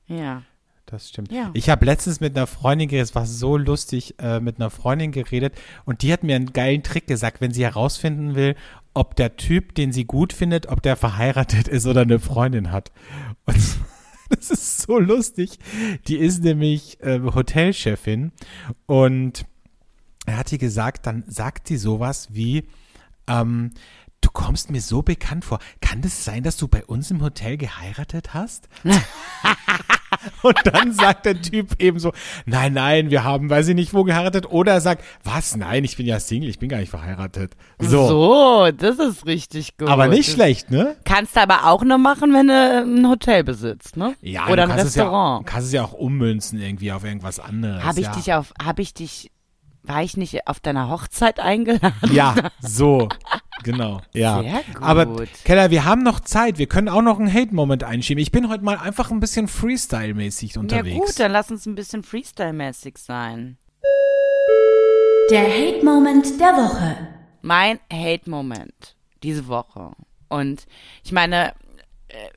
Ja. 0.07 0.17
ja. 0.17 0.43
Das 0.91 1.11
stimmt. 1.11 1.31
Ja. 1.31 1.51
Ich 1.53 1.69
habe 1.69 1.85
letztens 1.85 2.21
mit 2.21 2.35
einer 2.35 2.47
Freundin 2.47 2.89
geredet, 2.89 3.11
es 3.11 3.15
war 3.15 3.27
so 3.27 3.59
lustig, 3.59 4.15
äh, 4.21 4.41
mit 4.41 4.57
einer 4.57 4.71
Freundin 4.71 5.13
geredet 5.13 5.55
und 5.85 6.01
die 6.01 6.11
hat 6.11 6.23
mir 6.23 6.35
einen 6.35 6.55
geilen 6.55 6.83
Trick 6.83 7.07
gesagt, 7.07 7.43
wenn 7.43 7.53
sie 7.53 7.63
herausfinden 7.63 8.35
will, 8.35 8.57
ob 8.95 9.15
der 9.15 9.37
Typ, 9.37 9.75
den 9.75 9.93
sie 9.93 10.07
gut 10.07 10.33
findet, 10.33 10.69
ob 10.69 10.83
der 10.83 10.97
verheiratet 10.97 11.69
ist 11.69 11.87
oder 11.87 12.01
eine 12.03 12.19
Freundin 12.19 12.73
hat. 12.73 12.91
Und 13.45 13.59
das 14.31 14.51
ist 14.51 14.81
so 14.81 14.99
lustig. 14.99 15.59
Die 16.07 16.17
ist 16.17 16.43
nämlich 16.43 16.99
äh, 17.03 17.21
Hotelchefin 17.21 18.33
und 18.87 19.45
er 20.25 20.39
hat 20.39 20.51
ihr 20.53 20.59
gesagt, 20.59 21.07
dann 21.07 21.23
sagt 21.27 21.69
sie 21.69 21.77
sowas 21.77 22.29
wie, 22.31 22.67
ähm, 23.27 23.73
du 24.23 24.31
kommst 24.31 24.71
mir 24.71 24.81
so 24.81 25.03
bekannt 25.03 25.45
vor. 25.45 25.59
Kann 25.83 26.01
das 26.01 26.25
sein, 26.25 26.45
dass 26.45 26.57
du 26.57 26.67
bei 26.67 26.83
uns 26.87 27.11
im 27.11 27.21
Hotel 27.21 27.59
geheiratet 27.59 28.33
hast? 28.33 28.71
Und 30.43 30.59
dann 30.65 30.93
sagt 30.93 31.27
der 31.27 31.41
Typ 31.41 31.81
eben 31.81 31.99
so, 31.99 32.13
nein, 32.47 32.73
nein, 32.73 33.11
wir 33.11 33.25
haben, 33.25 33.51
weiß 33.51 33.69
ich 33.69 33.75
nicht, 33.75 33.95
wo 33.95 34.05
geheiratet. 34.05 34.51
Oder 34.51 34.73
er 34.73 34.81
sagt, 34.81 35.05
was, 35.25 35.57
nein, 35.57 35.85
ich 35.85 35.97
bin 35.97 36.07
ja 36.07 36.21
Single, 36.21 36.49
ich 36.51 36.59
bin 36.59 36.69
gar 36.69 36.79
nicht 36.79 36.91
verheiratet. 36.91 37.57
So, 37.79 38.07
So, 38.09 38.71
das 38.77 38.99
ist 38.99 39.27
richtig 39.27 39.77
gut. 39.77 39.89
aber 39.89 40.09
nicht 40.09 40.31
schlecht, 40.31 40.71
ne? 40.71 40.97
Kannst 41.05 41.37
du 41.37 41.41
aber 41.41 41.67
auch 41.67 41.85
nur 41.85 41.99
machen, 41.99 42.33
wenn 42.35 42.49
du 42.49 42.83
ein 42.83 43.09
Hotel 43.09 43.45
besitzt, 43.45 43.97
ne? 43.97 44.15
Ja, 44.21 44.49
Oder 44.49 44.65
ein 44.65 44.71
es 44.71 44.77
ja, 44.95 45.05
Restaurant. 45.05 45.47
kannst 45.47 45.67
es 45.69 45.73
ja 45.73 45.85
auch 45.85 45.93
ummünzen 45.93 46.61
irgendwie 46.61 46.93
auf 46.93 47.05
irgendwas 47.05 47.41
anderes. 47.41 47.85
Habe 47.85 48.01
ich 48.01 48.07
ja. 48.07 48.13
dich 48.13 48.33
auf, 48.35 48.53
habe 48.63 48.83
ich 48.83 48.95
dich, 48.95 49.31
war 49.83 50.03
ich 50.03 50.17
nicht 50.17 50.47
auf 50.47 50.61
deiner 50.61 50.89
Hochzeit 50.91 51.41
eingeladen? 51.41 51.95
Ja, 52.13 52.35
so, 52.61 53.09
genau. 53.63 54.01
Ja. 54.15 54.43
Sehr 54.43 54.63
gut. 54.73 54.83
Aber 54.83 55.27
Keller, 55.45 55.71
wir 55.71 55.85
haben 55.85 56.03
noch 56.03 56.21
Zeit. 56.21 56.59
Wir 56.59 56.67
können 56.67 56.89
auch 56.89 57.03
noch 57.03 57.19
einen 57.19 57.33
Hate-Moment 57.33 57.85
einschieben. 57.85 58.23
Ich 58.23 58.33
bin 58.33 58.49
heute 58.49 58.65
mal 58.65 58.77
einfach 58.77 59.11
ein 59.11 59.21
bisschen 59.21 59.49
Freestyle-mäßig 59.49 60.59
unterwegs. 60.59 60.95
Ja 60.97 61.01
gut, 61.01 61.21
dann 61.21 61.33
lass 61.33 61.51
uns 61.51 61.67
ein 61.67 61.75
bisschen 61.75 62.03
Freestyle-mäßig 62.03 62.99
sein. 62.99 63.59
Der 65.31 65.43
Hate-Moment 65.43 66.41
der 66.41 66.53
Woche. 66.55 66.97
mein 67.43 67.79
Hate-Moment 67.93 68.97
diese 69.23 69.47
Woche. 69.49 69.93
Und 70.29 70.67
ich 71.05 71.13
meine, 71.13 71.55
äh, 72.09 72.29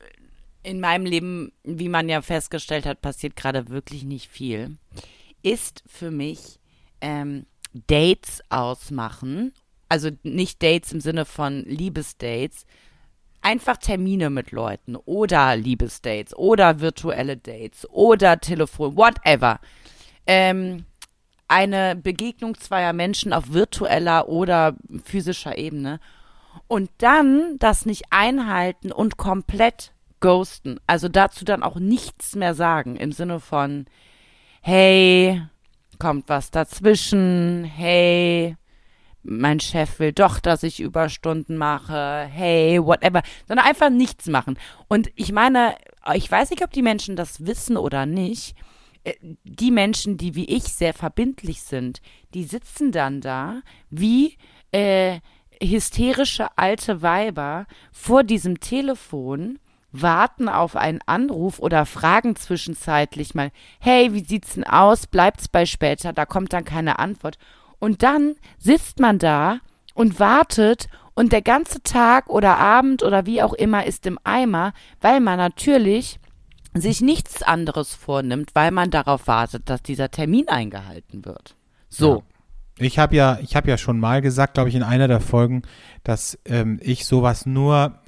in 0.62 0.80
meinem 0.80 1.06
Leben, 1.06 1.52
wie 1.64 1.88
man 1.88 2.08
ja 2.08 2.22
festgestellt 2.22 2.86
hat, 2.86 3.00
passiert 3.00 3.36
gerade 3.36 3.68
wirklich 3.68 4.04
nicht 4.04 4.28
viel. 4.30 4.76
Ist 5.42 5.82
für 5.86 6.10
mich 6.10 6.60
ähm, 7.00 7.46
Dates 7.72 8.42
ausmachen. 8.48 9.52
Also 9.92 10.08
nicht 10.22 10.62
Dates 10.62 10.90
im 10.94 11.02
Sinne 11.02 11.26
von 11.26 11.66
Liebesdates. 11.66 12.64
Einfach 13.42 13.76
Termine 13.76 14.30
mit 14.30 14.50
Leuten 14.50 14.96
oder 14.96 15.54
Liebesdates 15.54 16.34
oder 16.34 16.80
virtuelle 16.80 17.36
Dates 17.36 17.86
oder 17.90 18.40
Telefon, 18.40 18.96
whatever. 18.96 19.60
Ähm, 20.26 20.86
eine 21.46 21.94
Begegnung 21.94 22.58
zweier 22.58 22.94
Menschen 22.94 23.34
auf 23.34 23.52
virtueller 23.52 24.30
oder 24.30 24.76
physischer 25.04 25.58
Ebene 25.58 26.00
und 26.68 26.88
dann 26.96 27.58
das 27.58 27.84
nicht 27.84 28.04
einhalten 28.08 28.92
und 28.92 29.18
komplett 29.18 29.92
ghosten. 30.20 30.80
Also 30.86 31.10
dazu 31.10 31.44
dann 31.44 31.62
auch 31.62 31.76
nichts 31.76 32.34
mehr 32.34 32.54
sagen 32.54 32.96
im 32.96 33.12
Sinne 33.12 33.40
von, 33.40 33.84
hey, 34.62 35.42
kommt 35.98 36.30
was 36.30 36.50
dazwischen, 36.50 37.64
hey, 37.64 38.56
mein 39.22 39.60
Chef 39.60 39.98
will 39.98 40.12
doch, 40.12 40.40
dass 40.40 40.62
ich 40.62 40.80
Überstunden 40.80 41.56
mache, 41.56 42.26
hey, 42.30 42.84
whatever, 42.84 43.22
sondern 43.46 43.66
einfach 43.66 43.90
nichts 43.90 44.26
machen. 44.26 44.58
Und 44.88 45.10
ich 45.14 45.32
meine, 45.32 45.76
ich 46.14 46.30
weiß 46.30 46.50
nicht, 46.50 46.64
ob 46.64 46.72
die 46.72 46.82
Menschen 46.82 47.16
das 47.16 47.46
wissen 47.46 47.76
oder 47.76 48.06
nicht. 48.06 48.56
Äh, 49.04 49.14
Die 49.44 49.70
Menschen, 49.70 50.16
die 50.16 50.34
wie 50.34 50.46
ich 50.46 50.64
sehr 50.64 50.94
verbindlich 50.94 51.62
sind, 51.62 52.00
die 52.34 52.44
sitzen 52.44 52.92
dann 52.92 53.20
da 53.20 53.62
wie 53.90 54.36
äh, 54.72 55.20
hysterische 55.62 56.48
alte 56.56 57.02
Weiber 57.02 57.66
vor 57.92 58.24
diesem 58.24 58.58
Telefon, 58.60 59.58
warten 59.92 60.48
auf 60.48 60.74
einen 60.74 61.00
Anruf 61.06 61.58
oder 61.58 61.84
fragen 61.86 62.34
zwischenzeitlich 62.34 63.34
mal, 63.34 63.52
hey, 63.78 64.14
wie 64.14 64.24
sieht's 64.24 64.54
denn 64.54 64.64
aus? 64.64 65.06
Bleibt's 65.06 65.48
bei 65.48 65.66
später? 65.66 66.12
Da 66.12 66.24
kommt 66.24 66.52
dann 66.52 66.64
keine 66.64 66.98
Antwort. 66.98 67.36
Und 67.82 68.04
dann 68.04 68.36
sitzt 68.58 69.00
man 69.00 69.18
da 69.18 69.58
und 69.92 70.20
wartet 70.20 70.86
und 71.14 71.32
der 71.32 71.42
ganze 71.42 71.82
Tag 71.82 72.30
oder 72.30 72.56
Abend 72.58 73.02
oder 73.02 73.26
wie 73.26 73.42
auch 73.42 73.54
immer 73.54 73.84
ist 73.86 74.06
im 74.06 74.20
Eimer, 74.22 74.72
weil 75.00 75.18
man 75.18 75.36
natürlich 75.36 76.20
sich 76.74 77.00
nichts 77.00 77.42
anderes 77.42 77.92
vornimmt, 77.92 78.50
weil 78.54 78.70
man 78.70 78.92
darauf 78.92 79.26
wartet, 79.26 79.68
dass 79.68 79.82
dieser 79.82 80.12
Termin 80.12 80.46
eingehalten 80.46 81.24
wird. 81.24 81.56
So. 81.88 82.22
Ich 82.78 83.00
habe 83.00 83.16
ja, 83.16 83.40
ich 83.42 83.56
habe 83.56 83.68
ja 83.68 83.76
schon 83.76 83.98
mal 83.98 84.22
gesagt, 84.22 84.54
glaube 84.54 84.68
ich, 84.68 84.76
in 84.76 84.84
einer 84.84 85.08
der 85.08 85.20
Folgen, 85.20 85.62
dass 86.04 86.38
ähm, 86.44 86.78
ich 86.84 87.04
sowas 87.04 87.46
nur 87.46 87.98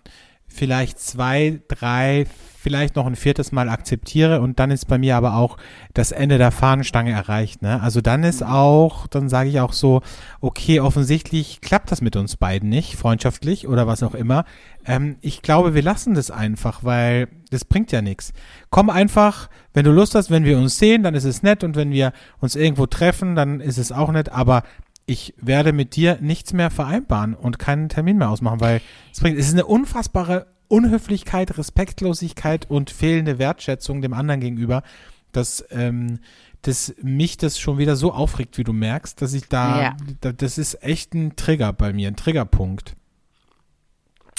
vielleicht 0.46 1.00
zwei, 1.00 1.60
drei, 1.66 2.26
vielleicht 2.64 2.96
noch 2.96 3.06
ein 3.06 3.14
viertes 3.14 3.52
Mal 3.52 3.68
akzeptiere 3.68 4.40
und 4.40 4.58
dann 4.58 4.70
ist 4.70 4.88
bei 4.88 4.96
mir 4.96 5.16
aber 5.16 5.36
auch 5.36 5.58
das 5.92 6.12
Ende 6.12 6.38
der 6.38 6.50
Fahnenstange 6.50 7.12
erreicht. 7.12 7.60
Ne? 7.60 7.80
Also 7.82 8.00
dann 8.00 8.24
ist 8.24 8.42
auch, 8.42 9.06
dann 9.06 9.28
sage 9.28 9.50
ich 9.50 9.60
auch 9.60 9.74
so, 9.74 10.00
okay, 10.40 10.80
offensichtlich 10.80 11.60
klappt 11.60 11.92
das 11.92 12.00
mit 12.00 12.16
uns 12.16 12.36
beiden 12.36 12.70
nicht, 12.70 12.96
freundschaftlich 12.96 13.68
oder 13.68 13.86
was 13.86 14.02
auch 14.02 14.14
immer. 14.14 14.46
Ähm, 14.86 15.16
ich 15.20 15.42
glaube, 15.42 15.74
wir 15.74 15.82
lassen 15.82 16.14
das 16.14 16.30
einfach, 16.30 16.82
weil 16.82 17.28
das 17.50 17.66
bringt 17.66 17.92
ja 17.92 18.00
nichts. 18.00 18.32
Komm 18.70 18.88
einfach, 18.88 19.50
wenn 19.74 19.84
du 19.84 19.92
Lust 19.92 20.14
hast, 20.14 20.30
wenn 20.30 20.44
wir 20.44 20.56
uns 20.56 20.78
sehen, 20.78 21.02
dann 21.02 21.14
ist 21.14 21.24
es 21.24 21.42
nett 21.42 21.64
und 21.64 21.76
wenn 21.76 21.90
wir 21.90 22.14
uns 22.40 22.56
irgendwo 22.56 22.86
treffen, 22.86 23.36
dann 23.36 23.60
ist 23.60 23.76
es 23.76 23.92
auch 23.92 24.10
nett, 24.10 24.30
aber 24.30 24.62
ich 25.04 25.34
werde 25.36 25.74
mit 25.74 25.96
dir 25.96 26.16
nichts 26.22 26.54
mehr 26.54 26.70
vereinbaren 26.70 27.34
und 27.34 27.58
keinen 27.58 27.90
Termin 27.90 28.16
mehr 28.16 28.30
ausmachen, 28.30 28.60
weil 28.60 28.80
es 29.12 29.20
bringt, 29.20 29.38
es 29.38 29.48
ist 29.48 29.52
eine 29.52 29.66
unfassbare 29.66 30.46
Unhöflichkeit, 30.74 31.56
Respektlosigkeit 31.56 32.68
und 32.68 32.90
fehlende 32.90 33.38
Wertschätzung 33.38 34.02
dem 34.02 34.12
anderen 34.12 34.40
gegenüber, 34.40 34.82
dass, 35.30 35.64
ähm, 35.70 36.18
dass 36.62 36.94
mich 37.00 37.36
das 37.36 37.58
schon 37.60 37.78
wieder 37.78 37.94
so 37.94 38.12
aufregt, 38.12 38.58
wie 38.58 38.64
du 38.64 38.72
merkst, 38.72 39.22
dass 39.22 39.34
ich 39.34 39.48
da, 39.48 39.80
Ja. 39.82 39.96
da 40.20 40.32
das 40.32 40.58
ist 40.58 40.82
echt 40.82 41.14
ein 41.14 41.36
Trigger 41.36 41.72
bei 41.72 41.92
mir, 41.92 42.08
ein 42.08 42.16
Triggerpunkt. 42.16 42.96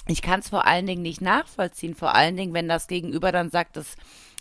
Ich 0.08 0.22
kann 0.22 0.42
es 0.42 0.50
vor 0.50 0.66
allen 0.68 0.86
Dingen 0.86 1.02
nicht 1.02 1.22
nachvollziehen, 1.22 1.96
vor 1.96 2.14
allen 2.16 2.36
Dingen, 2.36 2.54
wenn 2.54 2.68
das 2.68 2.88
Gegenüber 2.88 3.32
dann 3.32 3.50
sagt, 3.50 3.78
dass, 3.78 3.96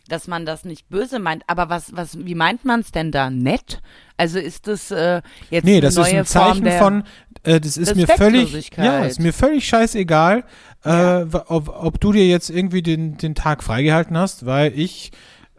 dass 0.08 0.26
man 0.26 0.44
das 0.44 0.64
nicht 0.64 0.88
böse 0.88 1.18
meint. 1.18 1.42
Aber 1.46 1.68
was, 1.70 1.96
was, 1.96 2.18
wie 2.18 2.34
meint 2.34 2.64
man 2.64 2.80
es 2.80 2.90
denn 2.90 3.12
da? 3.12 3.30
Nett? 3.30 3.80
Also 4.16 4.38
ist 4.38 4.66
das 4.66 4.90
äh, 4.90 5.22
jetzt 5.50 5.64
Nee, 5.64 5.80
das 5.80 5.96
ist 5.96 6.00
neue 6.10 6.18
ein 6.18 6.26
Zeichen 6.26 6.70
von, 6.72 7.04
äh, 7.44 7.60
das 7.60 7.76
ist 7.76 7.96
mir 7.96 8.06
völlig, 8.06 8.70
ja, 8.76 9.04
ist 9.04 9.20
mir 9.20 9.32
völlig 9.32 9.66
scheißegal, 9.66 10.44
Ja. 10.84 11.22
äh, 11.22 11.26
ob, 11.46 11.68
ob 11.68 12.00
du 12.00 12.12
dir 12.12 12.26
jetzt 12.26 12.50
irgendwie 12.50 12.82
den, 12.82 13.16
den 13.16 13.34
Tag 13.34 13.62
freigehalten 13.62 14.16
hast, 14.16 14.44
weil 14.46 14.78
ich 14.78 15.12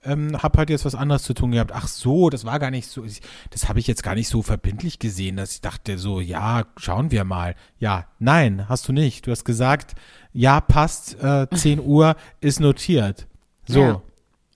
ähm, 0.03 0.41
habe 0.43 0.59
halt 0.59 0.69
jetzt 0.69 0.85
was 0.85 0.93
anderes 0.93 1.23
zu 1.23 1.33
tun 1.33 1.51
gehabt. 1.51 1.71
Ach 1.73 1.87
so, 1.87 2.29
das 2.29 2.45
war 2.45 2.59
gar 2.59 2.69
nicht 2.69 2.87
so, 2.87 3.03
das 3.49 3.67
habe 3.67 3.79
ich 3.79 3.87
jetzt 3.87 4.03
gar 4.03 4.13
nicht 4.13 4.27
so 4.27 4.43
verbindlich 4.43 4.99
gesehen, 4.99 5.37
dass 5.37 5.53
ich 5.53 5.61
dachte 5.61 5.97
so, 5.97 6.19
ja, 6.21 6.65
schauen 6.77 7.09
wir 7.09 7.23
mal. 7.23 7.55
Ja, 7.79 8.05
nein, 8.19 8.69
hast 8.69 8.87
du 8.87 8.93
nicht. 8.93 9.25
Du 9.25 9.31
hast 9.31 9.45
gesagt, 9.45 9.95
ja, 10.31 10.61
passt, 10.61 11.17
äh, 11.23 11.47
10 11.51 11.79
Uhr 11.83 12.15
ist 12.39 12.59
notiert. 12.59 13.25
So, 13.67 13.79
Ja. 13.79 14.01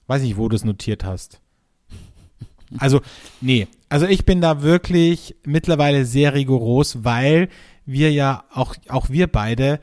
weiß 0.06 0.22
ich, 0.22 0.36
wo 0.36 0.48
du 0.48 0.54
es 0.54 0.64
notiert 0.64 1.02
hast. 1.04 1.40
Also, 2.78 3.00
nee. 3.40 3.66
Also 3.88 4.06
ich 4.06 4.24
bin 4.24 4.40
da 4.40 4.62
wirklich 4.62 5.34
mittlerweile 5.44 6.04
sehr 6.04 6.32
rigoros, 6.34 7.02
weil 7.02 7.48
wir 7.86 8.12
ja 8.12 8.44
auch, 8.54 8.76
auch 8.88 9.08
wir 9.10 9.26
beide 9.26 9.80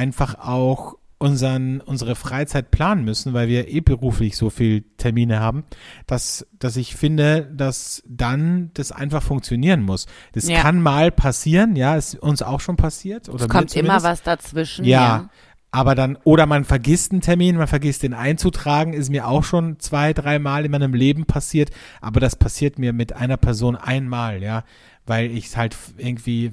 einfach 0.00 0.36
auch 0.38 0.96
unseren, 1.18 1.82
unsere 1.82 2.14
Freizeit 2.16 2.70
planen 2.70 3.04
müssen, 3.04 3.34
weil 3.34 3.46
wir 3.48 3.68
eh 3.68 3.80
beruflich 3.80 4.38
so 4.38 4.48
viel 4.48 4.84
Termine 4.96 5.40
haben, 5.40 5.64
dass, 6.06 6.46
dass 6.58 6.76
ich 6.76 6.96
finde, 6.96 7.46
dass 7.54 8.02
dann 8.06 8.70
das 8.72 8.90
einfach 8.90 9.22
funktionieren 9.22 9.82
muss. 9.82 10.06
Das 10.32 10.48
Ja. 10.48 10.62
kann 10.62 10.80
mal 10.80 11.10
passieren, 11.10 11.76
ja, 11.76 11.94
ist 11.96 12.14
uns 12.14 12.40
auch 12.40 12.60
schon 12.60 12.76
passiert. 12.76 13.28
Oder 13.28 13.44
es 13.44 13.48
kommt 13.50 13.76
immer 13.76 14.02
was 14.02 14.22
dazwischen. 14.22 14.86
Ja, 14.86 15.28
aber 15.70 15.94
dann, 15.94 16.16
oder 16.24 16.46
man 16.46 16.64
vergisst 16.64 17.12
einen 17.12 17.20
Termin, 17.20 17.56
man 17.58 17.68
vergisst 17.68 18.02
den 18.02 18.14
einzutragen, 18.14 18.94
ist 18.94 19.10
mir 19.10 19.28
auch 19.28 19.44
schon 19.44 19.78
zwei, 19.78 20.14
dreimal 20.14 20.64
in 20.64 20.70
meinem 20.70 20.94
Leben 20.94 21.26
passiert, 21.26 21.70
aber 22.00 22.20
das 22.20 22.34
passiert 22.34 22.78
mir 22.78 22.94
mit 22.94 23.12
einer 23.12 23.36
Person 23.36 23.76
einmal, 23.76 24.42
ja, 24.42 24.64
weil 25.04 25.30
ich 25.30 25.48
es 25.48 25.56
halt 25.58 25.76
irgendwie, 25.98 26.52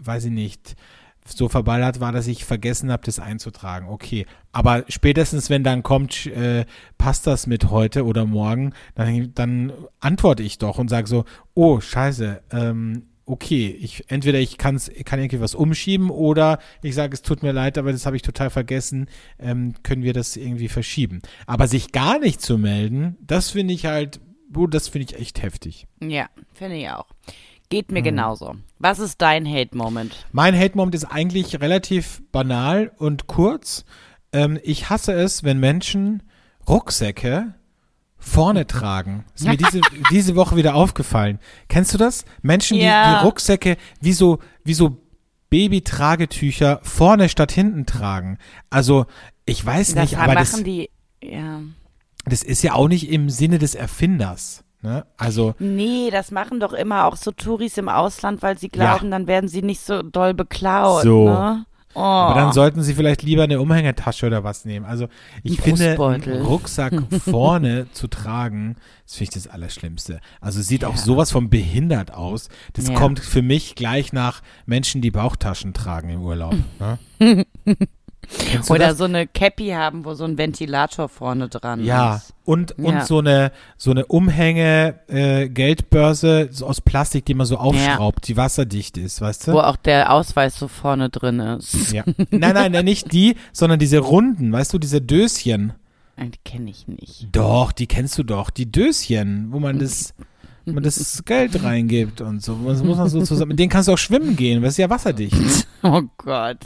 weiß 0.00 0.24
ich 0.24 0.32
nicht, 0.32 0.74
so 1.26 1.48
verballert 1.48 2.00
war, 2.00 2.12
dass 2.12 2.26
ich 2.26 2.44
vergessen 2.44 2.90
habe, 2.90 3.02
das 3.04 3.18
einzutragen. 3.18 3.88
Okay, 3.88 4.26
aber 4.52 4.84
spätestens, 4.88 5.50
wenn 5.50 5.64
dann 5.64 5.82
kommt, 5.82 6.26
äh, 6.26 6.64
passt 6.98 7.26
das 7.26 7.46
mit 7.46 7.70
heute 7.70 8.04
oder 8.04 8.24
morgen, 8.24 8.72
dann, 8.94 9.32
dann 9.34 9.72
antworte 10.00 10.42
ich 10.42 10.58
doch 10.58 10.78
und 10.78 10.88
sage 10.88 11.06
so, 11.06 11.24
oh, 11.54 11.80
scheiße, 11.80 12.42
ähm, 12.50 13.02
okay, 13.26 13.68
ich 13.68 14.04
entweder 14.08 14.38
ich 14.38 14.56
kann's, 14.56 14.90
kann 15.04 15.18
irgendwie 15.18 15.40
was 15.40 15.54
umschieben 15.54 16.10
oder 16.10 16.60
ich 16.82 16.94
sage, 16.94 17.12
es 17.12 17.22
tut 17.22 17.42
mir 17.42 17.52
leid, 17.52 17.76
aber 17.76 17.92
das 17.92 18.06
habe 18.06 18.16
ich 18.16 18.22
total 18.22 18.50
vergessen, 18.50 19.08
ähm, 19.38 19.74
können 19.82 20.02
wir 20.02 20.12
das 20.12 20.36
irgendwie 20.36 20.68
verschieben. 20.68 21.20
Aber 21.46 21.66
sich 21.66 21.92
gar 21.92 22.18
nicht 22.18 22.40
zu 22.40 22.56
melden, 22.56 23.16
das 23.20 23.50
finde 23.50 23.74
ich 23.74 23.86
halt, 23.86 24.20
oh, 24.56 24.66
das 24.66 24.88
finde 24.88 25.08
ich 25.10 25.20
echt 25.20 25.42
heftig. 25.42 25.86
Ja, 26.00 26.28
finde 26.54 26.76
ich 26.76 26.88
auch. 26.88 27.06
Geht 27.68 27.90
mir 27.90 28.02
genauso. 28.02 28.54
Was 28.78 28.98
ist 28.98 29.20
dein 29.22 29.46
Hate-Moment? 29.46 30.26
Mein 30.32 30.56
Hate-Moment 30.58 30.94
ist 30.94 31.04
eigentlich 31.06 31.60
relativ 31.60 32.22
banal 32.30 32.92
und 32.96 33.26
kurz. 33.26 33.84
Ähm, 34.32 34.58
ich 34.62 34.88
hasse 34.90 35.12
es, 35.12 35.42
wenn 35.42 35.58
Menschen 35.58 36.22
Rucksäcke 36.68 37.54
vorne 38.18 38.66
tragen. 38.68 39.24
Ist 39.34 39.46
mir 39.46 39.56
diese, 39.56 39.80
diese 40.10 40.36
Woche 40.36 40.56
wieder 40.56 40.74
aufgefallen. 40.74 41.38
Kennst 41.68 41.92
du 41.94 41.98
das? 41.98 42.24
Menschen, 42.42 42.76
die, 42.76 42.84
Ja. 42.84 43.18
die 43.20 43.24
Rucksäcke 43.26 43.76
wie 44.00 44.12
so, 44.12 44.38
wie 44.64 44.74
so 44.74 44.98
Babytragetücher 45.50 46.80
vorne 46.82 47.28
statt 47.28 47.52
hinten 47.52 47.86
tragen. 47.86 48.38
Also, 48.70 49.06
ich 49.44 49.64
weiß 49.64 49.94
Das 49.94 50.10
nicht, 50.10 50.18
aber 50.18 50.34
das, 50.34 50.62
die. 50.62 50.90
Ja. 51.22 51.60
das 52.24 52.42
ist 52.42 52.62
ja 52.62 52.74
auch 52.74 52.88
nicht 52.88 53.10
im 53.10 53.30
Sinne 53.30 53.58
des 53.58 53.74
Erfinders. 53.74 54.64
Ne? 54.82 55.04
Also, 55.16 55.54
Nee, 55.58 56.10
das 56.10 56.30
machen 56.30 56.60
doch 56.60 56.72
immer 56.72 57.06
auch 57.06 57.16
so 57.16 57.32
Touris 57.32 57.76
im 57.78 57.88
Ausland, 57.88 58.42
weil 58.42 58.58
sie 58.58 58.68
glauben, 58.68 59.10
dann 59.10 59.26
werden 59.26 59.48
sie 59.48 59.62
nicht 59.62 59.80
so 59.80 60.02
doll 60.02 60.34
beklaut. 60.34 61.02
So. 61.02 61.28
Ne? 61.28 61.64
Oh. 61.94 62.00
Aber 62.00 62.38
dann 62.38 62.52
sollten 62.52 62.82
sie 62.82 62.92
vielleicht 62.92 63.22
lieber 63.22 63.44
eine 63.44 63.58
Umhängetasche 63.58 64.26
oder 64.26 64.44
was 64.44 64.66
nehmen. 64.66 64.84
Also 64.84 65.08
ich 65.42 65.62
finde, 65.62 65.98
einen 65.98 66.42
Rucksack 66.44 66.92
vorne 67.24 67.86
zu 67.92 68.06
tragen, 68.06 68.76
das 69.06 69.14
finde 69.16 69.24
ich 69.38 69.42
das 69.42 69.48
Allerschlimmste. 69.50 70.20
Also 70.42 70.60
sieht 70.60 70.84
auch 70.84 70.90
Ja. 70.90 70.96
sowas 70.98 71.30
von 71.30 71.48
behindert 71.48 72.12
aus. 72.12 72.50
Das 72.74 72.88
Ja. 72.88 72.94
kommt 72.94 73.18
für 73.20 73.40
mich 73.40 73.76
gleich 73.76 74.12
nach 74.12 74.42
Menschen, 74.66 75.00
die 75.00 75.10
Bauchtaschen 75.10 75.72
tragen 75.72 76.10
im 76.10 76.20
Urlaub. 76.20 76.54
Ne? 77.18 77.46
Oder 78.68 78.88
das? 78.88 78.98
so 78.98 79.04
eine 79.04 79.26
Cappy 79.26 79.68
haben, 79.68 80.04
wo 80.04 80.14
so 80.14 80.24
ein 80.24 80.38
Ventilator 80.38 81.08
vorne 81.08 81.48
dran 81.48 81.84
Ja, 81.84 82.16
ist. 82.16 82.34
und, 82.44 82.72
und 82.78 82.84
Ja. 82.94 83.04
so 83.04 83.18
eine, 83.18 83.52
so 83.76 83.90
eine 83.90 84.06
Umhänge, 84.06 84.98
äh, 85.08 85.48
aus 86.66 86.80
Plastik, 86.80 87.24
die 87.24 87.34
man 87.34 87.46
so 87.46 87.56
aufschraubt, 87.56 88.26
die 88.28 88.36
wasserdicht 88.36 88.96
ist, 88.98 89.20
weißt 89.20 89.48
du? 89.48 89.52
Wo 89.52 89.60
auch 89.60 89.76
der 89.76 90.12
Ausweis 90.12 90.56
so 90.58 90.68
vorne 90.68 91.10
drin 91.10 91.40
ist. 91.40 91.92
Ja. 91.92 92.04
Nein, 92.30 92.54
nein, 92.54 92.72
nein, 92.72 92.84
nicht 92.84 93.12
die, 93.12 93.36
sondern 93.52 93.78
diese 93.78 93.98
runden, 93.98 94.52
weißt 94.52 94.72
du, 94.72 94.78
diese 94.78 95.00
Döschen. 95.00 95.72
Die 96.18 96.30
kenne 96.44 96.70
ich 96.70 96.88
nicht. 96.88 97.28
Doch, 97.32 97.72
die 97.72 97.86
kennst 97.86 98.16
du 98.18 98.22
doch. 98.22 98.48
Die 98.50 98.70
Döschen, 98.72 99.48
wo 99.50 99.58
man 99.60 99.78
das, 99.78 100.14
man 100.74 100.82
das 100.82 101.22
Geld 101.24 101.62
reingibt 101.62 102.20
und 102.20 102.42
so. 102.42 102.58
Das 102.66 102.82
muss 102.82 102.98
man 102.98 103.08
so 103.08 103.22
zusammen. 103.22 103.50
Mit 103.50 103.58
denen 103.58 103.70
kannst 103.70 103.88
du 103.88 103.92
auch 103.92 103.98
schwimmen 103.98 104.36
gehen, 104.36 104.60
weil 104.60 104.68
es 104.68 104.74
ist 104.74 104.78
ja 104.78 104.90
wasserdicht. 104.90 105.36
Oh 105.82 106.02
Gott. 106.16 106.56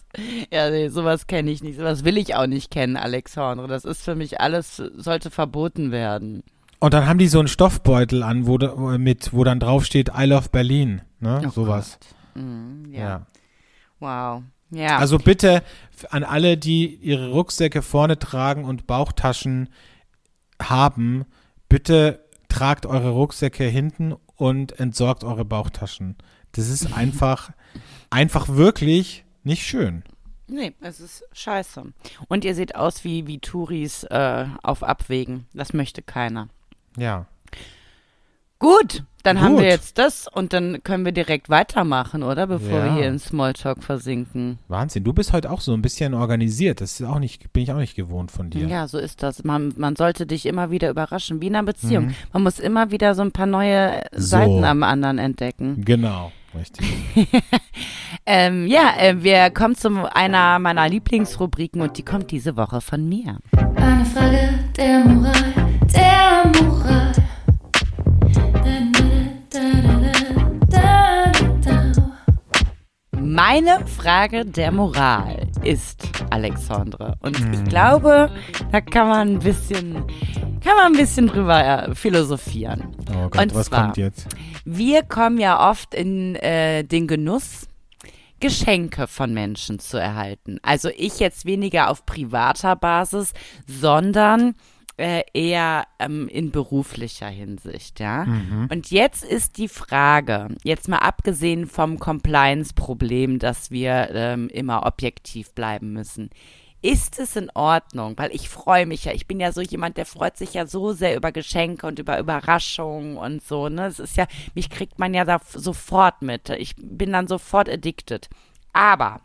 Ja, 0.50 0.70
nee, 0.70 0.88
sowas 0.88 1.26
kenne 1.26 1.50
ich 1.50 1.62
nicht. 1.62 1.76
Sowas 1.76 2.04
will 2.04 2.16
ich 2.16 2.36
auch 2.36 2.46
nicht 2.46 2.70
kennen, 2.70 2.96
Alexandre. 2.96 3.66
Das 3.66 3.84
ist 3.84 4.02
für 4.02 4.14
mich 4.14 4.40
alles, 4.40 4.76
sollte 4.76 5.30
verboten 5.30 5.90
werden. 5.90 6.42
Und 6.78 6.94
dann 6.94 7.06
haben 7.06 7.18
die 7.18 7.28
so 7.28 7.40
einen 7.40 7.48
Stoffbeutel 7.48 8.22
an, 8.22 8.46
wo, 8.46 8.56
mit, 8.96 9.34
wo 9.34 9.44
dann 9.44 9.60
draufsteht 9.60 10.12
I 10.16 10.24
love 10.24 10.48
Berlin. 10.50 11.02
Ne? 11.18 11.42
Oh 11.44 11.50
Sowas. 11.50 11.98
Mhm, 12.34 12.92
ja. 12.92 13.00
Ja. 13.00 13.26
Wow. 13.98 14.42
Ja. 14.70 14.96
Also 14.96 15.18
bitte 15.18 15.62
an 16.08 16.24
alle, 16.24 16.56
die 16.56 16.94
ihre 16.94 17.30
Rucksäcke 17.30 17.82
vorne 17.82 18.18
tragen 18.18 18.64
und 18.64 18.86
Bauchtaschen 18.86 19.68
haben, 20.62 21.26
bitte 21.68 22.24
tragt 22.50 22.84
eure 22.84 23.10
Rucksäcke 23.10 23.64
hinten 23.64 24.14
und 24.36 24.78
entsorgt 24.78 25.24
eure 25.24 25.44
Bauchtaschen. 25.44 26.16
Das 26.52 26.68
ist 26.68 26.92
einfach, 26.96 27.50
einfach 28.10 28.48
wirklich 28.48 29.24
nicht 29.42 29.64
schön. 29.66 30.04
Nee, 30.46 30.74
es 30.80 31.00
ist 31.00 31.24
scheiße. 31.32 31.92
Und 32.28 32.44
ihr 32.44 32.54
seht 32.54 32.74
aus 32.74 33.04
wie, 33.04 33.26
wie 33.26 33.38
Touris 33.38 34.04
äh, 34.04 34.46
auf 34.62 34.82
Abwägen. 34.82 35.46
Das 35.54 35.72
möchte 35.72 36.02
keiner. 36.02 36.48
Ja. 36.96 37.26
Gut, 38.60 39.04
dann 39.22 39.40
haben 39.40 39.54
Gut. 39.54 39.62
wir 39.62 39.68
jetzt 39.70 39.96
das 39.96 40.26
und 40.30 40.52
dann 40.52 40.82
können 40.84 41.04
wir 41.06 41.12
direkt 41.12 41.48
weitermachen, 41.48 42.22
oder? 42.22 42.46
Bevor 42.46 42.78
Ja. 42.78 42.84
wir 42.84 42.92
hier 42.94 43.08
in 43.08 43.18
Smalltalk 43.18 43.82
versinken. 43.82 44.58
Wahnsinn. 44.68 45.02
Du 45.02 45.14
bist 45.14 45.32
heute 45.32 45.50
auch 45.50 45.62
so 45.62 45.72
ein 45.72 45.80
bisschen 45.80 46.12
organisiert. 46.12 46.82
Das 46.82 47.00
ist 47.00 47.06
auch 47.06 47.18
nicht, 47.20 47.52
bin 47.54 47.62
ich 47.62 47.72
auch 47.72 47.78
nicht 47.78 47.96
gewohnt 47.96 48.30
von 48.30 48.50
dir. 48.50 48.66
Ja, 48.68 48.86
so 48.86 48.98
ist 48.98 49.22
das. 49.22 49.44
Man, 49.44 49.72
man 49.78 49.96
sollte 49.96 50.26
dich 50.26 50.44
immer 50.44 50.70
wieder 50.70 50.90
überraschen, 50.90 51.40
wie 51.40 51.46
in 51.46 51.56
einer 51.56 51.64
Beziehung. 51.64 52.08
Mhm. 52.08 52.14
Man 52.34 52.42
muss 52.42 52.58
immer 52.58 52.90
wieder 52.90 53.14
so 53.14 53.22
ein 53.22 53.32
paar 53.32 53.46
neue 53.46 54.02
So. 54.12 54.26
Seiten 54.36 54.64
am 54.64 54.82
anderen 54.82 55.16
entdecken. 55.18 55.82
Genau. 55.84 56.30
Richtig. 56.54 56.86
Ähm, 58.26 58.66
ja, 58.66 58.92
äh, 58.98 59.22
wir 59.22 59.50
kommen 59.50 59.74
zu 59.76 59.88
einer 60.14 60.58
meiner 60.58 60.88
Lieblingsrubriken 60.88 61.80
und 61.80 61.96
die 61.96 62.04
kommt 62.04 62.30
diese 62.30 62.56
Woche 62.56 62.80
von 62.80 63.08
mir. 63.08 63.38
Eine 63.76 64.04
Frage 64.04 64.50
der 64.76 64.98
Moral, 65.04 65.34
der 65.94 66.62
Moral. 66.62 67.12
Meine 73.18 73.86
Frage 73.86 74.44
der 74.46 74.72
Moral. 74.72 75.46
ist, 75.62 76.08
Alexandre. 76.30 77.16
Und 77.20 77.38
Mhm. 77.38 77.52
ich 77.52 77.64
glaube, 77.64 78.30
da 78.72 78.80
kann 78.80 79.08
man 79.08 79.28
ein 79.34 79.38
bisschen, 79.40 79.92
kann 80.64 80.74
man 80.76 80.86
ein 80.86 80.92
bisschen 80.96 81.26
drüber 81.26 81.88
äh, 81.88 81.94
philosophieren. 81.94 82.96
Oh 83.10 83.28
Gott, 83.28 83.42
Und 83.42 83.54
was 83.54 83.66
zwar- 83.66 83.82
kommt 83.84 83.98
jetzt? 83.98 84.26
Wir 84.64 85.02
kommen 85.02 85.36
ja 85.38 85.68
oft 85.70 85.94
in 85.94 86.34
äh, 86.36 86.82
den 86.82 87.06
Genuss, 87.06 87.68
Geschenke 88.40 89.06
von 89.06 89.34
Menschen 89.34 89.80
zu 89.80 89.98
erhalten. 89.98 90.58
Also 90.62 90.88
ich 90.96 91.18
jetzt 91.20 91.44
weniger 91.44 91.90
auf 91.90 92.06
privater 92.06 92.74
Basis, 92.74 93.34
sondern 93.66 94.54
äh, 95.00 95.22
eher 95.32 95.86
ähm, 95.98 96.28
in 96.28 96.50
beruflicher 96.50 97.28
Hinsicht, 97.28 98.00
ja. 98.00 98.24
Und 98.70 98.90
jetzt 98.90 99.24
ist 99.24 99.56
die 99.56 99.68
Frage, 99.68 100.48
jetzt 100.62 100.88
mal 100.88 100.98
abgesehen 100.98 101.66
vom 101.66 101.98
Compliance-Problem, 101.98 103.38
dass 103.38 103.70
wir 103.70 104.10
ähm, 104.12 104.48
immer 104.48 104.84
objektiv 104.86 105.52
bleiben 105.54 105.92
müssen. 105.92 106.30
Ist 106.82 107.18
es 107.18 107.36
in 107.36 107.50
Ordnung? 107.54 108.14
Weil 108.16 108.30
ich 108.34 108.48
freue 108.48 108.86
mich 108.86 109.04
ja. 109.04 109.12
Ich 109.12 109.26
bin 109.26 109.40
ja 109.40 109.52
so 109.52 109.60
jemand, 109.60 109.96
der 109.96 110.06
freut 110.06 110.36
sich 110.36 110.54
ja 110.54 110.66
so 110.66 110.92
sehr 110.92 111.16
über 111.16 111.30
Geschenke 111.32 111.86
und 111.86 111.98
über 111.98 112.18
Überraschungen 112.18 113.16
und 113.16 113.42
so. 113.42 113.68
Ne, 113.68 113.86
es 113.86 113.98
ist 113.98 114.16
ja, 114.16 114.26
mich 114.54 114.70
kriegt 114.70 114.98
man 114.98 115.12
ja 115.12 115.24
da 115.24 115.40
sofort 115.44 116.22
mit. 116.22 116.48
Ich 116.50 116.74
bin 116.76 117.12
dann 117.12 117.26
sofort 117.26 117.68
addicted. 117.68 118.30
Aber 118.72 119.20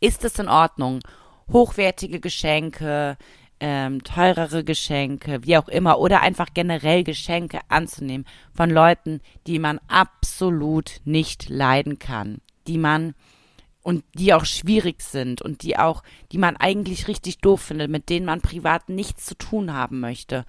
ist 0.00 0.24
es 0.24 0.38
in 0.38 0.48
Ordnung, 0.48 1.00
hochwertige 1.52 2.20
Geschenke, 2.20 3.18
ähm, 3.60 4.04
teurere 4.04 4.64
Geschenke, 4.64 5.44
wie 5.44 5.56
auch 5.56 5.68
immer, 5.68 5.98
oder 5.98 6.20
einfach 6.20 6.48
generell 6.52 7.04
Geschenke 7.04 7.60
anzunehmen 7.68 8.26
von 8.52 8.70
Leuten, 8.70 9.20
die 9.46 9.58
man 9.58 9.80
absolut 9.88 11.00
nicht 11.04 11.48
leiden 11.48 11.98
kann, 11.98 12.40
die 12.66 12.78
man 12.78 13.14
und 13.82 14.04
die 14.14 14.34
auch 14.34 14.44
schwierig 14.44 15.00
sind 15.00 15.42
und 15.42 15.62
die 15.62 15.78
auch, 15.78 16.02
die 16.32 16.38
man 16.38 16.56
eigentlich 16.56 17.06
richtig 17.06 17.38
doof 17.38 17.62
findet, 17.62 17.88
mit 17.88 18.08
denen 18.08 18.26
man 18.26 18.40
privat 18.40 18.88
nichts 18.88 19.26
zu 19.26 19.36
tun 19.36 19.72
haben 19.72 20.00
möchte. 20.00 20.44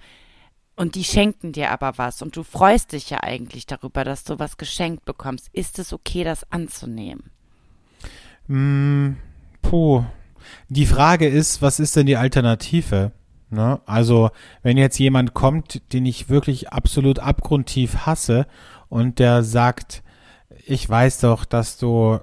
Und 0.74 0.96
die 0.96 1.04
schenken 1.04 1.52
dir 1.52 1.70
aber 1.70 1.98
was 1.98 2.20
und 2.20 2.36
du 2.36 2.42
freust 2.42 2.92
dich 2.92 3.10
ja 3.10 3.22
eigentlich 3.22 3.66
darüber, 3.66 4.02
dass 4.04 4.24
du 4.24 4.38
was 4.40 4.56
geschenkt 4.56 5.04
bekommst. 5.04 5.50
Ist 5.52 5.78
es 5.78 5.92
okay, 5.92 6.24
das 6.24 6.50
anzunehmen? 6.50 7.30
Mm, 8.48 9.12
puh. 9.62 10.04
Die 10.68 10.86
Frage 10.86 11.26
ist, 11.26 11.62
was 11.62 11.80
ist 11.80 11.96
denn 11.96 12.06
die 12.06 12.16
Alternative? 12.16 13.12
Ne? 13.50 13.80
Also, 13.86 14.30
wenn 14.62 14.76
jetzt 14.76 14.98
jemand 14.98 15.32
kommt, 15.34 15.92
den 15.92 16.04
ich 16.06 16.28
wirklich 16.28 16.70
absolut 16.70 17.18
abgrundtief 17.18 18.06
hasse 18.06 18.46
und 18.88 19.18
der 19.18 19.42
sagt, 19.42 20.02
ich 20.66 20.88
weiß 20.88 21.20
doch, 21.20 21.44
dass 21.46 21.78
du 21.78 22.18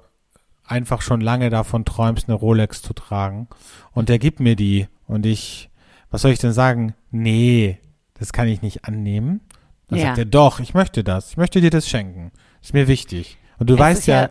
einfach 0.64 1.02
schon 1.02 1.20
lange 1.20 1.50
davon 1.50 1.84
träumst, 1.84 2.28
eine 2.28 2.34
Rolex 2.36 2.82
zu 2.82 2.92
tragen 2.92 3.48
und 3.92 4.08
der 4.08 4.18
gibt 4.18 4.40
mir 4.40 4.56
die 4.56 4.86
und 5.06 5.26
ich, 5.26 5.70
was 6.10 6.22
soll 6.22 6.30
ich 6.32 6.38
denn 6.38 6.52
sagen? 6.52 6.94
Nee, 7.10 7.78
das 8.18 8.32
kann 8.32 8.48
ich 8.48 8.62
nicht 8.62 8.84
annehmen. 8.84 9.40
Dann 9.88 9.98
Ja. 9.98 10.06
sagt 10.06 10.18
er, 10.18 10.24
doch, 10.24 10.58
ich 10.60 10.74
möchte 10.74 11.04
das. 11.04 11.30
Ich 11.30 11.36
möchte 11.36 11.60
dir 11.60 11.70
das 11.70 11.88
schenken. 11.88 12.32
Ist 12.62 12.74
mir 12.74 12.88
wichtig. 12.88 13.36
Und 13.58 13.68
du 13.70 13.74
Es 13.74 13.80
weißt 13.80 14.06
ja, 14.08 14.22
ja- 14.22 14.30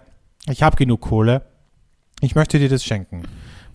ich 0.49 0.63
habe 0.63 0.75
genug 0.75 1.01
Kohle. 1.01 1.41
Ich 2.21 2.35
möchte 2.35 2.59
dir 2.59 2.69
das 2.69 2.83
schenken. 2.83 3.23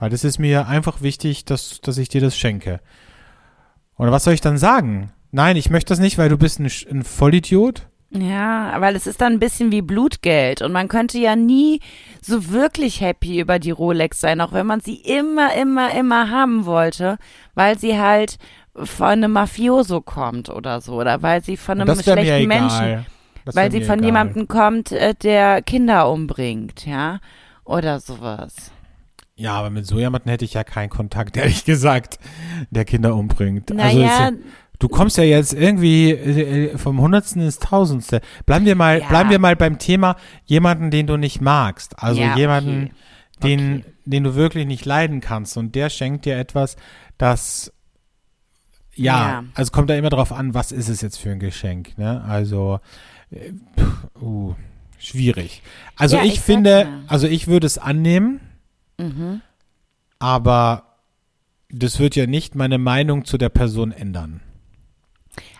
Weil 0.01 0.11
das 0.11 0.24
ist 0.24 0.38
mir 0.38 0.66
einfach 0.66 1.03
wichtig, 1.03 1.44
dass, 1.44 1.80
dass 1.82 1.98
ich 1.98 2.09
dir 2.09 2.22
das 2.22 2.36
schenke. 2.36 2.80
Und 3.96 4.11
was 4.11 4.24
soll 4.24 4.32
ich 4.32 4.40
dann 4.40 4.57
sagen? 4.57 5.12
Nein, 5.30 5.57
ich 5.57 5.70
möchte 5.70 5.90
das 5.90 6.01
nicht, 6.01 6.16
weil 6.16 6.30
du 6.30 6.38
bist 6.38 6.59
ein, 6.59 6.70
ein 6.90 7.05
Vollidiot. 7.05 7.86
Ja, 8.12 8.74
weil 8.80 8.96
es 8.96 9.07
ist 9.07 9.20
dann 9.20 9.34
ein 9.34 9.38
bisschen 9.38 9.70
wie 9.70 9.82
Blutgeld 9.82 10.62
und 10.62 10.72
man 10.72 10.88
könnte 10.88 11.18
ja 11.18 11.36
nie 11.36 11.80
so 12.20 12.51
wirklich 12.51 13.01
happy 13.01 13.38
über 13.38 13.61
die 13.61 13.70
Rolex 13.70 14.20
sein, 14.20 14.40
auch 14.40 14.53
wenn 14.53 14.66
man 14.66 14.80
sie 14.80 14.96
immer, 14.96 15.55
immer, 15.55 15.94
immer 15.94 16.28
haben 16.28 16.64
wollte, 16.64 17.18
weil 17.55 17.78
sie 17.78 18.01
halt 18.01 18.38
von 18.74 19.07
einem 19.07 19.32
Mafioso 19.32 20.01
kommt 20.01 20.48
oder 20.48 20.80
so 20.80 20.94
oder 20.94 21.22
weil 21.22 21.44
sie 21.44 21.57
von 21.57 21.80
einem 21.80 21.94
schlechten. 22.01 22.48
Menschen, 22.48 23.07
weil 23.44 23.70
sie 23.70 23.82
von 23.82 24.01
egal. 24.01 24.07
jemandem 24.07 24.48
kommt, 24.48 24.90
äh, 24.90 25.14
der 25.14 25.62
Kinder 25.62 26.11
umbringt, 26.11 26.86
ja, 26.86 27.20
oder 27.64 28.01
sowas. 28.01 28.72
Ja, 29.41 29.55
aber 29.55 29.70
mit 29.70 29.86
so 29.86 29.99
jemandem 29.99 30.30
hätte 30.30 30.45
ich 30.45 30.53
ja 30.53 30.64
keinen 30.64 30.91
Kontakt, 30.91 31.36
ehrlich 31.38 31.64
gesagt, 31.64 32.18
der 32.70 32.84
Kinder 32.84 33.14
umbringt. 33.14 33.70
also 33.72 33.99
Naja, 33.99 34.28
ist, 34.28 34.38
du 34.78 34.88
kommst 34.88 35.16
ja 35.16 35.24
jetzt 35.24 35.55
irgendwie 35.55 36.11
äh, 36.11 36.76
vom 36.76 37.01
Hundertsten 37.01 37.41
ins 37.43 37.59
Tausendste. 37.59 38.20
Bleiben 38.45 38.66
wir 38.66 38.74
mal, 38.76 39.01
Ja. 39.01 39.09
bleiben 39.09 39.30
wir 39.30 39.38
mal 39.38 39.57
beim 39.57 39.78
Thema 39.78 40.16
jemanden, 40.45 40.91
den 40.91 41.07
du 41.07 41.16
nicht 41.16 41.41
magst. 41.41 41.99
Also 42.03 42.20
Ja, 42.20 42.32
okay. 42.32 42.41
jemanden, 42.41 42.91
den, 43.43 43.78
Okay. 43.78 43.84
den 44.05 44.24
du 44.24 44.34
wirklich 44.34 44.66
nicht 44.66 44.84
leiden 44.84 45.22
kannst. 45.22 45.57
Und 45.57 45.74
der 45.74 45.88
schenkt 45.88 46.26
dir 46.26 46.36
etwas, 46.36 46.76
das 47.16 47.72
ja, 48.95 49.14
Ja. 49.28 49.45
also 49.55 49.72
kommt 49.72 49.88
da 49.88 49.95
immer 49.95 50.11
drauf 50.11 50.32
an, 50.32 50.53
was 50.53 50.70
ist 50.70 50.88
es 50.91 51.01
jetzt 51.01 51.16
für 51.18 51.30
ein 51.30 51.38
Geschenk, 51.41 51.97
ne? 51.97 52.22
Also 52.24 52.80
äh, 53.30 53.53
pff, 53.78 54.20
uh, 54.20 54.55
schwierig. 54.99 55.62
Also 55.97 56.16
Ja, 56.18 56.24
ich, 56.24 56.34
ich 56.34 56.41
finde, 56.41 56.70
ja. 56.82 56.88
also 57.07 57.26
ich 57.26 57.47
würde 57.47 57.66
es 57.66 57.78
annehmen, 57.78 58.41
mhm. 59.01 59.42
aber 60.18 60.84
das 61.72 61.98
wird 61.98 62.16
ja 62.16 62.26
nicht 62.26 62.55
meine 62.55 62.78
Meinung 62.78 63.24
zu 63.24 63.38
der 63.38 63.48
Person 63.48 63.92
ändern. 63.92 64.40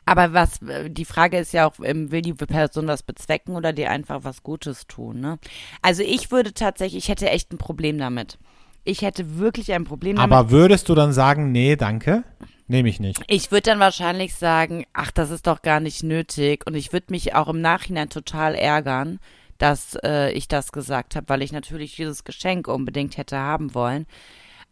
Aber 0.07 0.32
was, 0.32 0.59
die 0.88 1.05
Frage 1.05 1.38
ist 1.38 1.53
ja 1.53 1.68
auch, 1.68 1.74
ähm, 1.84 2.11
will 2.11 2.22
die 2.22 2.34
Person 2.34 2.88
das 2.88 3.05
bezwecken 3.05 3.55
oder 3.55 3.72
dir 3.72 3.91
einfach 3.91 4.24
was 4.24 4.43
Gutes 4.43 4.86
tun, 4.88 5.20
ne? 5.20 5.38
Also 5.82 6.03
ich 6.03 6.32
würde 6.32 6.53
tatsächlich, 6.53 7.05
ich 7.05 7.09
hätte 7.09 7.30
echt 7.30 7.53
ein 7.53 7.59
Problem 7.59 7.97
damit. 7.97 8.38
Ich 8.82 9.03
hätte 9.03 9.38
wirklich 9.38 9.72
ein 9.72 9.84
Problem 9.84 10.16
damit. 10.16 10.32
Aber 10.32 10.51
würdest 10.51 10.88
du 10.88 10.95
dann 10.95 11.12
sagen, 11.12 11.53
nee, 11.53 11.76
danke? 11.76 12.24
Nehme 12.66 12.88
ich 12.88 13.01
nicht. 13.01 13.20
ich 13.26 13.51
würde 13.51 13.70
dann 13.70 13.80
wahrscheinlich 13.80 14.34
sagen, 14.36 14.84
ach, 14.93 15.11
das 15.11 15.30
ist 15.30 15.49
doch 15.49 15.61
gar 15.61 15.80
nicht 15.80 16.05
nötig. 16.05 16.64
Und 16.66 16.76
ich 16.76 16.93
würde 16.93 17.07
mich 17.11 17.34
auch 17.34 17.49
im 17.49 17.61
Nachhinein 17.61 18.09
total 18.11 18.55
ärgern, 18.55 19.18
dass 19.61 19.96
äh, 20.02 20.32
ich 20.32 20.48
das 20.48 20.72
gesagt 20.72 21.16
habe, 21.16 21.28
weil 21.28 21.42
ich 21.42 21.52
natürlich 21.52 21.94
dieses 21.94 22.24
Geschenk 22.24 22.66
unbedingt 22.66 23.16
hätte 23.18 23.38
haben 23.38 23.74
wollen. 23.74 24.06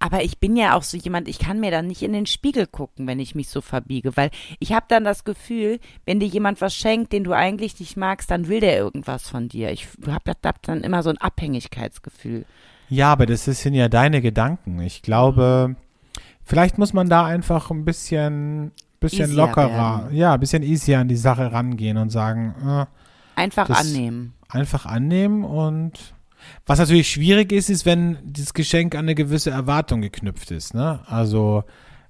Aber 0.01 0.23
ich 0.23 0.39
bin 0.39 0.57
ja 0.57 0.77
auch 0.77 0.85
so 0.85 0.97
jemand, 0.97 1.27
ich 1.29 1.41
kann 1.41 1.59
mir 1.61 1.73
dann 1.73 1.89
nicht 1.89 2.03
in 2.03 2.13
den 2.13 2.27
Spiegel 2.27 2.67
gucken, 2.67 3.07
wenn 3.07 3.19
ich 3.19 3.35
mich 3.35 3.49
so 3.49 3.61
verbiege, 3.61 4.17
weil 4.17 4.31
ich 4.61 4.73
habe 4.73 4.87
dann 4.89 5.03
das 5.03 5.25
Gefühl, 5.25 5.81
wenn 6.07 6.21
dir 6.21 6.29
jemand 6.29 6.61
was 6.61 6.75
schenkt, 6.75 7.13
den 7.13 7.25
du 7.25 7.33
eigentlich 7.33 7.79
nicht 7.81 7.97
magst, 7.97 8.31
dann 8.31 8.49
will 8.49 8.61
der 8.61 8.79
irgendwas 8.79 9.29
von 9.29 9.49
dir. 9.49 9.73
Ich 9.73 9.89
habe 10.07 10.33
hab 10.45 10.63
dann 10.63 10.83
immer 10.83 11.03
so 11.03 11.11
ein 11.11 11.19
Abhängigkeitsgefühl. 11.19 12.45
Ja, 12.89 13.13
aber 13.13 13.27
das 13.27 13.45
sind 13.45 13.75
ja 13.75 13.89
deine 13.89 14.23
Gedanken. 14.23 14.81
Ich 14.81 15.03
glaube, 15.03 15.75
vielleicht 16.45 16.79
muss 16.79 16.93
man 16.93 17.09
da 17.09 17.27
einfach 17.27 17.71
ein 17.71 17.85
bisschen, 17.85 18.71
bisschen 19.01 19.31
Easier 19.31 19.37
lockerer, 19.37 20.05
werden. 20.05 20.17
ja, 20.17 20.35
ein 20.35 20.41
bisschen 20.41 20.63
easier 20.63 21.01
an 21.01 21.09
die 21.09 21.17
Sache 21.17 21.53
rangehen 21.53 21.99
und 21.99 22.11
sagen, 22.11 22.55
äh, 22.65 22.87
Einfach 23.39 23.71
annehmen. 23.71 24.35
Einfach 24.49 24.87
annehmen 24.87 25.45
und 25.45 26.15
was 26.67 26.79
natürlich 26.79 27.11
schwierig 27.11 27.53
ist, 27.53 27.69
ist, 27.69 27.85
wenn 27.85 28.17
das 28.25 28.55
Geschenk 28.55 28.95
an 28.95 29.01
eine 29.07 29.15
gewisse 29.15 29.51
Erwartung 29.51 30.01
geknüpft 30.03 30.51
ist, 30.51 30.73
ne? 30.75 31.01
Also 31.07 31.65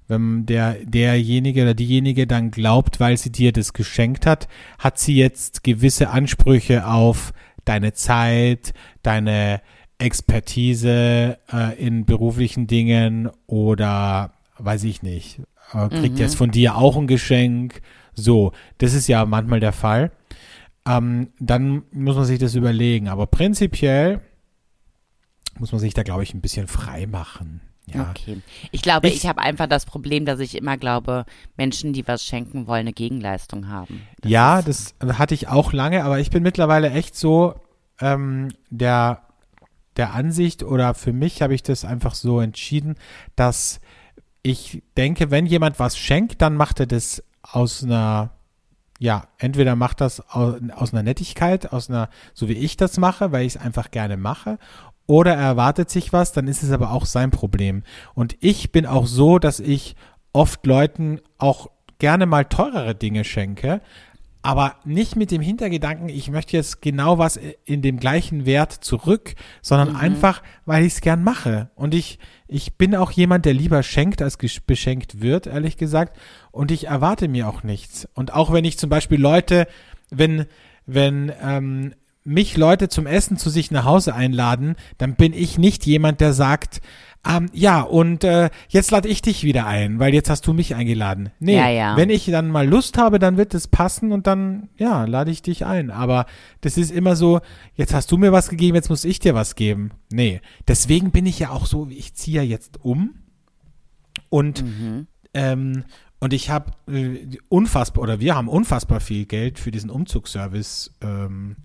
wenn 0.07 0.45
der 0.45 0.73
derjenige 0.85 1.63
oder 1.63 1.73
diejenige 1.73 2.25
dann 2.27 2.51
glaubt, 2.51 2.99
weil 2.99 3.17
sie 3.17 3.31
dir 3.31 3.51
das 3.51 3.73
geschenkt 3.73 4.25
hat, 4.25 4.47
hat 4.77 4.97
sie 4.99 5.15
jetzt 5.15 5.63
gewisse 5.63 6.09
Ansprüche 6.09 6.87
auf 6.87 7.33
deine 7.65 7.93
Zeit, 7.93 8.73
deine 9.03 9.61
Expertise 9.97 11.37
äh, 11.51 11.75
in 11.77 12.05
beruflichen 12.05 12.67
Dingen 12.67 13.29
oder 13.47 14.31
weiß 14.57 14.83
ich 14.85 15.01
nicht, 15.03 15.41
äh, 15.73 15.89
kriegt 15.89 16.15
Mhm. 16.15 16.19
jetzt 16.21 16.35
von 16.35 16.51
dir 16.51 16.75
auch 16.75 16.95
ein 16.97 17.07
Geschenk. 17.07 17.81
So, 18.13 18.51
das 18.77 18.93
ist 18.93 19.07
ja 19.07 19.25
manchmal 19.25 19.59
der 19.59 19.73
Fall 19.73 20.11
ähm, 20.87 21.29
dann 21.39 21.83
muss 21.91 22.15
man 22.15 22.25
sich 22.25 22.39
das 22.39 22.55
überlegen. 22.55 23.07
Aber 23.09 23.27
prinzipiell 23.27 24.21
muss 25.59 25.71
man 25.71 25.79
sich 25.79 25.93
da, 25.93 26.03
glaube 26.03 26.23
ich, 26.23 26.33
ein 26.33 26.41
bisschen 26.41 26.67
frei 26.67 27.05
machen. 27.07 27.61
Ja. 27.87 28.11
Okay. 28.11 28.37
Ich 28.71 28.81
glaube, 28.83 29.07
ich, 29.07 29.15
Ich- 29.15 29.25
habe 29.27 29.41
einfach 29.41 29.65
das 29.67 29.85
Problem, 29.85 30.23
dass 30.25 30.39
ich 30.39 30.55
immer 30.55 30.77
glaube, 30.77 31.25
Menschen, 31.57 31.91
die 31.91 32.07
was 32.07 32.23
schenken 32.23 32.67
wollen, 32.67 32.81
eine 32.81 32.93
Gegenleistung 32.93 33.67
haben. 33.67 34.03
Das 34.21 34.31
ja, 34.31 34.61
das 34.61 34.93
hatte 35.01 35.33
ich 35.33 35.47
auch 35.47 35.73
lange, 35.73 36.03
aber 36.03 36.19
ich 36.19 36.29
bin 36.29 36.43
mittlerweile 36.43 36.91
echt 36.91 37.15
so 37.15 37.55
ähm, 37.99 38.49
der, 38.69 39.23
der 39.97 40.13
Ansicht 40.13 40.61
oder 40.63 40.93
für 40.93 41.13
mich 41.13 41.41
habe 41.41 41.55
ich 41.55 41.63
das 41.63 41.83
einfach 41.83 42.13
so 42.13 42.39
entschieden, 42.39 42.95
dass 43.35 43.81
ich 44.43 44.83
denke, 44.95 45.31
wenn 45.31 45.45
jemand 45.47 45.79
was 45.79 45.97
schenkt, 45.97 46.41
dann 46.43 46.55
macht 46.55 46.79
er 46.79 46.85
das 46.87 47.23
aus 47.41 47.83
einer 47.83 48.29
ja, 48.99 49.27
entweder 49.37 49.75
macht 49.75 50.01
das 50.01 50.19
aus, 50.29 50.55
aus 50.75 50.93
einer 50.93 51.03
Nettigkeit, 51.03 51.71
aus 51.71 51.89
einer, 51.89 52.09
so 52.33 52.47
wie 52.49 52.53
ich 52.53 52.77
das 52.77 52.97
mache, 52.97 53.31
weil 53.31 53.45
ich 53.45 53.55
es 53.55 53.61
einfach 53.61 53.91
gerne 53.91 54.17
mache, 54.17 54.59
oder 55.07 55.33
er 55.33 55.47
erwartet 55.47 55.89
sich 55.89 56.13
was, 56.13 56.33
dann 56.33 56.47
ist 56.47 56.61
es 56.61 56.71
aber 56.71 56.91
auch 56.91 57.07
sein 57.07 57.31
Problem. 57.31 57.83
Und 58.13 58.37
ich 58.41 58.71
bin 58.71 58.85
auch 58.85 59.07
so, 59.07 59.39
dass 59.39 59.59
ich 59.59 59.95
oft 60.33 60.65
Leuten 60.67 61.19
auch 61.39 61.71
gerne 61.97 62.27
mal 62.27 62.45
teurere 62.45 62.93
Dinge 62.93 63.23
schenke, 63.23 63.81
aber 64.41 64.77
nicht 64.85 65.17
mit 65.17 65.31
dem 65.31 65.41
Hintergedanken, 65.41 66.07
ich 66.07 66.31
möchte 66.31 66.55
jetzt 66.55 66.81
genau 66.81 67.17
was 67.17 67.37
in 67.65 67.81
dem 67.81 67.99
gleichen 67.99 68.45
Wert 68.45 68.71
zurück, 68.71 69.35
sondern 69.61 69.97
einfach, 69.97 70.41
weil 70.65 70.85
ich 70.85 70.93
es 70.93 71.01
gern 71.01 71.23
mache. 71.23 71.69
Und 71.75 71.93
ich, 71.93 72.19
ich 72.47 72.75
bin 72.77 72.95
auch 72.95 73.11
jemand, 73.11 73.45
der 73.45 73.53
lieber 73.53 73.83
schenkt, 73.83 74.21
als 74.21 74.37
beschenkt 74.65 75.21
wird, 75.21 75.45
ehrlich 75.45 75.75
gesagt. 75.75 76.17
Und 76.51 76.71
ich 76.71 76.87
erwarte 76.87 77.27
mir 77.27 77.49
auch 77.49 77.63
nichts. 77.63 78.07
Und 78.13 78.33
auch 78.33 78.53
wenn 78.53 78.63
ich 78.63 78.77
zum 78.77 78.89
Beispiel 78.89 79.19
Leute, 79.19 79.67
wenn, 80.09 80.45
wenn 80.85 81.33
ähm, 81.41 81.93
mich 82.23 82.57
Leute 82.57 82.89
zum 82.89 83.07
Essen 83.07 83.37
zu 83.37 83.49
sich 83.49 83.71
nach 83.71 83.85
Hause 83.85 84.13
einladen, 84.13 84.75
dann 84.97 85.15
bin 85.15 85.33
ich 85.33 85.57
nicht 85.57 85.85
jemand, 85.85 86.21
der 86.21 86.33
sagt, 86.33 86.81
ähm, 87.27 87.49
ja, 87.51 87.81
und 87.81 88.23
äh, 88.23 88.49
jetzt 88.69 88.91
lade 88.91 89.09
ich 89.09 89.21
dich 89.21 89.43
wieder 89.43 89.65
ein, 89.65 89.99
weil 89.99 90.13
jetzt 90.13 90.29
hast 90.29 90.47
du 90.47 90.53
mich 90.53 90.75
eingeladen. 90.75 91.31
Nee, 91.39 91.57
Ja, 91.57 91.69
ja. 91.69 91.97
wenn 91.97 92.09
ich 92.09 92.25
dann 92.27 92.49
mal 92.49 92.67
Lust 92.67 92.97
habe, 92.97 93.19
dann 93.19 93.35
wird 93.35 93.53
es 93.53 93.67
passen 93.67 94.13
und 94.13 94.25
dann, 94.25 94.69
ja, 94.77 95.03
lade 95.03 95.29
ich 95.31 95.41
dich 95.41 95.65
ein. 95.65 95.91
Aber 95.91 96.25
das 96.61 96.77
ist 96.77 96.91
immer 96.91 97.17
so, 97.17 97.41
jetzt 97.75 97.93
hast 97.93 98.09
du 98.11 98.17
mir 98.17 98.31
was 98.31 98.49
gegeben, 98.49 98.75
jetzt 98.75 98.89
muss 98.89 99.03
ich 99.03 99.19
dir 99.19 99.35
was 99.35 99.55
geben. 99.55 99.91
Nee, 100.11 100.39
deswegen 100.67 101.11
bin 101.11 101.25
ich 101.25 101.39
ja 101.39 101.49
auch 101.49 101.65
so, 101.65 101.87
ich 101.89 102.13
ziehe 102.13 102.37
ja 102.37 102.43
jetzt 102.43 102.79
um 102.83 103.15
und 104.29 104.63
ähm, 105.33 105.83
und 106.21 106.33
ich 106.33 106.49
habe 106.49 106.71
äh, 106.91 107.37
unfassbar, 107.49 108.03
oder 108.03 108.19
wir 108.19 108.35
haben 108.35 108.49
unfassbar 108.49 108.99
viel 108.99 109.25
Geld 109.25 109.57
für 109.57 109.71
diesen 109.71 109.89
Umzugsservice 109.89 110.93
ähm, 111.01 111.55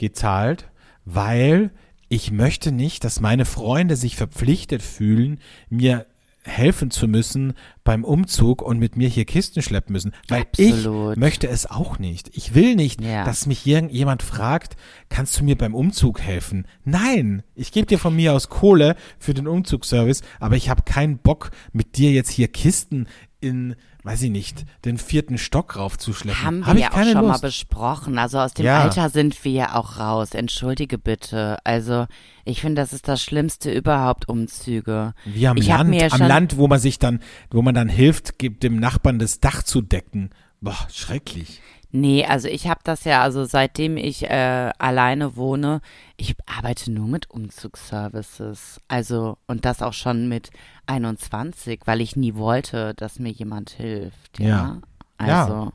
gezahlt, 0.00 0.68
weil 1.04 1.70
ich 2.08 2.32
möchte 2.32 2.72
nicht, 2.72 3.04
dass 3.04 3.20
meine 3.20 3.44
Freunde 3.44 3.94
sich 3.94 4.16
verpflichtet 4.16 4.82
fühlen, 4.82 5.38
mir 5.68 6.06
helfen 6.42 6.90
zu 6.90 7.06
müssen 7.06 7.52
beim 7.84 8.02
Umzug 8.02 8.62
und 8.62 8.78
mit 8.78 8.96
mir 8.96 9.08
hier 9.08 9.26
Kisten 9.26 9.60
schleppen 9.62 9.92
müssen, 9.92 10.12
weil 10.28 10.42
Absolut. 10.42 11.12
ich 11.12 11.20
möchte 11.20 11.48
es 11.48 11.70
auch 11.70 11.98
nicht. 11.98 12.30
Ich 12.34 12.54
will 12.54 12.76
nicht, 12.76 13.00
Ja. 13.02 13.24
dass 13.24 13.44
mich 13.46 13.66
irgendjemand 13.66 14.22
fragt, 14.22 14.76
kannst 15.10 15.38
du 15.38 15.44
mir 15.44 15.56
beim 15.56 15.74
Umzug 15.74 16.20
helfen? 16.20 16.66
Nein, 16.82 17.42
ich 17.54 17.72
gebe 17.72 17.86
dir 17.86 17.98
von 17.98 18.16
mir 18.16 18.32
aus 18.32 18.48
Kohle 18.48 18.96
für 19.18 19.34
den 19.34 19.46
Umzugsservice, 19.46 20.22
aber 20.40 20.56
ich 20.56 20.70
habe 20.70 20.82
keinen 20.82 21.18
Bock, 21.18 21.50
mit 21.72 21.98
dir 21.98 22.10
jetzt 22.10 22.30
hier 22.30 22.48
Kisten 22.48 23.06
in, 23.40 23.74
weiß 24.02 24.22
ich 24.22 24.30
nicht, 24.30 24.64
den 24.84 24.98
vierten 24.98 25.38
Stock 25.38 25.76
raufzuschleppen. 25.76 26.42
Haben 26.44 26.58
wir 26.60 26.66
Hab 26.66 26.76
ich 26.76 26.82
ja 26.82 26.90
auch 26.90 27.02
schon 27.04 27.14
mal 27.14 27.28
Lust. 27.32 27.42
besprochen. 27.42 28.18
Also 28.18 28.38
aus 28.38 28.54
dem 28.54 28.66
Ja. 28.66 28.82
Alter 28.82 29.08
sind 29.10 29.44
wir 29.44 29.52
ja 29.52 29.74
auch 29.74 29.98
raus. 29.98 30.32
Entschuldige 30.34 30.98
bitte. 30.98 31.58
Also 31.64 32.06
ich 32.44 32.60
finde, 32.60 32.82
das 32.82 32.92
ist 32.92 33.08
das 33.08 33.22
Schlimmste 33.22 33.72
überhaupt, 33.72 34.28
Umzüge. 34.28 35.14
Wie 35.24 35.46
am 35.46 35.56
ich 35.56 35.68
Land, 35.68 35.90
mir 35.90 36.08
ja 36.08 36.12
am 36.12 36.20
Land, 36.22 36.56
wo 36.56 36.68
man 36.68 36.78
sich 36.78 36.98
dann, 36.98 37.20
wo 37.50 37.62
man 37.62 37.74
dann 37.74 37.88
hilft, 37.88 38.38
gibt 38.38 38.62
dem 38.62 38.76
Nachbarn 38.76 39.18
das 39.18 39.40
Dach 39.40 39.62
zu 39.62 39.80
decken. 39.82 40.30
Boah, 40.60 40.76
schrecklich. 40.92 41.60
Nee, 41.92 42.24
also 42.24 42.48
ich 42.48 42.68
habe 42.68 42.80
das 42.84 43.04
ja, 43.04 43.22
also 43.22 43.44
seitdem 43.44 43.96
ich 43.96 44.24
äh, 44.24 44.70
alleine 44.78 45.36
wohne, 45.36 45.80
ich 46.16 46.36
arbeite 46.46 46.92
nur 46.92 47.08
mit 47.08 47.30
Umzugsservices. 47.30 48.80
Also, 48.86 49.38
und 49.46 49.64
das 49.64 49.82
auch 49.82 49.92
schon 49.92 50.28
mit 50.28 50.50
21, 50.86 51.80
weil 51.86 52.00
ich 52.00 52.14
nie 52.14 52.34
wollte, 52.34 52.94
dass 52.94 53.18
mir 53.18 53.30
jemand 53.30 53.70
hilft. 53.70 54.38
Ja. 54.38 54.80
Ja. 55.18 55.42
Also, 55.42 55.72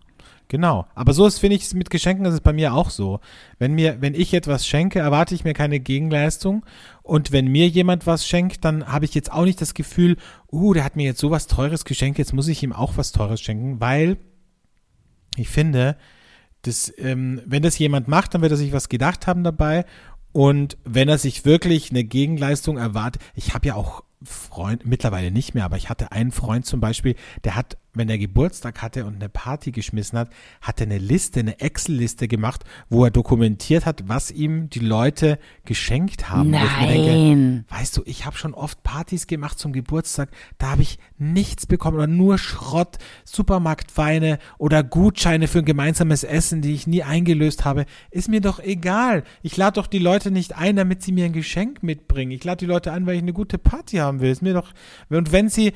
Genau. 0.47 0.85
Aber 0.93 1.13
so 1.13 1.25
ist, 1.25 1.39
finde 1.39 1.55
ich, 1.55 1.73
mit 1.73 1.89
Geschenken 1.89 2.25
ist 2.25 2.35
es 2.35 2.41
bei 2.41 2.53
mir 2.53 2.73
auch 2.73 2.89
so. 2.89 3.19
Wenn 3.57 3.73
mir, 3.73 4.01
wenn 4.01 4.13
ich 4.13 4.33
etwas 4.33 4.67
schenke, 4.67 4.99
erwarte 4.99 5.33
ich 5.33 5.43
mir 5.43 5.53
keine 5.53 5.79
Gegenleistung. 5.79 6.65
Und 7.01 7.31
wenn 7.31 7.47
mir 7.47 7.67
jemand 7.67 8.05
was 8.05 8.27
schenkt, 8.27 8.63
dann 8.63 8.87
habe 8.87 9.05
ich 9.05 9.15
jetzt 9.15 9.31
auch 9.31 9.43
nicht 9.43 9.59
das 9.59 9.73
Gefühl, 9.73 10.17
uh, 10.51 10.73
der 10.73 10.83
hat 10.83 10.95
mir 10.95 11.05
jetzt 11.05 11.19
sowas 11.19 11.47
Teures 11.47 11.83
geschenkt, 11.83 12.19
jetzt 12.19 12.33
muss 12.33 12.47
ich 12.47 12.61
ihm 12.61 12.73
auch 12.73 12.93
was 12.95 13.11
Teures 13.11 13.41
schenken, 13.41 13.79
weil 13.79 14.17
ich 15.35 15.49
finde, 15.49 15.97
das, 16.61 16.91
ähm, 16.97 17.41
wenn 17.45 17.63
das 17.63 17.77
jemand 17.77 18.07
macht, 18.07 18.33
dann 18.33 18.41
wird 18.41 18.51
er 18.51 18.57
sich 18.57 18.73
was 18.73 18.89
gedacht 18.89 19.27
haben 19.27 19.43
dabei. 19.43 19.85
Und 20.31 20.77
wenn 20.83 21.07
er 21.07 21.17
sich 21.17 21.45
wirklich 21.45 21.91
eine 21.91 22.03
Gegenleistung 22.03 22.77
erwartet, 22.77 23.21
ich 23.35 23.53
habe 23.53 23.67
ja 23.67 23.75
auch 23.75 24.03
Freund, 24.23 24.85
mittlerweile 24.85 25.31
nicht 25.31 25.53
mehr, 25.53 25.65
aber 25.65 25.77
ich 25.77 25.89
hatte 25.89 26.11
einen 26.11 26.31
Freund 26.31 26.65
zum 26.65 26.79
Beispiel, 26.79 27.15
der 27.43 27.55
hat, 27.55 27.77
wenn 27.95 28.09
er 28.09 28.17
Geburtstag 28.17 28.81
hatte 28.81 29.05
und 29.05 29.15
eine 29.15 29.29
Party 29.29 29.71
geschmissen 29.71 30.19
hat, 30.19 30.29
hat 30.61 30.79
er 30.79 30.87
eine 30.87 30.97
Liste, 30.97 31.39
eine 31.39 31.59
Excel-Liste 31.59 32.27
gemacht, 32.27 32.63
wo 32.89 33.05
er 33.05 33.11
dokumentiert 33.11 33.85
hat, 33.85 34.07
was 34.07 34.31
ihm 34.31 34.69
die 34.69 34.79
Leute 34.79 35.39
geschenkt 35.65 36.29
haben. 36.29 36.51
Mir 36.51 36.59
denke, 36.59 37.11
nein. 37.11 37.65
Weißt 37.69 37.97
du, 37.97 38.03
ich 38.05 38.25
habe 38.25 38.37
schon 38.37 38.53
oft 38.53 38.83
Partys 38.83 39.27
gemacht 39.27 39.59
zum 39.59 39.73
Geburtstag, 39.73 40.29
da 40.57 40.71
habe 40.71 40.81
ich 40.81 40.99
nichts 41.17 41.65
bekommen 41.65 41.97
oder 41.97 42.07
nur 42.07 42.37
Schrott, 42.37 42.97
Supermarktweine 43.23 44.39
oder 44.57 44.83
Gutscheine 44.83 45.47
für 45.47 45.59
ein 45.59 45.65
gemeinsames 45.65 46.23
Essen, 46.23 46.61
die 46.61 46.73
ich 46.73 46.87
nie 46.87 47.03
eingelöst 47.03 47.65
habe. 47.65 47.85
Ist 48.11 48.29
mir 48.29 48.41
doch 48.41 48.59
egal. 48.59 49.23
Ich 49.41 49.57
lade 49.57 49.75
doch 49.75 49.87
die 49.87 49.99
Leute 49.99 50.31
nicht 50.31 50.55
ein, 50.55 50.75
damit 50.75 51.01
sie 51.01 51.11
mir 51.11 51.25
ein 51.25 51.33
Geschenk 51.33 51.83
mitbringen. 51.83 52.31
Ich 52.31 52.43
lade 52.43 52.57
die 52.57 52.65
Leute 52.65 52.91
ein, 52.91 53.05
weil 53.05 53.15
ich 53.15 53.21
eine 53.21 53.33
gute 53.33 53.57
Party 53.57 53.97
haben 53.97 54.19
will. 54.19 54.31
Ist 54.31 54.41
mir 54.41 54.53
doch 54.53 54.73
und 55.09 55.31
wenn 55.31 55.49
sie 55.49 55.73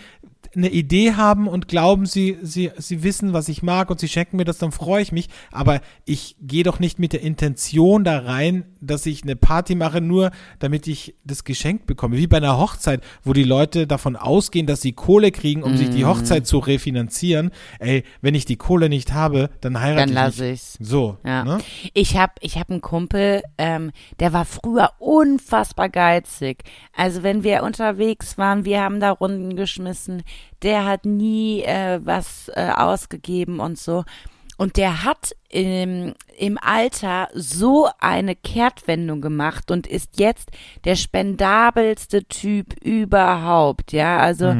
eine 0.55 0.69
Idee 0.69 1.13
haben 1.13 1.47
und 1.47 1.67
glauben, 1.67 2.05
sie, 2.05 2.37
sie, 2.41 2.71
sie 2.77 3.03
wissen, 3.03 3.33
was 3.33 3.49
ich 3.49 3.61
mag 3.63 3.89
und 3.89 3.99
sie 3.99 4.07
schenken 4.07 4.37
mir 4.37 4.45
das, 4.45 4.57
dann 4.57 4.71
freue 4.71 5.01
ich 5.01 5.11
mich. 5.11 5.29
Aber 5.51 5.81
ich 6.05 6.35
gehe 6.41 6.63
doch 6.63 6.79
nicht 6.79 6.99
mit 6.99 7.13
der 7.13 7.21
Intention 7.21 8.03
da 8.03 8.19
rein, 8.19 8.65
dass 8.81 9.05
ich 9.05 9.23
eine 9.23 9.35
Party 9.35 9.75
mache, 9.75 10.01
nur 10.01 10.31
damit 10.59 10.87
ich 10.87 11.15
das 11.23 11.43
Geschenk 11.43 11.85
bekomme. 11.85 12.17
Wie 12.17 12.27
bei 12.27 12.37
einer 12.37 12.57
Hochzeit, 12.57 13.01
wo 13.23 13.33
die 13.33 13.43
Leute 13.43 13.87
davon 13.87 14.15
ausgehen, 14.15 14.65
dass 14.67 14.81
sie 14.81 14.93
Kohle 14.93 15.31
kriegen, 15.31 15.63
um 15.63 15.77
sich 15.77 15.89
die 15.89 16.05
Hochzeit 16.05 16.47
zu 16.47 16.59
refinanzieren. 16.59 17.51
Ey, 17.79 18.03
wenn 18.21 18.35
ich 18.35 18.45
die 18.45 18.55
Kohle 18.57 18.89
nicht 18.89 19.13
habe, 19.13 19.49
dann 19.61 19.79
heirate 19.79 19.99
Dann 20.01 20.09
ich 20.09 20.15
lasse 20.15 20.43
nicht. 20.43 20.53
ich's. 20.53 20.77
So, 20.79 21.17
Ja. 21.25 21.43
ne? 21.43 21.57
Ich 21.93 22.17
habe 22.17 22.33
ich 22.41 22.57
hab 22.57 22.69
einen 22.69 22.81
Kumpel, 22.81 23.41
ähm, 23.57 23.91
der 24.19 24.33
war 24.33 24.45
früher 24.45 24.91
unfassbar 24.99 25.89
geizig. 25.89 26.63
Also 26.95 27.23
wenn 27.23 27.43
wir 27.43 27.63
unterwegs 27.63 28.37
waren, 28.37 28.65
wir 28.65 28.81
haben 28.81 28.99
da 28.99 29.11
Runden 29.11 29.55
geschmissen, 29.55 30.23
der 30.61 30.85
hat 30.85 31.05
nie 31.05 31.61
äh, 31.63 31.99
was 32.03 32.49
äh, 32.55 32.71
ausgegeben 32.75 33.59
und 33.59 33.77
so. 33.77 34.03
Und 34.57 34.75
der 34.75 35.05
hat 35.05 35.33
im, 35.49 36.13
im 36.37 36.57
Alter 36.57 37.29
so 37.33 37.87
eine 37.99 38.35
Kehrtwendung 38.35 39.21
gemacht 39.21 39.71
und 39.71 39.87
ist 39.87 40.19
jetzt 40.19 40.51
der 40.83 40.97
spendabelste 40.97 42.25
Typ 42.25 42.73
überhaupt, 42.83 43.93
ja. 43.93 44.17
Also 44.17 44.53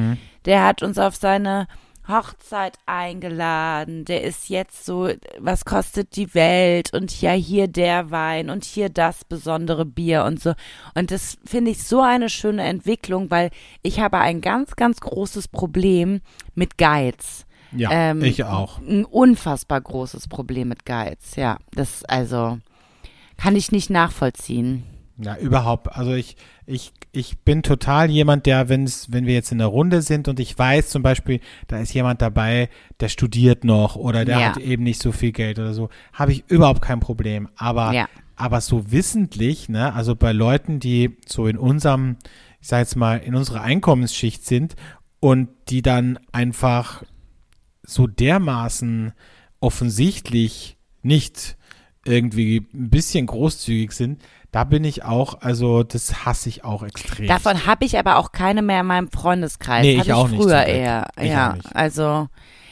der 0.45 0.65
hat 0.65 0.84
uns 0.84 0.97
auf 0.97 1.15
seine 1.15 1.67
Hochzeit 2.10 2.78
eingeladen, 2.86 4.03
der 4.03 4.24
ist 4.24 4.49
jetzt 4.49 4.86
so, 4.86 5.10
was 5.38 5.64
kostet 5.64 6.16
die 6.16 6.34
Welt 6.34 6.93
und 6.93 7.22
ja, 7.22 7.32
hier 7.32 7.68
der 7.68 8.12
Wein 8.12 8.49
und 8.49 8.66
hier 8.66 8.89
das 8.89 9.24
besondere 9.24 9.86
Bier 9.86 10.26
und 10.26 10.41
so. 10.41 10.53
Und 10.95 11.12
das 11.12 11.38
finde 11.45 11.72
ich 11.72 11.84
so 11.84 12.01
eine 12.01 12.30
schöne 12.30 12.64
Entwicklung, 12.64 13.30
weil 13.30 13.51
ich 13.84 13.99
habe 13.99 14.18
ein 14.18 14.41
ganz, 14.41 14.76
ganz 14.76 14.99
großes 14.99 15.47
Problem 15.47 16.22
mit 16.55 16.78
Geiz. 16.78 17.45
Ja, 17.72 17.89
Ähm, 17.91 18.24
ich 18.24 18.43
auch. 18.43 18.80
Ein 18.80 19.05
unfassbar 19.05 19.80
großes 19.80 20.28
Problem 20.28 20.70
mit 20.70 20.86
Geiz, 20.86 21.36
ja. 21.36 21.60
Das, 21.72 22.03
also, 22.05 22.57
kann 23.38 23.55
ich 23.55 23.72
nicht 23.72 23.89
nachvollziehen. 23.89 24.84
Ja, 25.22 25.36
überhaupt. 25.38 25.95
Also 25.95 26.13
ich, 26.13 26.38
ich, 26.65 26.93
ich 27.11 27.39
bin 27.39 27.61
total 27.61 28.09
jemand, 28.09 28.45
der, 28.45 28.70
wenn's, 28.70 29.11
wenn 29.11 29.26
wir 29.26 29.34
jetzt 29.34 29.51
in 29.51 29.57
der 29.57 29.67
Runde 29.67 30.01
sind 30.01 30.28
und 30.30 30.39
ich 30.39 30.57
weiß 30.57 30.89
zum 30.89 31.03
Beispiel, 31.03 31.41
da 31.67 31.78
ist 31.80 31.93
jemand 31.93 32.22
dabei, 32.22 32.70
der 33.01 33.09
studiert 33.09 33.63
noch 33.65 33.95
oder 33.97 34.24
der 34.24 34.39
Ja. 34.39 34.45
hat 34.47 34.57
eben 34.57 34.84
nicht 34.84 35.01
so 35.01 35.11
viel 35.11 35.32
Geld 35.34 35.59
oder 35.59 35.74
so, 35.74 35.89
habe 36.13 36.32
ich 36.32 36.45
überhaupt 36.47 36.82
kein 36.82 37.01
Problem. 37.01 37.49
Aber, 37.57 37.91
Ja. 37.93 38.07
aber 38.38 38.61
so 38.61 38.91
wissentlich, 38.91 39.67
ne, 39.67 39.93
also 39.93 40.15
bei 40.15 40.32
Leuten, 40.32 40.80
die 40.80 41.17
so 41.28 41.47
in 41.47 41.57
unserem, 41.57 42.15
ich 42.61 42.67
sag 42.70 42.80
jetzt 42.80 42.95
mal, 42.95 43.17
in 43.17 43.36
unserer 43.36 43.61
Einkommensschicht 43.61 44.45
sind 44.45 44.76
und 45.20 45.49
die 45.70 45.82
dann 45.82 46.17
einfach 46.32 47.03
so 47.84 48.07
dermaßen 48.07 49.11
offensichtlich 49.59 50.78
nicht 51.01 51.57
irgendwie 52.05 52.65
ein 52.74 52.89
bisschen 52.89 53.26
großzügig 53.26 53.91
sind, 53.91 54.22
da 54.51 54.63
bin 54.63 54.83
ich 54.83 55.03
auch, 55.03 55.41
also 55.41 55.83
das 55.83 56.25
hasse 56.25 56.49
ich 56.49 56.63
auch 56.63 56.83
extrem. 56.83 57.27
Davon 57.27 57.65
habe 57.65 57.85
ich 57.85 57.97
aber 57.99 58.17
auch 58.17 58.31
keine 58.31 58.61
mehr 58.61 58.81
in 58.81 58.87
meinem 58.87 59.11
Freundeskreis. 59.11 59.83
Nee, 59.83 59.97
Hatte 59.97 60.09
ich 60.09 60.13
auch 60.13 60.27
nicht, 60.27 60.41
früher 60.41 60.57
zum 60.57 60.65
Glück. 60.65 60.75
eher. 60.77 61.07
Ich 61.19 61.29
ja, 61.29 61.53
nicht. 61.53 61.75
also 61.75 62.27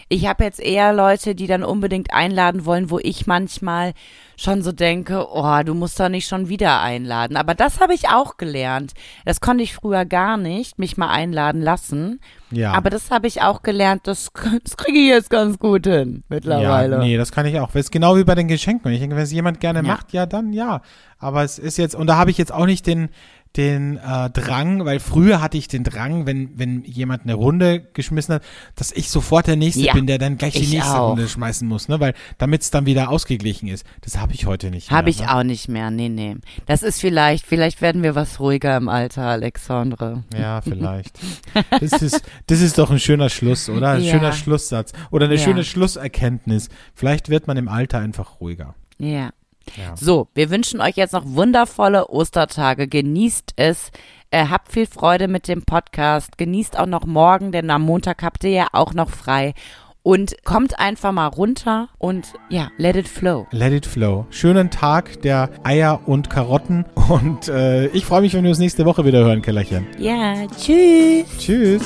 ich 0.10 0.26
habe 0.28 0.44
jetzt 0.44 0.60
eher 0.60 0.94
Leute, 0.94 1.36
die 1.36 1.48
dann 1.48 1.64
unbedingt 1.64 2.14
einladen 2.14 2.66
wollen, 2.66 2.90
wo 2.90 3.00
ich 3.00 3.28
manchmal 3.28 3.94
schon 4.40 4.62
so 4.62 4.72
denke, 4.72 5.28
oh, 5.32 5.64
du 5.66 5.74
musst 5.74 6.00
doch 6.00 6.10
nicht 6.10 6.28
schon 6.28 6.48
wieder 6.48 6.80
einladen. 6.82 7.36
Aber 7.38 7.56
das 7.56 7.80
habe 7.82 7.94
ich 7.96 8.08
auch 8.10 8.38
gelernt. 8.38 8.94
Das 9.26 9.42
konnte 9.42 9.64
ich 9.64 9.74
früher 9.74 10.06
gar 10.06 10.38
nicht, 10.38 10.78
mich 10.78 10.96
mal 10.96 11.10
einladen 11.10 11.62
lassen. 11.62 12.20
ja. 12.52 12.72
Aber 12.74 12.90
das 12.92 13.10
habe 13.10 13.26
ich 13.28 13.42
auch 13.42 13.64
gelernt, 13.64 14.02
das, 14.06 14.30
das 14.64 14.78
kriege 14.78 15.00
ich 15.00 15.08
jetzt 15.10 15.30
ganz 15.32 15.58
gut 15.60 15.86
hin 15.88 16.24
mittlerweile. 16.30 16.98
Ja, 16.98 17.02
nee, 17.02 17.18
das 17.18 17.32
kann 17.32 17.46
ich 17.48 17.60
auch. 17.60 17.68
Das 17.72 17.86
ist 17.86 17.92
genau 17.92 18.16
wie 18.16 18.24
bei 18.24 18.36
den 18.36 18.48
Geschenken. 18.48 18.92
Ich 18.92 19.00
denke, 19.00 19.16
wenn 19.16 19.24
es 19.24 19.32
jemand 19.32 19.60
gerne 19.60 19.80
Ja. 19.80 19.86
macht, 19.86 20.14
ja, 20.14 20.26
dann 20.26 20.54
ja. 20.54 20.82
Aber 21.20 21.44
es 21.44 21.58
ist 21.58 21.78
jetzt, 21.78 21.96
und 21.96 22.06
da 22.08 22.16
habe 22.18 22.30
ich 22.30 22.38
jetzt 22.38 22.54
auch 22.54 22.68
nicht 22.68 22.86
den, 22.86 23.10
den 23.58 23.98
äh, 23.98 24.30
Drang, 24.30 24.86
weil 24.86 25.00
früher 25.00 25.42
hatte 25.42 25.58
ich 25.58 25.68
den 25.68 25.84
Drang, 25.84 26.26
wenn, 26.26 26.58
wenn 26.58 26.84
jemand 26.86 27.24
eine 27.24 27.34
Runde 27.34 27.82
geschmissen 27.94 28.36
hat, 28.36 28.44
dass 28.76 28.92
ich 28.92 29.10
sofort 29.10 29.48
der 29.48 29.56
Nächste 29.56 29.82
Ja, 29.82 29.94
bin, 29.94 30.08
der 30.08 30.20
dann 30.20 30.38
gleich 30.38 30.54
die 30.54 30.68
nächste 30.68 31.00
auch. 31.00 31.10
Runde 31.12 31.28
schmeißen 31.28 31.68
muss, 31.68 31.88
ne? 31.90 32.00
Weil 32.00 32.14
damit 32.38 32.62
es 32.62 32.72
dann 32.72 32.86
wieder 32.86 33.10
ausgeglichen 33.10 33.68
ist. 33.68 33.86
Das 34.02 34.18
habe 34.18 34.34
ich 34.34 34.46
heute 34.46 34.70
nicht 34.70 34.92
Habe 34.92 35.06
mehr. 35.06 35.10
ich 35.10 35.20
ne? 35.22 35.36
auch 35.36 35.44
nicht 35.44 35.68
mehr. 35.68 35.90
Nee, 35.92 36.10
nee. 36.10 36.36
Das 36.68 36.84
ist 36.84 37.02
vielleicht, 37.02 37.46
vielleicht 37.46 37.82
werden 37.82 38.04
wir 38.04 38.16
was 38.16 38.40
ruhiger 38.40 38.78
im 38.78 38.88
Alter, 38.90 39.24
Alexandre. 39.24 40.24
Ja, 40.38 40.62
vielleicht. 40.68 41.20
Das 41.80 42.02
ist, 42.02 42.22
das 42.48 42.62
ist 42.62 42.78
doch 42.78 42.92
ein 42.92 43.00
schöner 43.00 43.30
Schluss, 43.30 43.68
oder? 43.70 43.92
Ein 43.92 44.04
Ja. 44.04 44.14
schöner 44.14 44.32
Schlusssatz. 44.34 44.94
Oder 45.12 45.26
eine 45.26 45.36
Ja. 45.36 45.42
schöne 45.44 45.64
Schlusserkenntnis. 45.64 46.70
Vielleicht 46.94 47.30
wird 47.30 47.48
man 47.48 47.58
im 47.58 47.68
Alter 47.68 48.00
einfach 48.00 48.40
ruhiger. 48.40 48.76
Ja. 49.00 49.32
Ja. 49.76 49.96
So, 49.96 50.28
wir 50.34 50.50
wünschen 50.50 50.82
euch 50.82 50.96
jetzt 50.96 51.14
noch 51.14 51.24
wundervolle 51.26 52.10
Ostertage. 52.10 52.88
Genießt 52.88 53.54
es. 53.56 53.92
Äh, 54.30 54.48
habt 54.48 54.72
viel 54.72 54.88
Freude 54.88 55.28
mit 55.28 55.48
dem 55.48 55.64
Podcast. 55.64 56.38
Genießt 56.38 56.78
auch 56.78 56.86
noch 56.86 57.06
morgen, 57.06 57.52
denn 57.52 57.70
am 57.70 57.84
Montag 57.84 58.24
habt 58.24 58.44
ihr 58.44 58.52
ja 58.52 58.68
auch 58.74 58.94
noch 58.94 59.10
frei. 59.10 59.54
Und 60.04 60.36
kommt 60.46 60.80
einfach 60.80 61.12
mal 61.12 61.28
runter 61.28 61.90
und 61.98 62.34
ja, 62.48 62.70
let 62.78 62.96
it 62.96 63.10
flow. 63.10 63.46
Let 63.52 63.74
it 63.74 63.86
flow. 63.86 64.26
Schönen 64.30 64.70
Tag 64.70 65.22
der 65.22 65.50
Eier 65.64 66.00
und 66.06 66.30
Karotten. 66.30 66.86
Und 67.10 67.50
äh, 67.50 67.88
ich 67.88 68.06
freue 68.06 68.22
mich, 68.22 68.34
wenn 68.34 68.44
wir 68.44 68.50
uns 68.50 68.60
nächste 68.60 68.86
Woche 68.86 69.04
wieder 69.04 69.20
hören, 69.20 69.42
Kellerchen. 69.42 69.86
Ja, 69.98 70.48
tschüss. 70.48 71.26
Tschüss. 71.38 71.84